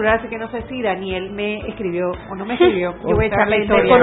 Celular, 0.00 0.18
así 0.18 0.28
que 0.28 0.38
no 0.38 0.48
sé 0.50 0.62
si 0.68 0.82
Daniel 0.82 1.30
me 1.30 1.58
escribió 1.68 2.10
o 2.30 2.34
no 2.34 2.44
me 2.44 2.54
escribió. 2.54 2.94
Yo 3.08 3.14
voy 3.14 3.24
a 3.24 3.28
echar 3.28 3.48
la 3.48 3.56
historia. 3.58 3.96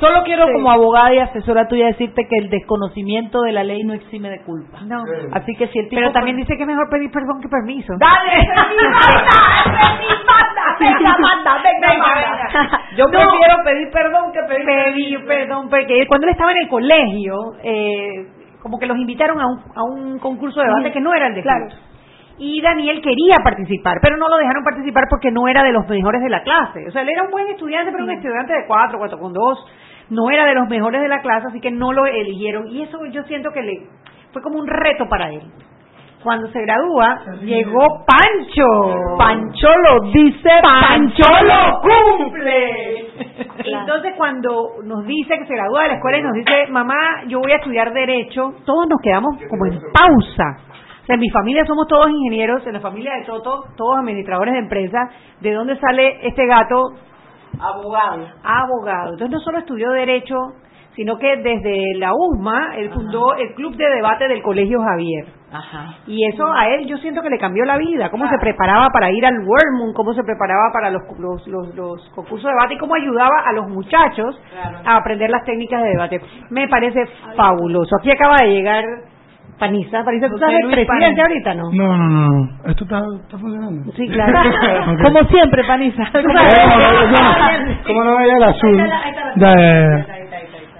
Solo 0.00 0.22
quiero 0.24 0.46
Sí. 0.46 0.52
como 0.52 0.70
abogada 0.70 1.14
y 1.14 1.18
asesora 1.18 1.68
tuya 1.68 1.86
decirte 1.86 2.26
que 2.28 2.36
el 2.44 2.50
desconocimiento 2.50 3.40
de 3.42 3.52
la 3.52 3.64
ley 3.64 3.82
no 3.84 3.94
exime 3.94 4.30
de 4.30 4.42
culpa. 4.44 4.80
No. 4.86 5.02
Así 5.32 5.54
que 5.56 5.68
si 5.68 5.78
el 5.78 5.88
tipo 5.88 6.00
Pero 6.00 6.12
también 6.12 6.36
dice 6.36 6.56
que 6.56 6.62
es 6.62 6.66
mejor 6.68 6.88
pedir 6.90 7.10
perdón 7.10 7.40
que 7.40 7.48
permiso. 7.48 7.92
¡Dale! 7.98 8.40
¡Esa 8.40 8.62
es 8.62 8.68
mi 8.70 8.76
banda! 8.84 9.30
¡Esa 9.66 9.94
es 9.94 10.00
mi 10.00 10.06
banda! 10.26 10.76
¡Venga, 10.80 11.16
banda! 11.20 11.62
¡Venga, 11.62 11.88
Venga, 11.92 12.06
banda! 12.52 12.80
Yo 12.96 13.04
No. 13.04 13.10
prefiero 13.10 13.56
pedir 13.64 13.90
perdón 13.90 14.32
que 14.32 14.40
pedir 14.48 14.66
Pedir 14.66 15.24
perdón, 15.26 15.68
porque 15.70 16.06
cuando 16.08 16.26
él 16.26 16.32
estaba 16.32 16.50
en 16.52 16.58
el 16.62 16.68
colegio, 16.68 17.34
eh, 17.62 18.26
como 18.62 18.78
que 18.78 18.86
los 18.86 18.96
invitaron 18.98 19.40
a 19.40 19.46
un, 19.46 19.58
a 19.74 19.82
un 19.84 20.18
concurso 20.18 20.60
de 20.60 20.66
debate 20.66 20.92
que 20.92 21.00
no 21.00 21.14
era 21.14 21.28
el 21.28 21.34
de 21.34 21.42
Claro. 21.42 21.66
Y 22.38 22.60
Daniel 22.60 23.00
quería 23.00 23.36
participar, 23.42 23.98
pero 24.02 24.16
no 24.16 24.28
lo 24.28 24.36
dejaron 24.36 24.62
participar 24.62 25.04
porque 25.08 25.30
no 25.30 25.48
era 25.48 25.62
de 25.62 25.72
los 25.72 25.88
mejores 25.88 26.22
de 26.22 26.28
la 26.28 26.42
clase. 26.42 26.86
O 26.86 26.90
sea, 26.90 27.02
él 27.02 27.08
era 27.08 27.22
un 27.22 27.30
buen 27.30 27.48
estudiante, 27.48 27.90
pero 27.90 28.04
un 28.04 28.10
estudiante 28.10 28.52
de 28.52 28.66
cuatro, 28.66 28.98
cuatro 28.98 29.18
con 29.18 29.32
dos. 29.32 29.64
No 30.10 30.30
era 30.30 30.44
de 30.44 30.54
los 30.54 30.68
mejores 30.68 31.00
de 31.00 31.08
la 31.08 31.20
clase, 31.20 31.48
así 31.48 31.60
que 31.60 31.70
no 31.70 31.92
lo 31.92 32.06
eligieron. 32.06 32.68
Y 32.68 32.82
eso 32.82 32.98
yo 33.06 33.22
siento 33.24 33.50
que 33.50 33.62
le 33.62 33.86
fue 34.32 34.42
como 34.42 34.58
un 34.58 34.66
reto 34.66 35.08
para 35.08 35.30
él. 35.30 35.42
Cuando 36.22 36.48
se 36.48 36.60
gradúa, 36.60 37.20
llegó 37.42 38.04
Pancho. 38.04 39.16
Pancho 39.16 39.68
lo 39.68 40.10
dice, 40.10 40.48
Pancho 40.60 41.24
lo 41.44 41.80
cumple. 41.80 43.06
Entonces 43.64 44.12
cuando 44.16 44.82
nos 44.84 45.06
dice 45.06 45.38
que 45.38 45.46
se 45.46 45.54
gradúa 45.54 45.82
de 45.82 45.88
la 45.88 45.94
escuela 45.94 46.18
y 46.18 46.22
nos 46.22 46.32
dice, 46.32 46.66
mamá, 46.68 47.22
yo 47.28 47.38
voy 47.40 47.52
a 47.52 47.56
estudiar 47.56 47.92
derecho, 47.92 48.54
todos 48.64 48.88
nos 48.88 49.00
quedamos 49.00 49.36
como 49.48 49.66
en 49.66 49.80
pausa. 49.92 50.75
O 51.06 51.08
sea, 51.08 51.14
en 51.14 51.20
mi 51.20 51.30
familia 51.30 51.64
somos 51.64 51.86
todos 51.86 52.10
ingenieros, 52.10 52.66
en 52.66 52.72
la 52.72 52.80
familia 52.80 53.14
de 53.14 53.26
Toto, 53.26 53.66
todos 53.76 53.98
administradores 53.98 54.54
de 54.54 54.58
empresas. 54.58 55.08
¿De 55.40 55.52
dónde 55.52 55.78
sale 55.78 56.26
este 56.26 56.44
gato? 56.46 56.82
Abogado. 57.60 58.26
Abogado. 58.42 59.12
Entonces 59.12 59.30
no 59.30 59.38
solo 59.38 59.58
estudió 59.58 59.92
derecho, 59.92 60.34
sino 60.96 61.16
que 61.16 61.36
desde 61.36 61.96
la 61.98 62.10
USMA 62.12 62.76
él 62.78 62.90
fundó 62.90 63.36
el 63.36 63.54
club 63.54 63.76
de 63.76 63.88
debate 63.88 64.26
del 64.26 64.42
Colegio 64.42 64.80
Javier. 64.82 65.26
Ajá. 65.52 65.94
Y 66.08 66.26
eso 66.26 66.44
a 66.52 66.70
él 66.70 66.88
yo 66.88 66.98
siento 66.98 67.22
que 67.22 67.30
le 67.30 67.38
cambió 67.38 67.64
la 67.64 67.78
vida, 67.78 68.10
cómo 68.10 68.28
se 68.28 68.38
preparaba 68.40 68.88
para 68.90 69.12
ir 69.12 69.24
al 69.24 69.46
World 69.46 69.94
cómo 69.94 70.12
se 70.12 70.24
preparaba 70.24 70.72
para 70.72 70.90
los, 70.90 71.02
los, 71.20 71.46
los, 71.46 71.72
los 71.76 72.08
concursos 72.16 72.48
de 72.48 72.50
debate 72.50 72.74
y 72.74 72.78
cómo 72.78 72.96
ayudaba 72.96 73.44
a 73.46 73.52
los 73.52 73.68
muchachos 73.68 74.36
a 74.84 74.96
aprender 74.96 75.30
las 75.30 75.44
técnicas 75.44 75.84
de 75.84 75.90
debate. 75.90 76.20
Me 76.50 76.66
parece 76.66 77.06
fabuloso. 77.36 77.94
Aquí 78.00 78.10
acaba 78.10 78.38
de 78.42 78.50
llegar 78.50 78.84
Panisa. 79.58 80.04
Panisa, 80.04 80.28
¿tú 80.28 80.38
sabes 80.38 80.66
presidente 80.70 81.22
ahorita, 81.22 81.54
no? 81.54 81.70
No, 81.72 81.96
no, 81.96 82.08
no. 82.08 82.48
Esto 82.66 82.84
está, 82.84 83.02
está 83.22 83.38
funcionando. 83.38 83.90
Sí, 83.92 84.06
claro. 84.08 84.38
Ok. 84.92 85.02
Como 85.02 85.20
siempre, 85.28 85.64
Panisa. 85.64 86.04
Como 87.86 88.04
no, 88.04 88.14
vaya 88.14 88.36
el 88.36 88.44
azul. 88.44 88.82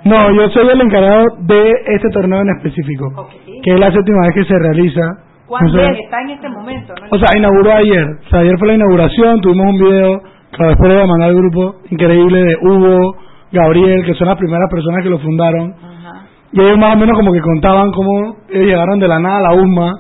No, 0.05 0.31
yo 0.33 0.49
soy 0.51 0.69
el 0.69 0.81
encargado 0.81 1.25
de 1.41 1.71
este 1.87 2.09
torneo 2.11 2.41
en 2.41 2.49
específico, 2.59 3.29
que 3.65 3.73
es 3.73 3.81
la 3.81 3.91
séptima 3.91 4.21
vez 4.27 4.35
que 4.35 4.45
se 4.45 4.59
realiza. 4.59 5.01
¿Cuándo 5.47 5.73
No 5.73 5.79
sé, 5.79 5.91
es? 5.93 5.99
Está 6.05 6.21
en 6.23 6.31
este 6.31 6.49
momento, 6.49 6.95
¿no? 7.01 7.07
o 7.11 7.19
sea, 7.19 7.37
inauguró 7.37 7.73
ayer. 7.73 8.07
O 8.27 8.29
sea, 8.31 8.41
ayer 8.41 8.59
fue 8.59 8.69
la 8.69 8.75
inauguración, 8.75 9.41
tuvimos 9.41 9.67
un 9.67 9.79
video 9.79 10.21
que 10.57 10.65
después 10.65 10.89
le 10.89 10.95
voy 10.95 11.05
a 11.05 11.07
mandar 11.07 11.29
al 11.31 11.37
grupo 11.37 11.77
increíble 11.91 12.43
de 12.43 12.57
Hugo, 12.63 13.17
Gabriel, 13.53 14.05
que 14.05 14.15
son 14.15 14.29
las 14.29 14.37
primeras 14.37 14.69
personas 14.71 15.03
que 15.03 15.11
lo 15.11 15.19
fundaron. 15.19 15.75
Y 16.53 16.61
ellos 16.61 16.79
más 16.79 16.95
o 16.95 16.99
menos 16.99 17.17
como 17.17 17.33
que 17.33 17.41
contaban 17.41 17.91
cómo 17.93 18.37
ellos 18.49 18.67
llegaron 18.67 18.99
de 18.99 19.09
la 19.09 19.19
nada 19.19 19.39
a 19.39 19.43
la 19.43 19.53
UMA, 19.55 19.93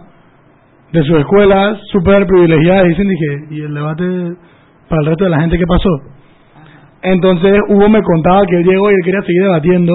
de 0.92 1.02
sus 1.02 1.18
escuelas 1.18 1.78
súper 1.92 2.26
privilegiadas. 2.26 2.86
Y 2.86 2.88
dicen, 2.90 3.08
dije, 3.08 3.46
¿y 3.50 3.60
el 3.62 3.74
debate 3.74 4.04
para 4.88 5.00
el 5.00 5.06
resto 5.06 5.24
de 5.24 5.30
la 5.30 5.40
gente 5.40 5.58
qué 5.58 5.66
pasó? 5.66 5.90
Entonces 7.02 7.52
Hugo 7.68 7.88
me 7.88 8.02
contaba 8.02 8.44
que 8.46 8.56
él 8.56 8.64
llegó 8.64 8.90
y 8.90 8.94
él 8.94 9.00
quería 9.04 9.22
seguir 9.22 9.42
debatiendo. 9.42 9.92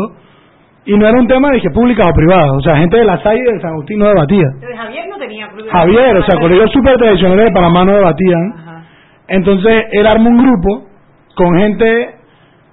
Y 0.86 0.98
no 0.98 1.08
era 1.08 1.20
un 1.20 1.28
tema, 1.28 1.52
dije, 1.52 1.70
pública 1.74 2.04
o 2.10 2.14
privada. 2.14 2.52
O 2.54 2.62
sea, 2.62 2.78
gente 2.78 2.98
de 2.98 3.06
la 3.06 3.22
SAI 3.22 3.38
y 3.38 3.44
del 3.44 3.62
San 3.62 3.72
Agustín 3.72 4.00
no 4.00 4.08
debatía. 4.08 4.48
Entonces, 4.54 4.78
Javier 4.78 5.06
no 5.10 5.18
tenía 5.18 5.48
Javier, 5.72 6.18
o 6.18 6.26
sea, 6.26 6.40
colegios 6.40 6.72
súper 6.72 6.98
tradicionales 6.98 7.46
de 7.46 7.52
Panamá 7.52 7.86
no 7.86 7.94
debatían. 7.94 8.54
Entonces, 9.28 9.86
él 9.92 10.08
armó 10.08 10.30
un 10.30 10.38
grupo 10.38 10.88
con 11.36 11.58
gente, 11.58 12.16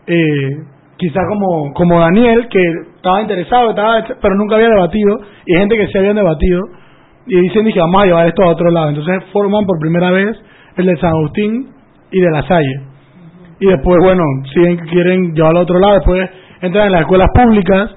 eh, 0.06 0.56
quizá 0.98 1.20
como, 1.28 1.72
como 1.74 2.00
Daniel, 2.00 2.48
que 2.50 2.60
estaba 2.96 3.22
interesado, 3.22 3.70
estaba, 3.70 4.04
pero 4.20 4.34
nunca 4.34 4.56
había 4.56 4.68
debatido, 4.68 5.20
y 5.46 5.54
gente 5.56 5.76
que 5.76 5.86
se 5.88 5.98
habían 5.98 6.16
debatido. 6.16 6.60
Y 7.26 7.40
dicen, 7.40 7.64
dije, 7.64 7.78
vamos 7.80 8.02
a 8.02 8.06
llevar 8.06 8.26
esto 8.26 8.42
a 8.42 8.48
otro 8.48 8.70
lado. 8.70 8.88
Entonces, 8.90 9.22
forman 9.32 9.64
por 9.66 9.78
primera 9.80 10.10
vez 10.10 10.36
el 10.76 10.86
de 10.86 10.96
San 10.96 11.10
Agustín 11.10 11.68
y 12.10 12.20
de 12.20 12.30
La 12.30 12.42
Salle. 12.48 12.80
Y 13.60 13.66
después, 13.66 13.98
bueno, 14.02 14.22
si 14.54 14.76
quieren 14.90 15.34
llevarlo 15.34 15.60
a 15.60 15.62
otro 15.62 15.78
lado, 15.78 15.94
después 15.94 16.30
entran 16.62 16.86
en 16.86 16.92
las 16.92 17.00
escuelas 17.02 17.28
públicas. 17.34 17.90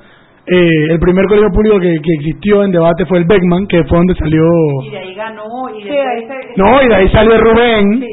Eh, 0.48 0.70
el 0.90 1.00
primer 1.00 1.26
colegio 1.28 1.50
público 1.54 1.80
que, 1.80 1.94
que 2.02 2.14
existió 2.20 2.64
en 2.64 2.72
debate 2.72 3.06
fue 3.06 3.20
el 3.20 3.26
Beckman, 3.26 3.68
que 3.68 3.84
fue 3.86 4.00
donde 4.00 4.16
salió 4.16 4.42
Y 4.84 4.90
de 4.90 4.98
ahí 4.98 5.14
ganó. 5.14 5.44
Y 5.78 5.84
Sí, 5.84 5.88
después 5.90 6.08
ahí 6.08 6.28
se- 6.28 6.62
no, 6.62 6.82
y 6.84 6.88
de 6.90 6.96
ahí 6.96 7.10
salió 7.10 7.38
Rubén, 7.38 8.04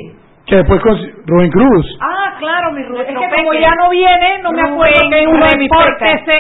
que 0.49 0.57
después 0.57 0.81
con 0.81 0.97
Rubén 1.27 1.51
Cruz. 1.51 1.99
Ah, 2.01 2.35
claro, 2.39 2.73
mi 2.73 2.83
Rubén. 2.85 3.03
Es 3.03 3.07
que 3.15 3.37
como 3.43 3.53
ya 3.55 3.75
no 3.75 3.91
viene, 3.91 4.39
no 4.43 4.53
me 4.53 4.63
acuerdo 4.63 5.01
que 5.11 5.21
es 5.23 5.27
uno 5.29 5.47
de 5.47 5.57
mis 5.59 5.71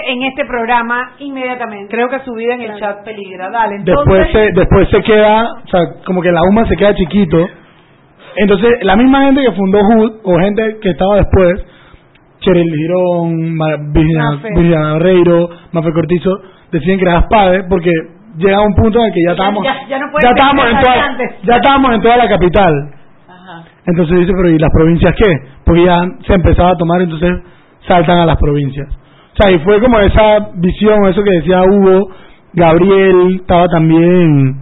en 0.09 0.23
este 0.23 0.45
programa 0.47 1.13
inmediatamente. 1.19 1.95
Creo 1.95 2.09
que 2.09 2.19
su 2.21 2.33
vida 2.35 2.55
en 2.55 2.63
el 2.63 2.79
chat 2.81 3.05
peligra. 3.05 3.51
Dale, 3.51 3.77
entonces. 3.77 4.05
Después 4.07 4.33
se, 4.33 4.53
después 4.59 4.89
se 4.89 5.03
queda, 5.03 5.53
o 5.65 5.69
sea, 5.69 5.81
como 6.07 6.23
que 6.23 6.33
la 6.33 6.41
UMA 6.51 6.67
se 6.67 6.77
queda 6.77 6.95
chiquito. 6.95 7.37
Entonces, 8.37 8.79
la 8.83 8.97
misma 8.97 9.25
gente 9.25 9.43
que 9.43 9.53
fundó 9.53 9.79
HUD, 9.81 10.13
o 10.25 10.39
gente 10.39 10.79
que 10.81 10.91
estaba 10.91 11.17
después, 11.17 11.67
Cheryl 12.41 12.73
Girón, 12.75 13.59
Virginia 13.93 14.79
Barreiro, 14.93 15.49
Mafe 15.73 15.93
Cortizo, 15.93 16.31
deciden 16.71 16.99
crear 17.01 17.25
SPADE 17.25 17.65
porque 17.69 17.91
llega 18.37 18.61
un 18.63 18.75
punto 18.75 19.01
en 19.01 19.07
el 19.07 19.13
que 19.13 19.21
ya 19.27 19.33
estábamos, 19.33 19.65
Ya- 19.65 19.87
ya 19.89 19.99
no 19.99 20.11
pueden 20.13 20.29
ya 20.29 20.31
estábamos 20.31 20.65
ser 20.65 20.75
en 20.75 20.83
toda, 20.83 21.31
ya 21.43 21.57
estábamos 21.57 21.95
en 21.95 22.01
toda 22.03 22.17
la 22.17 22.29
capital. 22.29 22.73
Entonces 23.91 24.19
dice, 24.21 24.33
pero 24.37 24.51
¿y 24.51 24.59
las 24.59 24.71
provincias 24.71 25.15
qué? 25.17 25.33
Porque 25.65 25.85
ya 25.85 25.99
se 26.27 26.35
empezaba 26.35 26.71
a 26.71 26.77
tomar, 26.77 27.01
entonces 27.01 27.31
saltan 27.87 28.19
a 28.19 28.27
las 28.27 28.37
provincias. 28.37 28.87
O 29.33 29.37
sea, 29.43 29.51
y 29.51 29.59
fue 29.61 29.81
como 29.81 29.99
esa 30.01 30.51
visión, 30.57 31.07
eso 31.07 31.23
que 31.23 31.31
decía 31.39 31.63
Hugo, 31.63 32.09
Gabriel, 32.53 33.37
estaba 33.41 33.67
también 33.69 34.57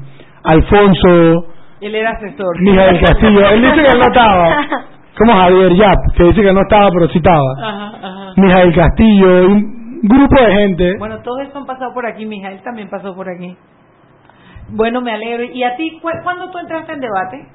Alfonso, 0.44 1.46
Él 1.80 1.94
era 1.94 2.10
asesor. 2.10 2.60
Mijael 2.60 3.00
Castillo. 3.00 3.48
Él 3.50 3.62
dice 3.62 3.74
que 3.74 3.92
él 3.92 3.98
no 3.98 4.06
estaba. 4.06 4.56
Como 5.18 5.32
Javier 5.32 5.72
Yap, 5.74 5.96
que 6.14 6.24
dice 6.24 6.42
que 6.42 6.52
no 6.52 6.60
estaba, 6.60 6.88
pero 6.90 7.08
sí 7.08 7.18
estaba. 7.18 7.40
Ajá, 7.62 7.86
ajá. 8.02 8.32
Mijael 8.36 8.74
Castillo, 8.74 9.46
un 9.48 10.00
grupo 10.02 10.40
de 10.42 10.52
gente. 10.52 10.94
Bueno, 10.98 11.18
todos 11.22 11.40
esos 11.40 11.56
han 11.56 11.64
pasado 11.66 11.92
por 11.94 12.06
aquí, 12.06 12.26
Mijael 12.26 12.62
también 12.62 12.88
pasó 12.90 13.14
por 13.14 13.26
aquí. 13.28 13.56
Bueno, 14.68 15.00
me 15.00 15.12
alegro. 15.12 15.44
¿Y 15.44 15.62
a 15.62 15.74
ti, 15.76 15.98
cu- 16.02 16.10
cuándo 16.22 16.50
tú 16.50 16.58
entraste 16.58 16.92
en 16.92 17.00
debate? 17.00 17.46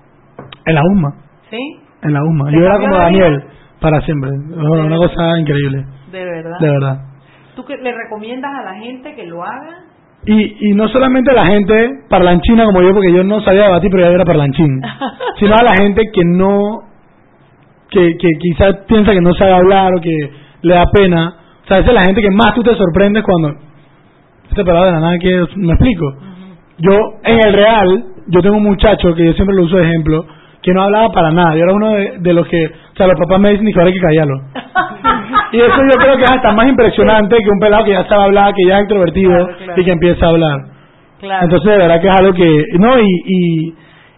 En 0.66 0.76
la 0.76 0.82
UMA. 0.92 1.14
¿Sí? 1.52 1.58
En 2.04 2.14
la 2.14 2.24
UMA. 2.24 2.50
¿Te 2.50 2.56
Yo 2.56 2.66
era 2.66 2.80
como? 2.80 2.96
Daniel, 2.96 3.44
para 3.80 4.02
siempre. 4.02 4.32
Una 4.32 4.96
cosa 4.96 5.38
increíble. 5.38 5.86
De 6.12 6.26
verdad. 6.26 6.60
De 6.60 6.70
verdad. 6.70 6.98
¿Tú 7.56 7.66
que 7.66 7.78
le 7.78 7.92
recomiendas 7.92 8.52
a 8.54 8.64
la 8.64 8.76
gente 8.76 9.14
que 9.14 9.26
lo 9.26 9.44
haga? 9.44 9.84
Y, 10.26 10.70
y 10.70 10.74
no 10.74 10.88
solamente 10.88 11.34
la 11.34 11.46
gente 11.46 11.90
parlanchina 12.10 12.66
como 12.66 12.82
yo, 12.82 12.94
porque 12.94 13.12
yo 13.12 13.24
no 13.24 13.42
sabía 13.42 13.64
debatir, 13.64 13.90
pero 13.92 14.04
ya 14.04 14.14
era 14.14 14.24
parlanchín, 14.24 14.82
sino 15.40 15.56
a 15.56 15.64
la 15.64 15.76
gente 15.76 16.04
que 16.14 16.22
no, 16.24 16.80
que, 17.90 18.18
que 18.18 18.28
quizás 18.40 18.78
piensa 18.88 19.12
que 19.12 19.22
no 19.22 19.34
sabe 19.34 19.52
hablar 19.52 19.92
o 19.98 20.02
que 20.02 20.32
le 20.62 20.74
da 20.74 20.86
pena. 20.94 21.36
O 21.64 21.68
sea, 21.68 21.80
esa 21.80 21.90
es 21.90 21.94
la 21.94 22.06
gente 22.06 22.22
que 22.22 22.32
más 22.32 22.54
tú 22.54 22.64
te 22.64 22.76
sorprendes 22.76 23.24
cuando, 23.24 23.60
esta 24.50 24.64
palabra 24.64 24.88
de 24.88 24.94
la 24.94 25.00
nada 25.02 25.20
que 25.20 25.44
me 25.58 25.74
explico. 25.74 26.14
Yo, 26.78 26.98
en 27.24 27.40
el 27.48 27.54
real, 27.54 28.06
yo 28.28 28.42
tengo 28.42 28.58
un 28.58 28.64
muchacho 28.64 29.14
que 29.14 29.26
yo 29.26 29.34
siempre 29.34 29.56
lo 29.56 29.64
uso 29.64 29.78
de 29.78 29.84
ejemplo, 29.84 30.26
que 30.62 30.74
no 30.74 30.84
hablaba 30.84 31.10
para 31.10 31.32
nada. 31.32 31.56
Yo 31.56 31.64
era 31.64 31.74
uno 31.74 31.90
de, 31.92 32.14
de 32.20 32.34
los 32.34 32.48
que, 32.48 32.66
o 32.66 32.96
sea, 32.96 33.08
los 33.08 33.18
papás 33.20 33.40
me 33.40 33.50
dicen 33.52 33.66
que 33.68 33.80
ahora 33.80 33.88
hay 33.88 33.94
que 33.94 34.00
callarlo. 34.02 34.42
Y 35.54 35.58
eso 35.58 35.76
yo 35.90 35.98
creo 35.98 36.16
que 36.18 36.24
es 36.24 36.32
hasta 36.32 36.52
más 36.54 36.66
impresionante 36.68 37.36
que 37.38 37.50
un 37.50 37.60
pelado 37.60 37.84
que 37.84 37.92
ya 37.92 38.06
sabe 38.08 38.24
hablar, 38.24 38.54
que 38.54 38.66
ya 38.68 38.76
es 38.76 38.80
extrovertido 38.82 39.32
Claro, 39.34 39.58
claro. 39.58 39.82
y 39.82 39.84
que 39.86 39.92
empieza 39.92 40.26
a 40.26 40.30
hablar. 40.30 40.58
Claro. 41.20 41.44
Entonces, 41.44 41.72
de 41.72 41.78
verdad 41.78 42.02
que 42.02 42.08
es 42.08 42.16
algo 42.16 42.34
que, 42.34 42.66
no, 42.80 43.00
y, 43.00 43.06
y, 43.26 43.76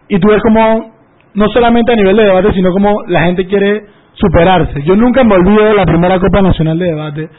y 0.09 0.19
tú 0.19 0.27
ves 0.29 0.41
como, 0.43 0.91
no 1.33 1.47
solamente 1.49 1.91
a 1.91 1.95
nivel 1.95 2.15
de 2.17 2.25
debate, 2.25 2.53
sino 2.53 2.69
como 2.71 2.93
la 3.07 3.21
gente 3.23 3.47
quiere 3.47 3.81
superarse. 4.13 4.83
Yo 4.83 4.95
nunca 4.95 5.23
me 5.23 5.35
olvido 5.35 5.63
de 5.65 5.73
la 5.75 5.85
primera 5.85 6.19
Copa 6.19 6.41
Nacional 6.41 6.77
de 6.77 6.85
Debate, 6.85 7.29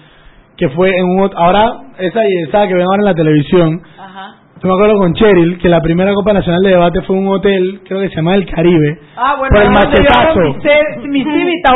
que 0.56 0.68
fue 0.70 0.90
en 0.96 1.04
un, 1.04 1.30
ahora, 1.36 1.64
esa 1.98 2.20
y 2.28 2.42
esa 2.48 2.66
que 2.66 2.74
ven 2.74 2.82
ahora 2.84 2.98
en 3.00 3.04
la 3.04 3.14
televisión, 3.14 3.80
Ajá. 3.98 4.34
Yo 4.64 4.68
me 4.70 4.76
acuerdo 4.76 4.96
con 4.96 5.12
Cheryl 5.12 5.58
que 5.58 5.68
la 5.68 5.82
primera 5.82 6.14
Copa 6.14 6.32
Nacional 6.32 6.62
de 6.62 6.70
Debate 6.70 7.02
fue 7.02 7.16
un 7.16 7.28
hotel, 7.28 7.82
creo 7.86 8.00
que 8.00 8.08
se 8.08 8.16
llama 8.16 8.34
El 8.34 8.46
Caribe, 8.46 8.98
Ah, 9.14 9.34
bueno, 9.38 9.50
por 9.52 9.62
el 9.62 9.68
machetazo 9.70 10.40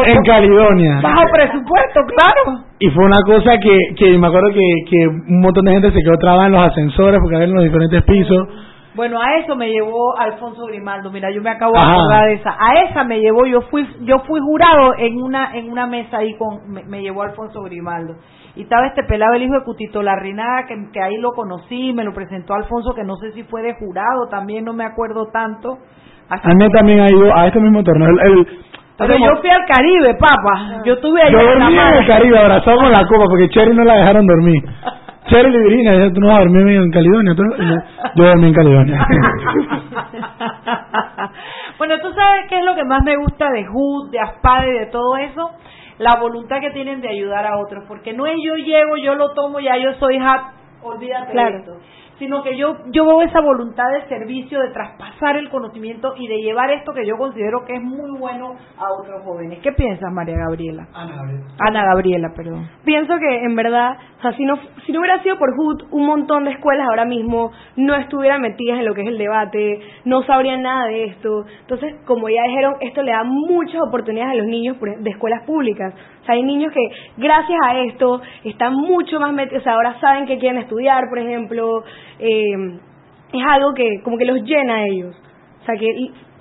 en 0.06 0.22
Caledonia. 0.22 1.00
Bajo 1.02 1.22
presupuesto, 1.30 2.00
claro. 2.16 2.64
Y 2.78 2.88
fue 2.88 3.04
una 3.04 3.20
cosa 3.26 3.58
que, 3.58 3.76
que 3.94 4.16
me 4.16 4.26
acuerdo 4.26 4.48
que, 4.54 4.62
que 4.88 5.06
un 5.06 5.40
montón 5.42 5.66
de 5.66 5.72
gente 5.72 5.90
se 5.92 6.02
quedó 6.02 6.16
trabada 6.16 6.46
en 6.46 6.52
los 6.52 6.62
ascensores 6.62 7.20
porque 7.20 7.36
había 7.36 7.48
en 7.48 7.54
los 7.56 7.64
diferentes 7.64 8.02
pisos. 8.04 8.48
Bueno, 8.94 9.20
a 9.20 9.36
eso 9.38 9.54
me 9.54 9.68
llevó 9.70 10.16
Alfonso 10.18 10.64
Grimaldo. 10.66 11.10
Mira, 11.10 11.30
yo 11.30 11.40
me 11.42 11.50
acabo 11.50 11.72
de 11.74 11.78
Ajá. 11.78 11.92
acordar 11.92 12.24
de 12.26 12.32
esa. 12.34 12.50
A 12.58 12.74
esa 12.84 13.04
me 13.04 13.20
llevó, 13.20 13.46
yo 13.46 13.60
fui 13.70 13.86
yo 14.00 14.18
fui 14.26 14.40
jurado 14.40 14.94
en 14.98 15.22
una 15.22 15.54
en 15.56 15.70
una 15.70 15.86
mesa 15.86 16.18
ahí 16.18 16.34
con 16.36 16.70
me, 16.72 16.82
me 16.84 17.02
llevó 17.02 17.22
Alfonso 17.22 17.60
Grimaldo. 17.62 18.14
Y 18.56 18.62
estaba 18.62 18.86
este 18.88 19.04
pelado, 19.04 19.34
el 19.34 19.42
hijo 19.44 19.54
de 19.54 19.62
Cutito 19.64 20.02
Larrinaga, 20.02 20.66
que, 20.66 20.74
que 20.92 21.00
ahí 21.00 21.16
lo 21.18 21.30
conocí, 21.32 21.92
me 21.92 22.02
lo 22.02 22.12
presentó 22.12 22.54
Alfonso, 22.54 22.92
que 22.94 23.04
no 23.04 23.14
sé 23.16 23.30
si 23.32 23.44
fue 23.44 23.62
de 23.62 23.74
jurado, 23.74 24.26
también 24.30 24.64
no 24.64 24.72
me 24.72 24.84
acuerdo 24.84 25.26
tanto. 25.32 25.78
Así 26.28 26.42
Anet 26.50 26.72
también 26.72 27.00
ha 27.00 27.08
ido 27.08 27.32
a 27.36 27.46
este 27.46 27.60
mismo 27.60 27.84
torneo. 27.84 28.08
El, 28.08 28.18
el- 28.32 28.46
Pero 28.98 29.12
como- 29.14 29.26
yo 29.26 29.36
fui 29.40 29.50
al 29.50 29.64
Caribe, 29.64 30.14
papá. 30.14 30.82
Yo 30.84 30.94
estuve 30.94 31.22
ahí 31.22 31.30
yo 31.32 31.38
en 31.40 31.46
la 31.58 31.64
dormí 31.66 31.78
en 31.78 31.94
el 32.02 32.06
Caribe 32.06 32.38
abrazado 32.38 32.78
con 32.78 32.90
la 32.90 33.06
copa 33.06 33.24
porque 33.30 33.48
Cheryl 33.50 33.76
no 33.76 33.84
la 33.84 33.94
dejaron 33.94 34.26
dormir. 34.26 34.62
Y 35.30 35.62
Virginia, 35.62 35.92
dijeron, 35.92 36.14
tú 36.14 36.20
no 36.20 36.26
vas 36.28 36.36
a 36.36 36.40
dormir 36.40 36.68
en 36.76 36.90
Caledonia. 36.90 37.34
Tú 37.36 37.42
no- 37.44 37.56
Yo 38.14 38.24
dormí 38.24 38.48
en 38.48 38.54
Caledonia. 38.54 39.06
bueno, 41.78 41.98
tú 42.00 42.12
sabes 42.12 42.46
qué 42.48 42.58
es 42.58 42.64
lo 42.64 42.74
que 42.74 42.84
más 42.84 43.02
me 43.04 43.16
gusta 43.16 43.50
de 43.50 43.66
HUD, 43.68 44.10
de 44.10 44.20
ASPADE 44.20 44.68
y 44.68 44.78
de 44.80 44.86
todo 44.86 45.16
eso, 45.16 45.50
la 45.98 46.16
voluntad 46.20 46.60
que 46.60 46.70
tienen 46.70 47.00
de 47.00 47.08
ayudar 47.08 47.46
a 47.46 47.58
otros, 47.58 47.84
porque 47.88 48.12
no 48.12 48.26
es 48.26 48.36
yo 48.44 48.54
llego, 48.56 48.96
yo 49.02 49.14
lo 49.14 49.32
tomo, 49.34 49.60
ya 49.60 49.76
yo 49.76 49.92
soy 49.94 50.16
HAT, 50.16 50.42
olvídate 50.82 51.32
Claro. 51.32 51.50
de 51.52 51.58
esto, 51.58 51.72
sino 52.18 52.42
que 52.42 52.56
yo 52.56 52.76
yo 52.90 53.04
veo 53.06 53.22
esa 53.22 53.40
voluntad 53.40 53.84
de 53.92 54.08
servicio, 54.08 54.60
de 54.60 54.70
traspasar 54.70 55.36
el 55.36 55.48
conocimiento 55.50 56.14
y 56.16 56.26
de 56.26 56.38
llevar 56.38 56.70
esto 56.70 56.92
que 56.92 57.06
yo 57.06 57.16
considero 57.16 57.64
que 57.64 57.74
es 57.74 57.82
muy 57.82 58.18
bueno 58.18 58.56
a 58.76 58.92
otros 59.00 59.22
jóvenes. 59.24 59.60
¿Qué 59.62 59.72
piensas, 59.72 60.12
María 60.12 60.36
Gabriela? 60.36 60.86
Ana 61.58 61.84
Gabriela, 61.84 62.32
perdón. 62.34 62.68
Pienso 62.84 63.18
que 63.18 63.44
en 63.44 63.54
verdad, 63.54 63.96
o 64.18 64.22
sea, 64.22 64.32
si 64.32 64.44
no, 64.44 64.58
si 64.86 64.92
no 64.92 65.00
hubiera 65.00 65.22
sido 65.22 65.38
por 65.38 65.50
HUD, 65.50 65.84
un 65.90 66.06
montón 66.06 66.44
de 66.44 66.50
escuelas 66.52 66.86
ahora 66.88 67.04
mismo 67.04 67.52
no 67.76 67.94
estuvieran 67.96 68.40
metidas 68.40 68.78
en 68.78 68.84
lo 68.84 68.94
que 68.94 69.02
es 69.02 69.08
el 69.08 69.18
debate, 69.18 69.80
no 70.04 70.22
sabrían 70.24 70.62
nada 70.62 70.86
de 70.86 71.04
esto. 71.04 71.44
Entonces, 71.60 71.94
como 72.06 72.28
ya 72.28 72.42
dijeron, 72.44 72.76
esto 72.80 73.02
le 73.02 73.12
da 73.12 73.24
muchas 73.24 73.80
oportunidades 73.86 74.32
a 74.32 74.36
los 74.36 74.46
niños 74.46 74.76
de 74.80 75.10
escuelas 75.10 75.44
públicas. 75.44 75.94
Sea, 76.28 76.36
hay 76.36 76.42
niños 76.42 76.72
que 76.72 76.80
gracias 77.16 77.58
a 77.66 77.80
esto 77.80 78.20
están 78.44 78.74
mucho 78.74 79.18
más 79.18 79.32
metidos, 79.32 79.62
o 79.62 79.64
sea, 79.64 79.74
ahora 79.74 79.98
saben 80.00 80.26
que 80.26 80.38
quieren 80.38 80.60
estudiar, 80.60 81.04
por 81.08 81.18
ejemplo. 81.18 81.82
eh, 82.18 82.78
es 83.32 83.42
algo 83.46 83.74
que 83.74 84.00
como 84.02 84.16
que 84.16 84.24
los 84.24 84.42
llena 84.42 84.76
a 84.76 84.82
ellos. 84.84 85.14
O 85.62 85.64
sea, 85.64 85.74
que 85.76 85.86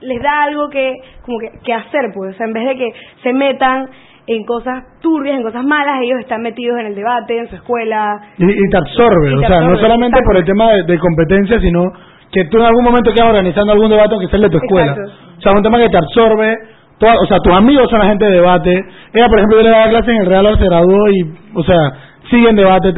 les 0.02 0.22
da 0.22 0.44
algo 0.44 0.70
que 0.70 0.94
como 1.26 1.40
que, 1.40 1.50
que 1.64 1.74
hacer, 1.74 2.12
pues. 2.14 2.34
O 2.34 2.38
sea, 2.38 2.48
en 2.48 2.54
vez 2.54 2.66
de 2.66 2.76
que 2.78 2.90
se 3.24 3.34
metan 3.34 3.90
en 4.28 4.44
cosas 4.46 4.84
turbias, 5.02 5.38
en 5.38 5.44
cosas 5.44 5.64
malas, 5.66 6.02
ellos 6.02 6.20
están 6.20 6.42
metidos 6.42 6.80
en 6.80 6.88
el 6.88 6.96
debate, 6.96 7.38
en 7.38 7.50
su 7.50 7.56
escuela. 7.56 8.20
Y, 8.38 8.46
y 8.46 8.70
te 8.70 8.78
absorbe, 8.78 9.32
Y 9.32 9.40
te 9.40 9.46
o 9.46 9.48
sea, 9.48 9.62
no 9.62 9.78
solamente 9.78 10.20
por 10.24 10.38
el 10.38 10.46
tema 10.46 10.72
de, 10.72 10.84
de 10.84 11.00
competencia, 11.00 11.60
sino 11.60 11.92
que 12.32 12.44
tú 12.46 12.58
en 12.58 12.66
algún 12.66 12.84
momento 12.84 13.12
quedas 13.14 13.30
organizando 13.30 13.72
algún 13.74 13.90
debate 13.90 14.10
aunque 14.14 14.28
sea 14.28 14.38
el 14.38 14.44
de 14.44 14.50
tu 14.50 14.58
escuela. 14.58 14.92
Exacto. 14.92 15.12
O 15.38 15.42
sea, 15.42 15.52
un 15.54 15.64
tema 15.64 15.78
que 15.80 15.90
te 15.90 15.98
absorbe, 15.98 16.56
toda- 17.00 17.16
o 17.22 17.26
sea, 17.28 17.38
tus 17.39 17.54
amigos 17.54 17.89
son 17.89 18.00
la 18.00 18.08
gente 18.08 18.26
de 18.26 18.32
debate. 18.32 18.72
Ella, 19.14 19.28
por 19.28 19.38
ejemplo, 19.39 19.58
yo 19.58 19.64
le 19.64 19.70
daba 19.70 19.89
clases 19.89 20.10
en 20.10 20.22
el 20.22 20.26
Real, 20.28 20.58
se 20.58 20.66
graduó 20.66 21.10
y, 21.10 21.34
o 21.56 21.64
sea, 21.64 21.78
sigue 22.30 22.50
en 22.50 22.56
debate 22.56 22.93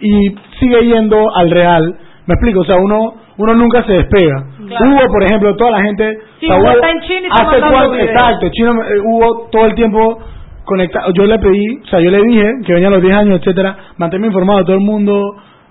y 0.00 0.34
sigue 0.60 0.84
yendo 0.86 1.34
al 1.34 1.50
Real. 1.50 1.96
Me 2.26 2.34
explico, 2.34 2.60
o 2.60 2.64
sea, 2.64 2.76
uno 2.76 3.14
uno 3.36 3.54
nunca 3.54 3.82
se 3.84 3.92
despega. 3.92 4.44
Claro. 4.68 4.86
Hugo, 4.86 5.12
por 5.12 5.24
ejemplo, 5.24 5.56
toda 5.56 5.72
la 5.72 5.82
gente... 5.82 6.18
Sí, 6.38 6.46
Hugo 6.46 6.70
está 6.70 6.90
en 6.90 7.00
China 7.00 7.20
y 7.22 7.26
está 7.26 7.50
hace 7.50 7.60
cuánto-. 7.60 7.96
Exacto, 7.96 8.48
Chino, 8.52 8.72
eh, 8.72 9.00
Hugo 9.04 9.48
todo 9.50 9.66
el 9.66 9.74
tiempo 9.74 10.18
conectado. 10.64 11.12
Yo 11.12 11.26
le 11.26 11.38
pedí, 11.38 11.80
o 11.82 11.86
sea, 11.86 12.00
yo 12.00 12.10
le 12.10 12.22
dije 12.22 12.48
que 12.64 12.72
venía 12.74 12.88
a 12.88 12.92
los 12.92 13.02
10 13.02 13.14
años, 13.14 13.40
etcétera, 13.40 13.76
manténme 13.98 14.28
informado 14.28 14.60
de 14.60 14.64
todo 14.66 14.76
el 14.76 14.82
mundo. 14.82 15.20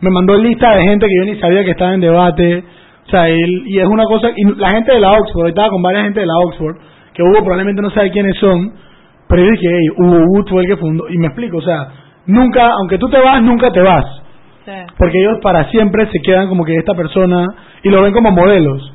Me 0.02 0.10
mandó 0.10 0.36
lista 0.38 0.76
de 0.76 0.84
gente 0.84 1.08
que 1.08 1.16
yo 1.18 1.26
ni 1.34 1.40
sabía 1.40 1.64
que 1.64 1.72
estaba 1.72 1.94
en 1.94 2.02
debate. 2.02 2.64
O 3.08 3.10
sea, 3.10 3.30
él, 3.30 3.64
y 3.66 3.80
es 3.80 3.88
una 3.88 4.04
cosa, 4.06 4.30
y 4.36 4.44
la 4.60 4.72
gente 4.72 4.94
de 4.94 5.00
la 5.00 5.12
Oxford, 5.14 5.48
estaba 5.48 5.70
con 5.70 5.82
varias 5.82 6.04
gente 6.04 6.20
de 6.20 6.26
la 6.26 6.38
Oxford, 6.46 6.76
que 7.14 7.24
Hugo 7.24 7.40
probablemente 7.40 7.82
no 7.82 7.90
sabe 7.92 8.12
quiénes 8.12 8.38
son, 8.38 8.74
pero 9.28 9.44
yo 9.44 9.52
dije, 9.52 9.68
hey, 9.70 9.88
Hugo 9.98 10.26
Wood 10.28 10.50
fue 10.50 10.64
el 10.64 10.68
que 10.68 10.78
fundó, 10.78 11.10
y 11.10 11.18
me 11.18 11.28
explico, 11.28 11.58
o 11.58 11.62
sea, 11.62 11.88
nunca, 12.28 12.70
aunque 12.72 12.98
tú 12.98 13.10
te 13.10 13.20
vas, 13.20 13.42
nunca 13.42 13.72
te 13.72 13.82
vas. 13.82 14.06
Porque 14.98 15.20
ellos 15.20 15.40
para 15.42 15.70
siempre 15.70 16.08
se 16.08 16.20
quedan 16.24 16.48
como 16.48 16.64
que 16.64 16.76
esta 16.76 16.94
persona, 16.94 17.48
y 17.84 17.90
lo 17.90 18.02
ven 18.02 18.14
como 18.14 18.32
modelos. 18.32 18.93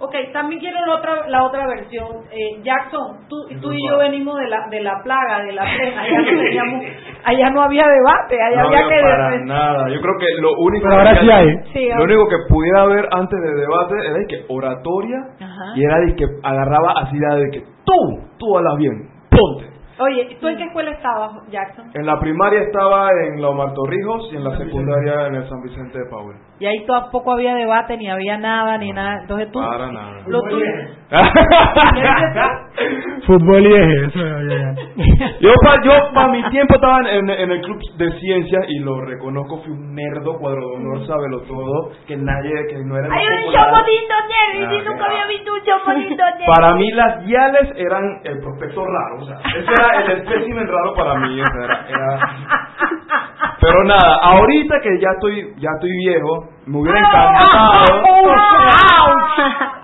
Ok, 0.00 0.14
también 0.32 0.60
quiero 0.60 0.78
la 0.86 0.94
otra, 0.94 1.28
la 1.28 1.44
otra 1.44 1.66
versión. 1.66 2.06
Eh, 2.30 2.60
Jackson, 2.62 3.26
tú, 3.28 3.36
tú 3.60 3.72
y 3.72 3.88
yo 3.88 3.98
venimos 3.98 4.38
de 4.38 4.48
la, 4.48 4.68
de 4.70 4.80
la 4.80 5.02
plaga, 5.02 5.42
de 5.42 5.52
la 5.52 5.64
pena. 5.64 6.02
Allá 6.02 6.18
no, 6.20 6.24
teníamos- 6.42 6.84
allá 7.24 7.50
no 7.50 7.62
había 7.62 7.84
debate, 7.88 8.40
allá 8.40 8.62
No 8.62 8.68
había 8.68 8.78
había 8.84 8.96
que... 8.96 9.02
para 9.02 9.38
nada. 9.44 9.88
Yo 9.88 10.00
creo 10.00 10.14
que 10.20 10.26
lo 10.40 10.52
único 10.58 10.86
Pero 10.88 10.98
ahora 11.00 11.14
que 11.14 11.20
sí 11.20 11.30
hay. 11.30 11.48
Sí, 11.72 11.88
lo 11.96 12.04
único 12.04 12.28
que 12.28 12.36
pudiera 12.48 12.82
haber 12.82 13.08
antes 13.10 13.40
de 13.40 13.54
debate 13.54 13.94
era 14.04 14.18
de 14.18 14.26
que 14.26 14.44
oratoria 14.48 15.18
Ajá. 15.40 15.72
y 15.74 15.84
era 15.84 15.98
de 15.98 16.14
que 16.14 16.24
agarraba 16.44 16.92
así 17.02 17.18
la 17.18 17.34
de 17.34 17.50
que 17.50 17.60
tú, 17.84 18.20
tú 18.38 18.56
hablas 18.56 18.76
bien, 18.76 19.08
ponte. 19.30 19.77
Oye, 20.00 20.36
¿tú 20.40 20.48
en 20.48 20.56
qué 20.56 20.64
escuela 20.64 20.90
estabas, 20.92 21.32
Jackson? 21.50 21.90
En 21.94 22.06
la 22.06 22.18
primaria 22.20 22.60
estaba 22.60 23.08
en 23.26 23.40
la 23.42 23.48
Omar 23.48 23.72
Torrijos 23.74 24.28
y 24.32 24.36
en 24.36 24.44
la 24.44 24.56
secundaria 24.56 25.26
en 25.26 25.34
el 25.36 25.48
San 25.48 25.60
Vicente 25.62 25.98
de 25.98 26.04
Paul. 26.10 26.34
Y 26.60 26.66
ahí 26.66 26.84
tampoco 26.86 27.32
había 27.32 27.54
debate, 27.54 27.96
ni 27.96 28.08
había 28.08 28.36
nada, 28.38 28.78
ni 28.78 28.92
nada. 28.92 29.20
Entonces 29.22 29.50
tú... 29.50 29.60
Para 29.60 29.90
nada. 29.92 30.22
Lo 30.26 30.40
tuyo... 30.42 30.64
Fútbol 33.26 33.62
y 33.66 33.74
eje, 33.74 34.06
eso, 34.06 34.18
ya, 34.18 34.40
ya. 34.56 34.74
Yo 35.40 35.52
para 35.62 35.82
yo 35.82 35.92
pa 36.14 36.28
mi 36.28 36.42
tiempo 36.50 36.74
estaba 36.74 36.98
en, 37.10 37.28
en 37.30 37.50
el 37.50 37.60
club 37.62 37.78
de 37.96 38.10
ciencia 38.20 38.60
y 38.68 38.78
lo 38.80 39.00
reconozco, 39.04 39.58
fui 39.62 39.72
un 39.72 39.94
nerdo, 39.94 40.38
cuadro 40.38 40.60
de 40.60 40.76
honor, 40.76 41.06
sábelo 41.06 41.40
todo, 41.42 41.90
que 42.06 42.16
nadie, 42.16 42.52
que 42.68 42.78
no 42.84 42.96
era 42.96 43.08
Hay 43.14 43.26
un 43.26 43.44
popular. 43.44 43.70
chomonito 43.70 44.14
negro 44.28 44.74
y 44.74 44.84
nunca 44.84 45.04
había 45.06 45.26
visto 45.26 45.52
un 45.52 45.60
chomonito 45.62 46.24
negro. 46.24 46.52
Para 46.54 46.74
mí 46.74 46.90
las 46.92 47.24
guiales 47.26 47.72
eran 47.76 48.02
el 48.24 48.38
prospecto 48.40 48.84
raro, 48.84 49.16
o 49.20 49.24
sea, 49.24 49.36
ese 49.56 49.70
era 49.72 49.87
el 49.96 50.10
espécimen 50.18 50.66
raro 50.66 50.94
para 50.94 51.14
mí, 51.20 51.40
o 51.40 51.44
sea, 51.46 51.64
era, 51.64 51.86
era- 51.88 52.18
Pero 53.60 53.84
nada, 53.84 54.16
ahorita 54.22 54.80
que 54.82 54.98
ya 55.00 55.10
estoy 55.14 55.54
ya 55.58 55.70
estoy 55.74 55.90
viejo, 56.06 56.48
me 56.66 56.78
hubiera 56.78 56.98
encantado. 57.00 58.02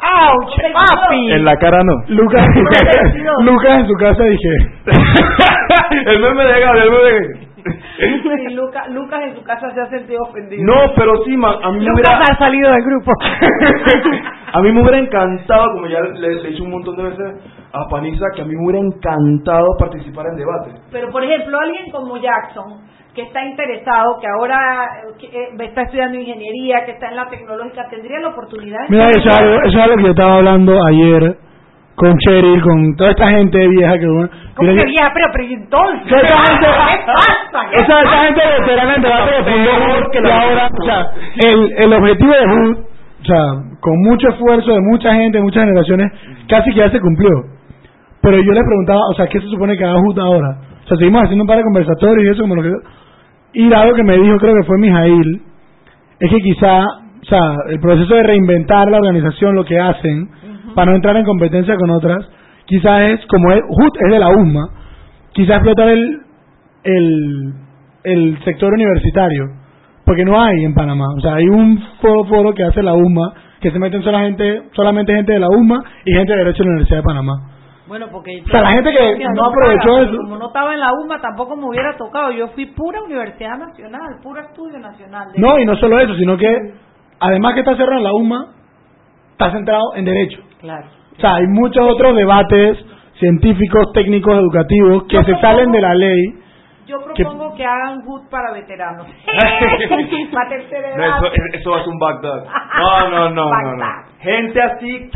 ¡Auch! 0.07 0.51
¡Papi! 0.75 1.33
En 1.33 1.45
la 1.45 1.57
cara 1.57 1.81
no. 1.85 1.95
Lucas, 2.09 2.45
en 2.47 2.55
su 2.55 2.65
casa- 2.65 3.43
Lucas 3.43 3.79
en 3.81 3.87
su 3.87 3.95
casa 3.95 4.23
dije, 4.25 4.49
el 6.07 6.21
meme 6.21 6.45
de 6.45 6.61
Gabriel, 6.61 6.85
el 6.85 6.91
meme 6.91 7.05
de 7.11 7.44
Sí, 7.97 8.55
Luca- 8.55 8.89
Lucas 8.89 9.21
en 9.25 9.37
su 9.37 9.43
casa 9.45 9.71
se 9.73 9.81
ha 9.81 9.87
sentido 9.89 10.23
ofendido. 10.23 10.63
No, 10.65 10.93
pero 10.97 11.23
sí, 11.25 11.37
ma- 11.37 11.59
a 11.63 11.71
mí 11.71 11.79
me 11.79 11.85
Lucas 11.85 11.95
hubiera 11.95 12.19
ha 12.33 12.39
salido 12.39 12.71
del 12.73 12.83
grupo. 12.85 13.13
a 14.53 14.61
mí 14.63 14.73
me 14.73 14.81
hubiera 14.83 14.99
encantado, 14.99 15.65
como 15.75 15.87
ya 15.87 16.01
le, 16.01 16.43
le 16.43 16.51
hice 16.51 16.63
un 16.63 16.71
montón 16.71 16.97
de 16.97 17.03
veces 17.05 17.35
a 17.73 17.89
Panisa, 17.89 18.27
que 18.35 18.43
a 18.43 18.45
mí 18.45 18.55
me 18.55 18.65
hubiera 18.65 18.81
encantado 18.87 19.67
participar 19.79 20.27
en 20.27 20.37
debate. 20.37 20.71
Pero, 20.93 21.11
por 21.11 21.23
ejemplo, 21.25 21.59
alguien 21.59 21.91
como 21.91 22.17
Jackson, 22.17 22.83
que 23.15 23.23
está 23.23 23.45
interesado, 23.45 24.19
que 24.21 24.27
ahora 24.27 24.59
que, 25.19 25.27
eh, 25.27 25.49
está 25.61 25.83
estudiando 25.83 26.19
ingeniería, 26.19 26.85
que 26.85 26.93
está 26.93 27.09
en 27.11 27.17
la 27.17 27.29
tecnológica, 27.29 27.89
¿tendría 27.89 28.19
la 28.21 28.29
oportunidad? 28.29 28.79
de 28.89 28.91
Mira, 28.91 29.11
eso 29.11 29.29
es 29.29 29.77
algo 29.77 29.97
que 29.97 30.03
yo 30.05 30.11
estaba 30.11 30.37
hablando 30.39 30.73
ayer 30.85 31.37
con 31.95 32.17
Cheryl, 32.19 32.61
con 32.63 32.97
toda 32.97 33.11
esta 33.11 33.29
gente 33.31 33.69
vieja 33.69 33.99
que... 33.99 34.07
¿Cómo 34.07 34.71
Mira, 34.71 34.85
que 34.85 34.91
vieja? 34.91 35.13
Pero, 35.15 35.27
pero 35.33 35.45
¿y 35.45 35.55
entonces? 35.55 36.09
Toda 36.09 36.23
esa 36.23 36.41
gente, 36.41 36.67
¿Qué 36.67 37.13
pasa? 37.13 37.71
¿Qué 37.71 37.81
esa, 37.81 38.01
esa 38.03 38.25
gente 38.25 38.41
veterana 38.61 38.95
en 38.97 39.03
debate 39.03 39.31
que 39.37 39.51
fundó 39.51 39.71
Hood, 39.71 40.11
que 40.11 40.19
ahora, 40.19 40.69
o 40.69 40.85
sea, 40.85 41.07
el, 41.51 41.73
el 41.79 41.93
objetivo 41.93 42.33
de 42.33 42.47
Hood, 42.47 42.79
o 42.79 43.25
sea, 43.27 43.45
con 43.81 44.03
mucho 44.03 44.29
esfuerzo 44.29 44.73
de 44.73 44.81
mucha 44.81 45.15
gente, 45.15 45.39
de 45.39 45.45
muchas 45.45 45.65
generaciones, 45.65 46.13
casi 46.49 46.71
que 46.71 46.81
ya 46.81 46.91
se 46.91 47.01
cumplió. 47.01 47.31
Pero 48.21 48.39
yo 48.39 48.53
le 48.53 48.61
preguntaba, 48.65 49.01
o 49.11 49.15
sea, 49.15 49.27
¿qué 49.27 49.41
se 49.41 49.47
supone 49.49 49.77
que 49.77 49.85
haga 49.85 50.01
Hood 50.01 50.19
ahora? 50.19 50.59
O 50.85 50.89
sea, 50.89 50.97
seguimos 50.97 51.23
haciendo 51.23 51.45
un 51.45 51.49
par 51.49 51.59
de 51.59 51.65
conversatorios 51.65 52.27
y 52.27 52.31
eso 52.31 52.43
como 52.43 52.57
lo 52.57 52.63
que... 52.63 52.73
Y 53.55 53.73
algo 53.73 53.95
que 53.95 54.03
me 54.03 54.19
dijo, 54.19 54.37
creo 54.39 54.55
que 54.55 54.67
fue 54.67 54.79
Mijail, 54.79 55.43
es 56.19 56.31
que 56.31 56.39
quizá, 56.39 56.85
o 56.85 57.25
sea, 57.29 57.55
el 57.69 57.79
proceso 57.79 58.15
de 58.15 58.23
reinventar 58.25 58.91
la 58.91 58.97
organización, 58.97 59.55
lo 59.55 59.65
que 59.65 59.79
hacen, 59.79 60.29
para 60.75 60.91
no 60.91 60.97
entrar 60.97 61.17
en 61.17 61.25
competencia 61.25 61.77
con 61.77 61.91
otras, 61.91 62.27
quizá 62.67 63.05
es, 63.05 63.25
como 63.27 63.53
es, 63.53 63.61
HUT 63.69 63.97
es 64.07 64.13
de 64.13 64.19
la 64.19 64.29
USMA, 64.31 64.69
quizá 65.33 65.55
explotar 65.57 65.89
el, 65.89 66.21
el, 66.85 67.53
el 68.05 68.45
sector 68.45 68.73
universitario, 68.73 69.45
porque 70.05 70.25
no 70.25 70.41
hay 70.41 70.65
en 70.65 70.75
Panamá, 70.75 71.07
o 71.17 71.21
sea, 71.21 71.35
hay 71.35 71.47
un 71.49 71.83
foro, 72.01 72.25
foro 72.25 72.55
que 72.55 72.63
hace 72.65 72.83
la 72.83 72.95
USMA, 72.95 73.33
que 73.61 73.71
se 73.71 73.79
meten 73.79 74.03
solamente, 74.03 74.63
solamente 74.73 75.15
gente 75.15 75.33
de 75.33 75.39
la 75.41 75.49
USMA 75.49 75.83
y 76.05 76.13
gente 76.13 76.33
de 76.33 76.39
Derecho 76.39 76.59
de 76.63 76.65
la 76.65 76.71
Universidad 76.73 76.99
de 76.99 77.03
Panamá. 77.05 77.33
Bueno, 77.87 78.07
porque... 78.11 78.43
O 78.47 78.49
sea, 78.51 78.63
la 78.63 78.73
gente 78.73 78.91
que 78.93 79.25
no 79.35 79.45
aprovechó 79.45 79.99
eso. 80.03 80.17
Como 80.17 80.39
no 80.39 80.47
estaba 80.47 80.73
en 80.73 80.81
la 80.81 80.89
UMA, 80.93 81.21
tampoco 81.21 81.55
me 81.57 81.67
hubiera 81.69 81.95
tocado. 81.99 82.31
Yo 82.33 82.49
fui 82.49 82.65
pura 82.67 83.03
Universidad 83.03 83.59
Nacional, 83.59 84.17
pura 84.23 84.43
estudio 84.43 84.79
nacional. 84.79 85.29
De- 85.33 85.39
No, 85.41 85.59
y 85.59 85.67
no 85.67 85.77
solo 85.77 85.99
eso, 86.01 86.15
sino 86.15 86.37
que 86.39 86.47
además 87.21 87.53
que 87.55 87.61
está 87.61 87.77
cerrado 87.77 87.99
en 87.99 88.05
la 88.05 88.13
UMA, 88.15 88.47
está 89.35 89.51
centrado 89.53 89.95
en 89.97 90.05
derecho. 90.05 90.41
Claro. 90.61 90.87
O 91.17 91.21
sea, 91.21 91.37
hay 91.37 91.47
muchos 91.47 91.85
otros 91.89 92.17
debates 92.17 92.79
científicos, 93.19 93.93
técnicos, 93.93 94.35
educativos 94.39 95.05
que 95.05 95.17
Yo 95.17 95.23
se 95.25 95.33
propongo- 95.33 95.41
salen 95.41 95.73
de 95.73 95.81
la 95.81 95.95
ley. 95.95 96.23
Yo 96.87 96.99
que- 97.15 97.23
propongo 97.25 97.55
que, 97.55 97.65
hagan 97.65 98.03
HUD 98.07 98.29
para 98.31 98.53
veteranos. 98.53 99.07
para 100.33 100.49
No, 100.97 101.17
eso, 101.17 101.33
eso 101.55 101.71
va 101.71 101.77
a 101.77 101.81
ser 101.81 101.89
un 101.89 101.99
Bagdad. 101.99 102.45
No, 102.79 103.11
no, 103.11 103.31
no, 103.31 103.51
no, 103.51 103.77
no. 103.77 103.85
Gente 104.21 104.61
así, 104.63 105.11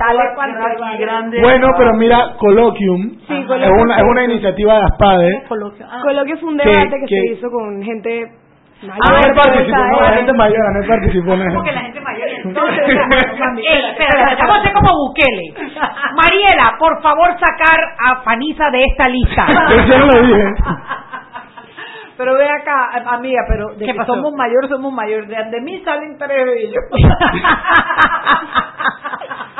vaya. 0.81 0.97
grande. 0.99 1.41
Bueno, 1.43 1.69
pero 1.77 1.95
mira, 1.95 2.35
Colloquium 2.39 3.19
Sí, 3.27 3.35
es, 3.35 3.49
una, 3.83 3.97
es 3.97 4.03
una 4.03 4.25
iniciativa 4.25 4.75
de 4.75 4.81
ASPADE. 4.85 5.45
Coloquio. 5.49 5.87
Ah. 5.91 6.01
Coloquio 6.03 6.37
fue 6.39 6.49
un 6.51 6.59
Que- 6.59 6.69
debate 6.69 6.97
que, 7.01 7.07
que- 7.07 7.21
se 7.21 7.33
hizo 7.35 7.51
con 7.51 7.83
gente 7.83 8.33
Ah, 8.81 9.11
mayor. 9.11 9.27
él 9.27 9.35
participó, 9.35 9.77
de 9.77 9.91
no, 9.91 10.01
la 10.01 10.13
gente 10.13 10.33
mayor, 10.35 10.73
no 10.73 10.87
participó 10.87 11.33
en. 11.35 11.53
Porque 11.55 11.73
la 11.73 11.81
gente 11.81 12.01
mayor 12.01 12.29
entonces. 12.29 12.89
Espera, 12.89 14.37
vamos 14.39 14.57
a 14.57 14.61
hacer 14.61 14.73
como 14.73 14.93
Bukele. 14.93 15.53
Mariela, 16.15 16.77
por 16.79 17.03
favor, 17.03 17.29
sacar 17.41 17.81
a 17.99 18.23
Fanisa 18.23 18.71
de 18.71 18.85
esta 18.85 19.09
lista. 19.09 19.47
Yo 19.89 19.99
lo 19.99 20.23
dije. 20.23 20.55
Pero 22.19 22.35
ve 22.35 22.49
acá, 22.49 22.91
eh, 22.99 23.03
amiga, 23.07 23.43
pero 23.49 23.71
de 23.75 23.85
¿Qué 23.87 23.93
que 23.93 23.99
pasó? 23.99 24.15
somos 24.15 24.33
mayores, 24.35 24.71
somos 24.71 24.93
mayores. 24.93 25.29
De, 25.29 25.37
de 25.37 25.61
mí 25.61 25.81
salen 25.85 26.17
tres 26.19 26.47
de 26.47 26.63
ellos. 26.63 26.83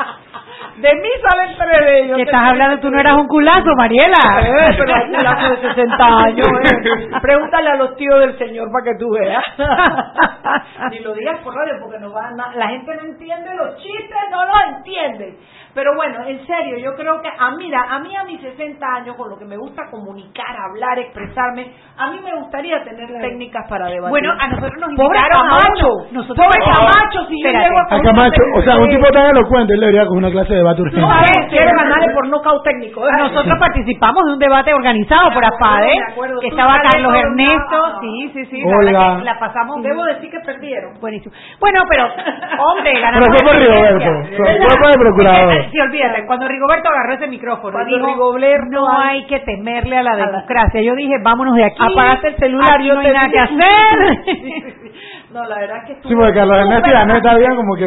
de 0.81 0.95
mí 0.95 1.09
salen 1.27 1.57
tres 1.57 1.85
de 1.85 1.99
ellos. 2.01 2.15
¿Qué 2.17 2.23
estás 2.23 2.49
hablando? 2.49 2.79
Tú 2.79 2.89
no 2.89 2.99
eras 2.99 3.15
un 3.15 3.27
culazo, 3.27 3.69
Mariela. 3.77 4.17
Eh, 4.41 4.75
pero 4.77 4.95
hay 4.95 5.07
culazo 5.11 5.49
de 5.49 5.67
60 5.73 6.05
años. 6.05 6.47
eh. 6.47 7.09
Pregúntale 7.21 7.69
a 7.69 7.75
los 7.75 7.95
tíos 7.97 8.19
del 8.19 8.37
señor 8.37 8.69
para 8.71 8.85
que 8.85 8.97
tú 8.99 9.09
veas. 9.11 9.43
Ni 10.91 10.99
lo 10.99 11.13
digas 11.13 11.39
por 11.43 11.53
radio 11.55 11.75
porque 11.81 11.99
no 11.99 12.11
va, 12.11 12.31
na- 12.31 12.53
la 12.55 12.69
gente 12.69 12.95
no 12.95 13.01
entiende 13.03 13.49
los 13.55 13.75
chistes, 13.77 14.17
no 14.31 14.45
los 14.45 14.77
entiende. 14.77 15.37
Pero 15.73 15.91
bueno, 15.95 16.25
en 16.25 16.45
serio, 16.47 16.77
yo 16.79 16.95
creo 16.95 17.21
que 17.21 17.29
a 17.29 17.51
mira, 17.51 17.83
a 17.89 17.99
mí 17.99 18.15
a 18.15 18.23
mis 18.23 18.41
60 18.41 18.85
años 18.95 19.15
con 19.15 19.29
lo 19.29 19.37
que 19.37 19.45
me 19.45 19.55
gusta 19.55 19.83
comunicar, 19.91 20.55
hablar, 20.57 20.97
expresarme, 20.97 21.71
a 21.97 22.09
mí 22.09 22.19
me 22.23 22.33
gustaría 22.39 22.83
tener 22.83 23.07
técnicas 23.21 23.65
para 23.69 23.85
debatir. 23.87 24.09
Bueno, 24.09 24.31
a 24.39 24.47
nosotros 24.47 24.73
nos 24.79 24.95
Pobre 24.95 25.17
invitaron 25.19 25.45
a 25.45 25.49
Camacho, 25.59 25.87
uno. 25.93 26.07
Nosotros- 26.11 26.37
pobre 26.47 26.59
Oh. 26.59 26.73
Camacho, 26.75 27.25
si 27.29 27.43
yo 27.43 27.49
llego 27.51 27.77
a 27.77 27.95
A 27.95 28.01
Camacho, 28.01 28.41
o 28.55 28.61
sea, 28.63 28.77
un 28.77 28.89
tipo 28.89 29.07
tan 29.11 29.25
elocuente, 29.27 29.73
él 29.75 29.79
debería 29.79 30.05
coger 30.05 30.17
una 30.17 30.31
clase 30.31 30.53
de 30.55 30.63
debate 30.69 30.81
urgente. 30.81 31.01
no, 31.01 31.47
quiere 31.49 31.65
ganarle 31.65 32.13
por 32.13 32.27
nocaut 32.27 32.63
técnico. 32.63 33.01
Nosotros 33.17 33.59
participamos 33.59 34.25
de 34.25 34.33
un 34.33 34.39
debate 34.39 34.73
organizado 34.73 35.31
por 35.31 35.43
AFADE, 35.43 35.93
que 36.41 36.47
estaba 36.47 36.79
Carlos 36.89 37.13
Ernesto, 37.15 37.99
sí, 38.01 38.31
sí, 38.33 38.45
sí, 38.45 38.63
la, 38.91 39.17
la 39.23 39.39
pasamos 39.39 39.81
Debo 39.83 40.03
decir 40.05 40.29
que 40.29 40.39
perdieron. 40.39 40.99
buenísimo. 40.99 41.33
Bueno, 41.59 41.79
pero, 41.89 42.05
hombre, 42.63 42.91
Pero 42.93 43.01
ganamos 43.01 43.27
fue 43.29 43.37
por 43.47 43.55
Rigoberto, 43.59 44.11
fue 44.37 44.77
por 44.81 44.89
el 44.91 44.99
procurador. 44.99 45.65
Sí, 45.71 45.79
olvídate, 45.79 46.25
cuando 46.25 46.47
Rigoberto 46.47 46.89
agarró 46.89 47.13
ese 47.13 47.27
micrófono 47.27 47.85
dijo, 47.85 48.05
Rigoberto 48.05 48.67
no 48.71 48.89
hay 48.99 49.25
que 49.27 49.39
temerle 49.39 49.97
a 49.97 50.03
la 50.03 50.15
democracia. 50.15 50.81
Yo 50.81 50.95
dije, 50.95 51.15
vámonos 51.23 51.55
de 51.55 51.65
aquí. 51.65 51.81
Apagaste 51.81 52.27
el 52.29 52.35
celular, 52.37 52.81
yo 52.81 52.93
no 52.95 53.01
hay 53.01 53.13
nada 53.13 53.29
que 53.29 53.39
hacer. 53.39 53.59
No, 55.31 55.43
la 55.45 55.59
verdad 55.59 55.77
es 55.77 55.83
que 55.85 55.93
estuvo 55.93 56.09
Sí, 56.09 56.15
porque 56.15 56.33
Carlos 56.33 56.57
Ernesto 56.57 56.87
y 56.87 56.91
súper- 56.91 56.97
Anet 56.97 57.25
habían 57.27 57.55
como 57.55 57.75
que 57.75 57.85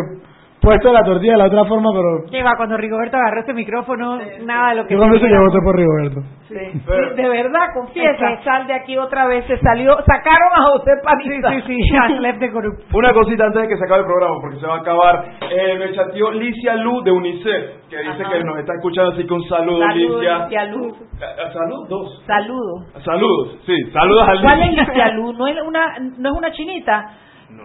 puesto 0.62 0.92
la 0.92 1.02
tortilla 1.04 1.32
de 1.32 1.38
la 1.38 1.46
otra 1.46 1.64
forma, 1.66 1.90
pero 1.92 2.30
¿Qué 2.30 2.42
va? 2.42 2.52
Cuando 2.56 2.76
Rigoberto 2.76 3.16
agarró 3.16 3.40
ese 3.40 3.52
micrófono, 3.52 4.18
nada 4.44 4.70
de 4.70 4.74
lo 4.76 4.86
que 4.86 4.94
yo 4.94 4.98
cuando 5.00 5.18
se 5.18 5.26
que 5.28 5.38
voté 5.38 5.58
por 5.64 5.76
Rigoberto. 5.76 6.20
Sí, 6.48 6.54
de 7.16 7.28
verdad, 7.28 7.66
confiesa, 7.74 8.30
Es 8.30 8.38
que- 8.38 8.44
sal 8.44 8.66
de 8.66 8.74
aquí 8.74 8.96
otra 8.98 9.26
vez, 9.26 9.44
se 9.46 9.56
salió, 9.58 9.96
sacaron 10.06 10.52
a 10.54 10.62
José 10.70 10.90
Panista. 11.02 11.50
Sí, 11.50 11.60
sí, 11.66 11.76
sí. 11.82 12.94
Una 12.94 13.12
cosita 13.12 13.44
antes 13.46 13.62
de 13.62 13.68
que 13.68 13.76
se 13.76 13.84
acabe 13.84 14.00
el 14.00 14.06
programa, 14.06 14.36
porque 14.40 14.58
se 14.58 14.66
va 14.66 14.74
a 14.76 14.78
acabar. 14.80 15.24
Eh, 15.50 15.76
me 15.78 15.92
chateó 15.92 16.30
Licia 16.32 16.76
Lu 16.76 17.02
de 17.02 17.10
UNICEF, 17.10 17.88
que 17.88 17.96
dice 17.98 18.22
Ajá. 18.22 18.30
que 18.32 18.44
nos 18.44 18.58
está 18.58 18.74
escuchando, 18.74 19.12
así 19.12 19.26
que 19.26 19.32
un 19.34 19.42
saludo, 19.48 19.80
Saludos, 19.80 20.20
Licia. 20.20 20.38
Licia 20.44 20.64
Luz. 20.66 20.92
Eh, 21.00 21.52
Saludos. 21.52 22.22
Saludos. 22.26 23.02
Saludos, 23.04 23.58
sí, 23.66 23.74
saludos 23.92 24.22
a 24.28 24.42
¿Cuál 24.42 24.60
es 24.62 24.68
Licia. 24.68 24.84
Licia 24.84 25.08
Luz? 25.12 25.38
¿No 25.38 25.46
es 25.46 25.56
una, 25.66 25.80
no 26.18 26.28
es 26.30 26.36
una 26.36 26.52
chinita? 26.52 27.10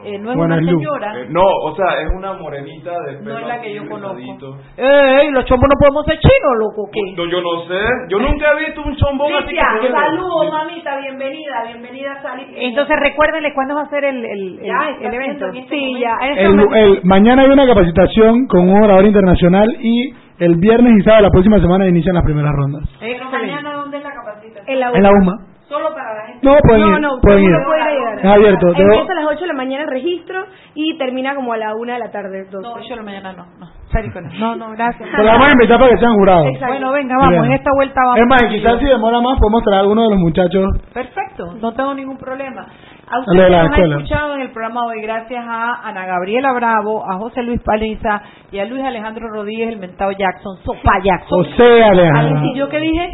Eh, 0.03 0.19
no 0.19 0.31
es 0.31 0.37
Bueno, 0.37 0.55
una 0.55 0.59
es 0.59 0.65
señora. 0.65 1.19
Eh, 1.19 1.25
no, 1.29 1.41
o 1.41 1.75
sea, 1.75 1.99
es 2.01 2.09
una 2.15 2.33
morenita 2.33 2.91
de 3.01 3.17
pelo 3.17 3.33
No 3.33 3.39
es 3.39 3.47
la 3.47 3.61
que 3.61 3.73
yo 3.73 3.89
conozco. 3.89 4.57
¡Ey! 4.77 5.31
Los 5.31 5.45
chombos 5.45 5.67
no 5.67 5.75
podemos 5.79 6.05
ser 6.05 6.19
chinos, 6.19 6.53
loco, 6.59 6.89
¿qué? 6.93 7.01
No, 7.17 7.25
yo 7.25 7.41
no 7.41 7.65
sé, 7.67 7.79
yo 8.09 8.19
nunca 8.19 8.51
he 8.53 8.65
visto 8.65 8.81
un 8.83 8.95
chombón 8.95 9.33
así 9.33 9.53
que 9.55 9.91
saludos, 9.91 10.51
mamita, 10.51 10.97
bienvenida, 10.99 11.63
bienvenida, 11.67 12.21
Sally. 12.21 12.45
Entonces 12.55 12.95
recuérdenle 13.01 13.53
cuándo 13.53 13.75
va 13.75 13.81
a 13.81 13.89
ser 13.89 14.05
el, 14.05 14.23
el, 14.23 14.59
el- 14.59 14.65
Ya, 14.65 14.89
está 14.91 15.07
el 15.07 15.13
evento. 15.13 15.45
este 15.47 15.67
Sí, 15.69 15.75
momento. 15.81 15.99
ya. 15.99 16.27
En 16.27 16.59
este 16.59 16.79
El, 16.83 17.01
mañana 17.03 17.41
hay 17.43 17.49
una 17.51 17.65
capacitación 17.67 18.47
con 18.47 18.69
un 18.69 18.83
orador 18.83 19.05
internacional 19.05 19.67
y 19.81 20.13
el 20.39 20.55
viernes 20.57 20.93
y 20.99 21.01
sábado 21.03 21.23
de 21.23 21.27
la 21.27 21.31
próxima 21.31 21.59
semana 21.59 21.87
inician 21.87 22.13
las 22.15 22.23
primeras 22.23 22.51
rondas. 22.53 22.83
Pero 22.99 23.25
mañana, 23.31 23.73
¿dónde 23.73 23.97
es 23.97 24.03
la 24.03 24.11
capacitación? 24.13 24.65
En 24.69 24.79
la 24.79 24.91
En 24.91 25.03
la 25.03 25.09
UMA. 25.09 25.33
Solo 25.69 25.89
para 25.93 26.13
la 26.15 26.25
gente. 26.27 26.47
No, 26.47 26.55
pueden 26.63 26.81
no, 26.81 26.95
ir. 26.95 27.01
no, 27.01 27.09
pueden 27.21 27.43
ir. 27.43 27.51
no 27.51 27.65
puede 27.65 27.93
ir. 27.93 28.19
Es 28.19 28.25
abierto. 28.25 28.67
Debo- 28.67 28.93
Empieza 28.93 29.11
a 29.11 29.15
las 29.15 29.25
8 29.31 29.39
de 29.41 29.47
la 29.47 29.53
mañana 29.53 29.83
el 29.83 29.89
registro 29.89 30.45
y 30.75 30.97
termina 30.97 31.35
como 31.35 31.51
a 31.53 31.57
la 31.57 31.75
1 31.75 31.91
de 31.93 31.99
la 31.99 32.09
tarde. 32.09 32.45
12. 32.49 32.67
No, 32.67 32.79
yo 32.81 32.95
la 32.95 33.03
mañana 33.03 33.33
no, 33.33 33.45
no. 33.59 33.67
Sérico, 33.91 34.21
no. 34.21 34.29
No, 34.39 34.55
no, 34.55 34.71
gracias. 34.71 35.09
Pero 35.11 35.25
vamos 35.27 35.47
a 35.47 35.51
invitar 35.51 35.79
para 35.79 35.91
que 35.91 35.97
sean 35.97 36.13
jurados. 36.15 36.45
Exacto. 36.47 36.67
Bueno, 36.73 36.91
venga, 36.91 37.15
vamos, 37.17 37.31
Bien. 37.31 37.45
en 37.45 37.51
esta 37.53 37.69
vuelta 37.75 38.01
vamos. 38.05 38.19
Es 38.19 38.27
más, 38.27 38.43
quizás 38.43 38.79
si 38.79 38.85
demora 38.85 39.19
más, 39.21 39.39
podemos 39.39 39.63
traer 39.63 39.77
a 39.77 39.81
alguno 39.81 40.03
de 40.03 40.09
los 40.11 40.19
muchachos. 40.19 40.65
Perfecto, 40.93 41.53
no 41.59 41.73
tengo 41.73 41.93
ningún 41.93 42.17
problema. 42.17 42.65
A 43.09 43.15
A 43.15 43.19
usted 43.19 43.33
lo 43.35 43.41
de 43.43 43.47
que 43.47 43.51
la 43.51 43.57
nos 43.63 43.71
ha 43.71 43.75
escuela. 43.75 43.95
escuchado 43.97 44.35
en 44.35 44.41
el 44.41 44.51
programa 44.51 44.85
hoy, 44.85 45.01
gracias 45.01 45.45
a 45.47 45.87
Ana 45.87 46.05
Gabriela 46.05 46.51
Bravo, 46.53 47.03
a 47.09 47.15
José 47.17 47.41
Luis 47.43 47.61
Paliza 47.63 48.21
y 48.51 48.59
a 48.59 48.65
Luis 48.65 48.83
Alejandro 48.83 49.27
Rodríguez, 49.29 49.69
el 49.69 49.79
mentado 49.79 50.11
Jackson, 50.11 50.57
Sopa 50.63 50.99
Jackson. 51.03 51.43
José 51.45 51.83
Alejandro. 51.83 52.41
¿y 52.53 52.57
yo 52.57 52.67
qué 52.69 52.79
dije? 52.79 53.09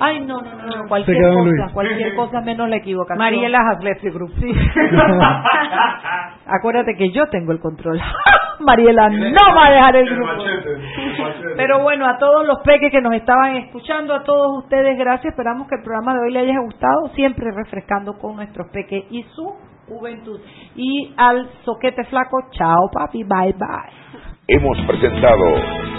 Ay, 0.00 0.20
no, 0.20 0.40
no, 0.40 0.54
no, 0.54 0.66
no, 0.66 0.82
Se 0.82 0.88
cualquier 0.88 1.22
cosa, 1.22 1.42
Luis. 1.42 1.72
cualquier 1.72 2.14
cosa 2.14 2.40
menos 2.40 2.68
la 2.68 2.76
equivocación. 2.76 3.18
Mariela 3.18 3.58
the 4.00 4.10
group. 4.10 4.30
Sí. 4.38 4.52
Acuérdate 6.46 6.94
que 6.96 7.10
yo 7.10 7.26
tengo 7.28 7.52
el 7.52 7.60
control. 7.60 8.00
Mariela 8.60 9.08
no 9.08 9.54
va 9.54 9.66
a 9.66 9.70
dejar 9.70 9.96
el 9.96 10.08
El 10.08 10.14
grupo. 10.16 10.32
machete, 10.32 10.72
el 10.72 11.18
machete. 11.22 11.54
Pero 11.56 11.82
bueno, 11.82 12.06
a 12.06 12.18
todos 12.18 12.46
los 12.46 12.58
peques 12.64 12.90
que 12.90 13.00
nos 13.00 13.12
estaban 13.14 13.56
escuchando, 13.56 14.14
a 14.14 14.22
todos 14.24 14.64
ustedes, 14.64 14.98
gracias. 14.98 15.32
Esperamos 15.32 15.68
que 15.68 15.76
el 15.76 15.82
programa 15.82 16.14
de 16.14 16.20
hoy 16.20 16.32
les 16.32 16.44
haya 16.44 16.60
gustado, 16.60 17.08
siempre 17.14 17.50
refrescando 17.52 18.18
con 18.18 18.36
nuestros 18.36 18.68
peques 18.72 19.04
y 19.10 19.22
su 19.34 19.54
juventud. 19.88 20.40
Y 20.76 21.14
al 21.16 21.48
soquete 21.64 22.04
flaco, 22.04 22.38
chao 22.52 22.90
papi, 22.92 23.24
bye 23.24 23.52
bye. 23.52 24.07
Hemos 24.50 24.78
presentado 24.86 25.44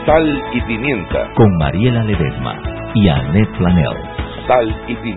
Sal 0.07 0.43
y 0.53 0.61
Pimienta. 0.61 1.31
Con 1.35 1.55
Mariela 1.59 2.03
Ledesma 2.03 2.59
y 2.95 3.07
Annette 3.07 3.55
Flanell. 3.55 3.97
Sal 4.47 4.85
y 4.87 4.95
Pimienta. 4.95 5.07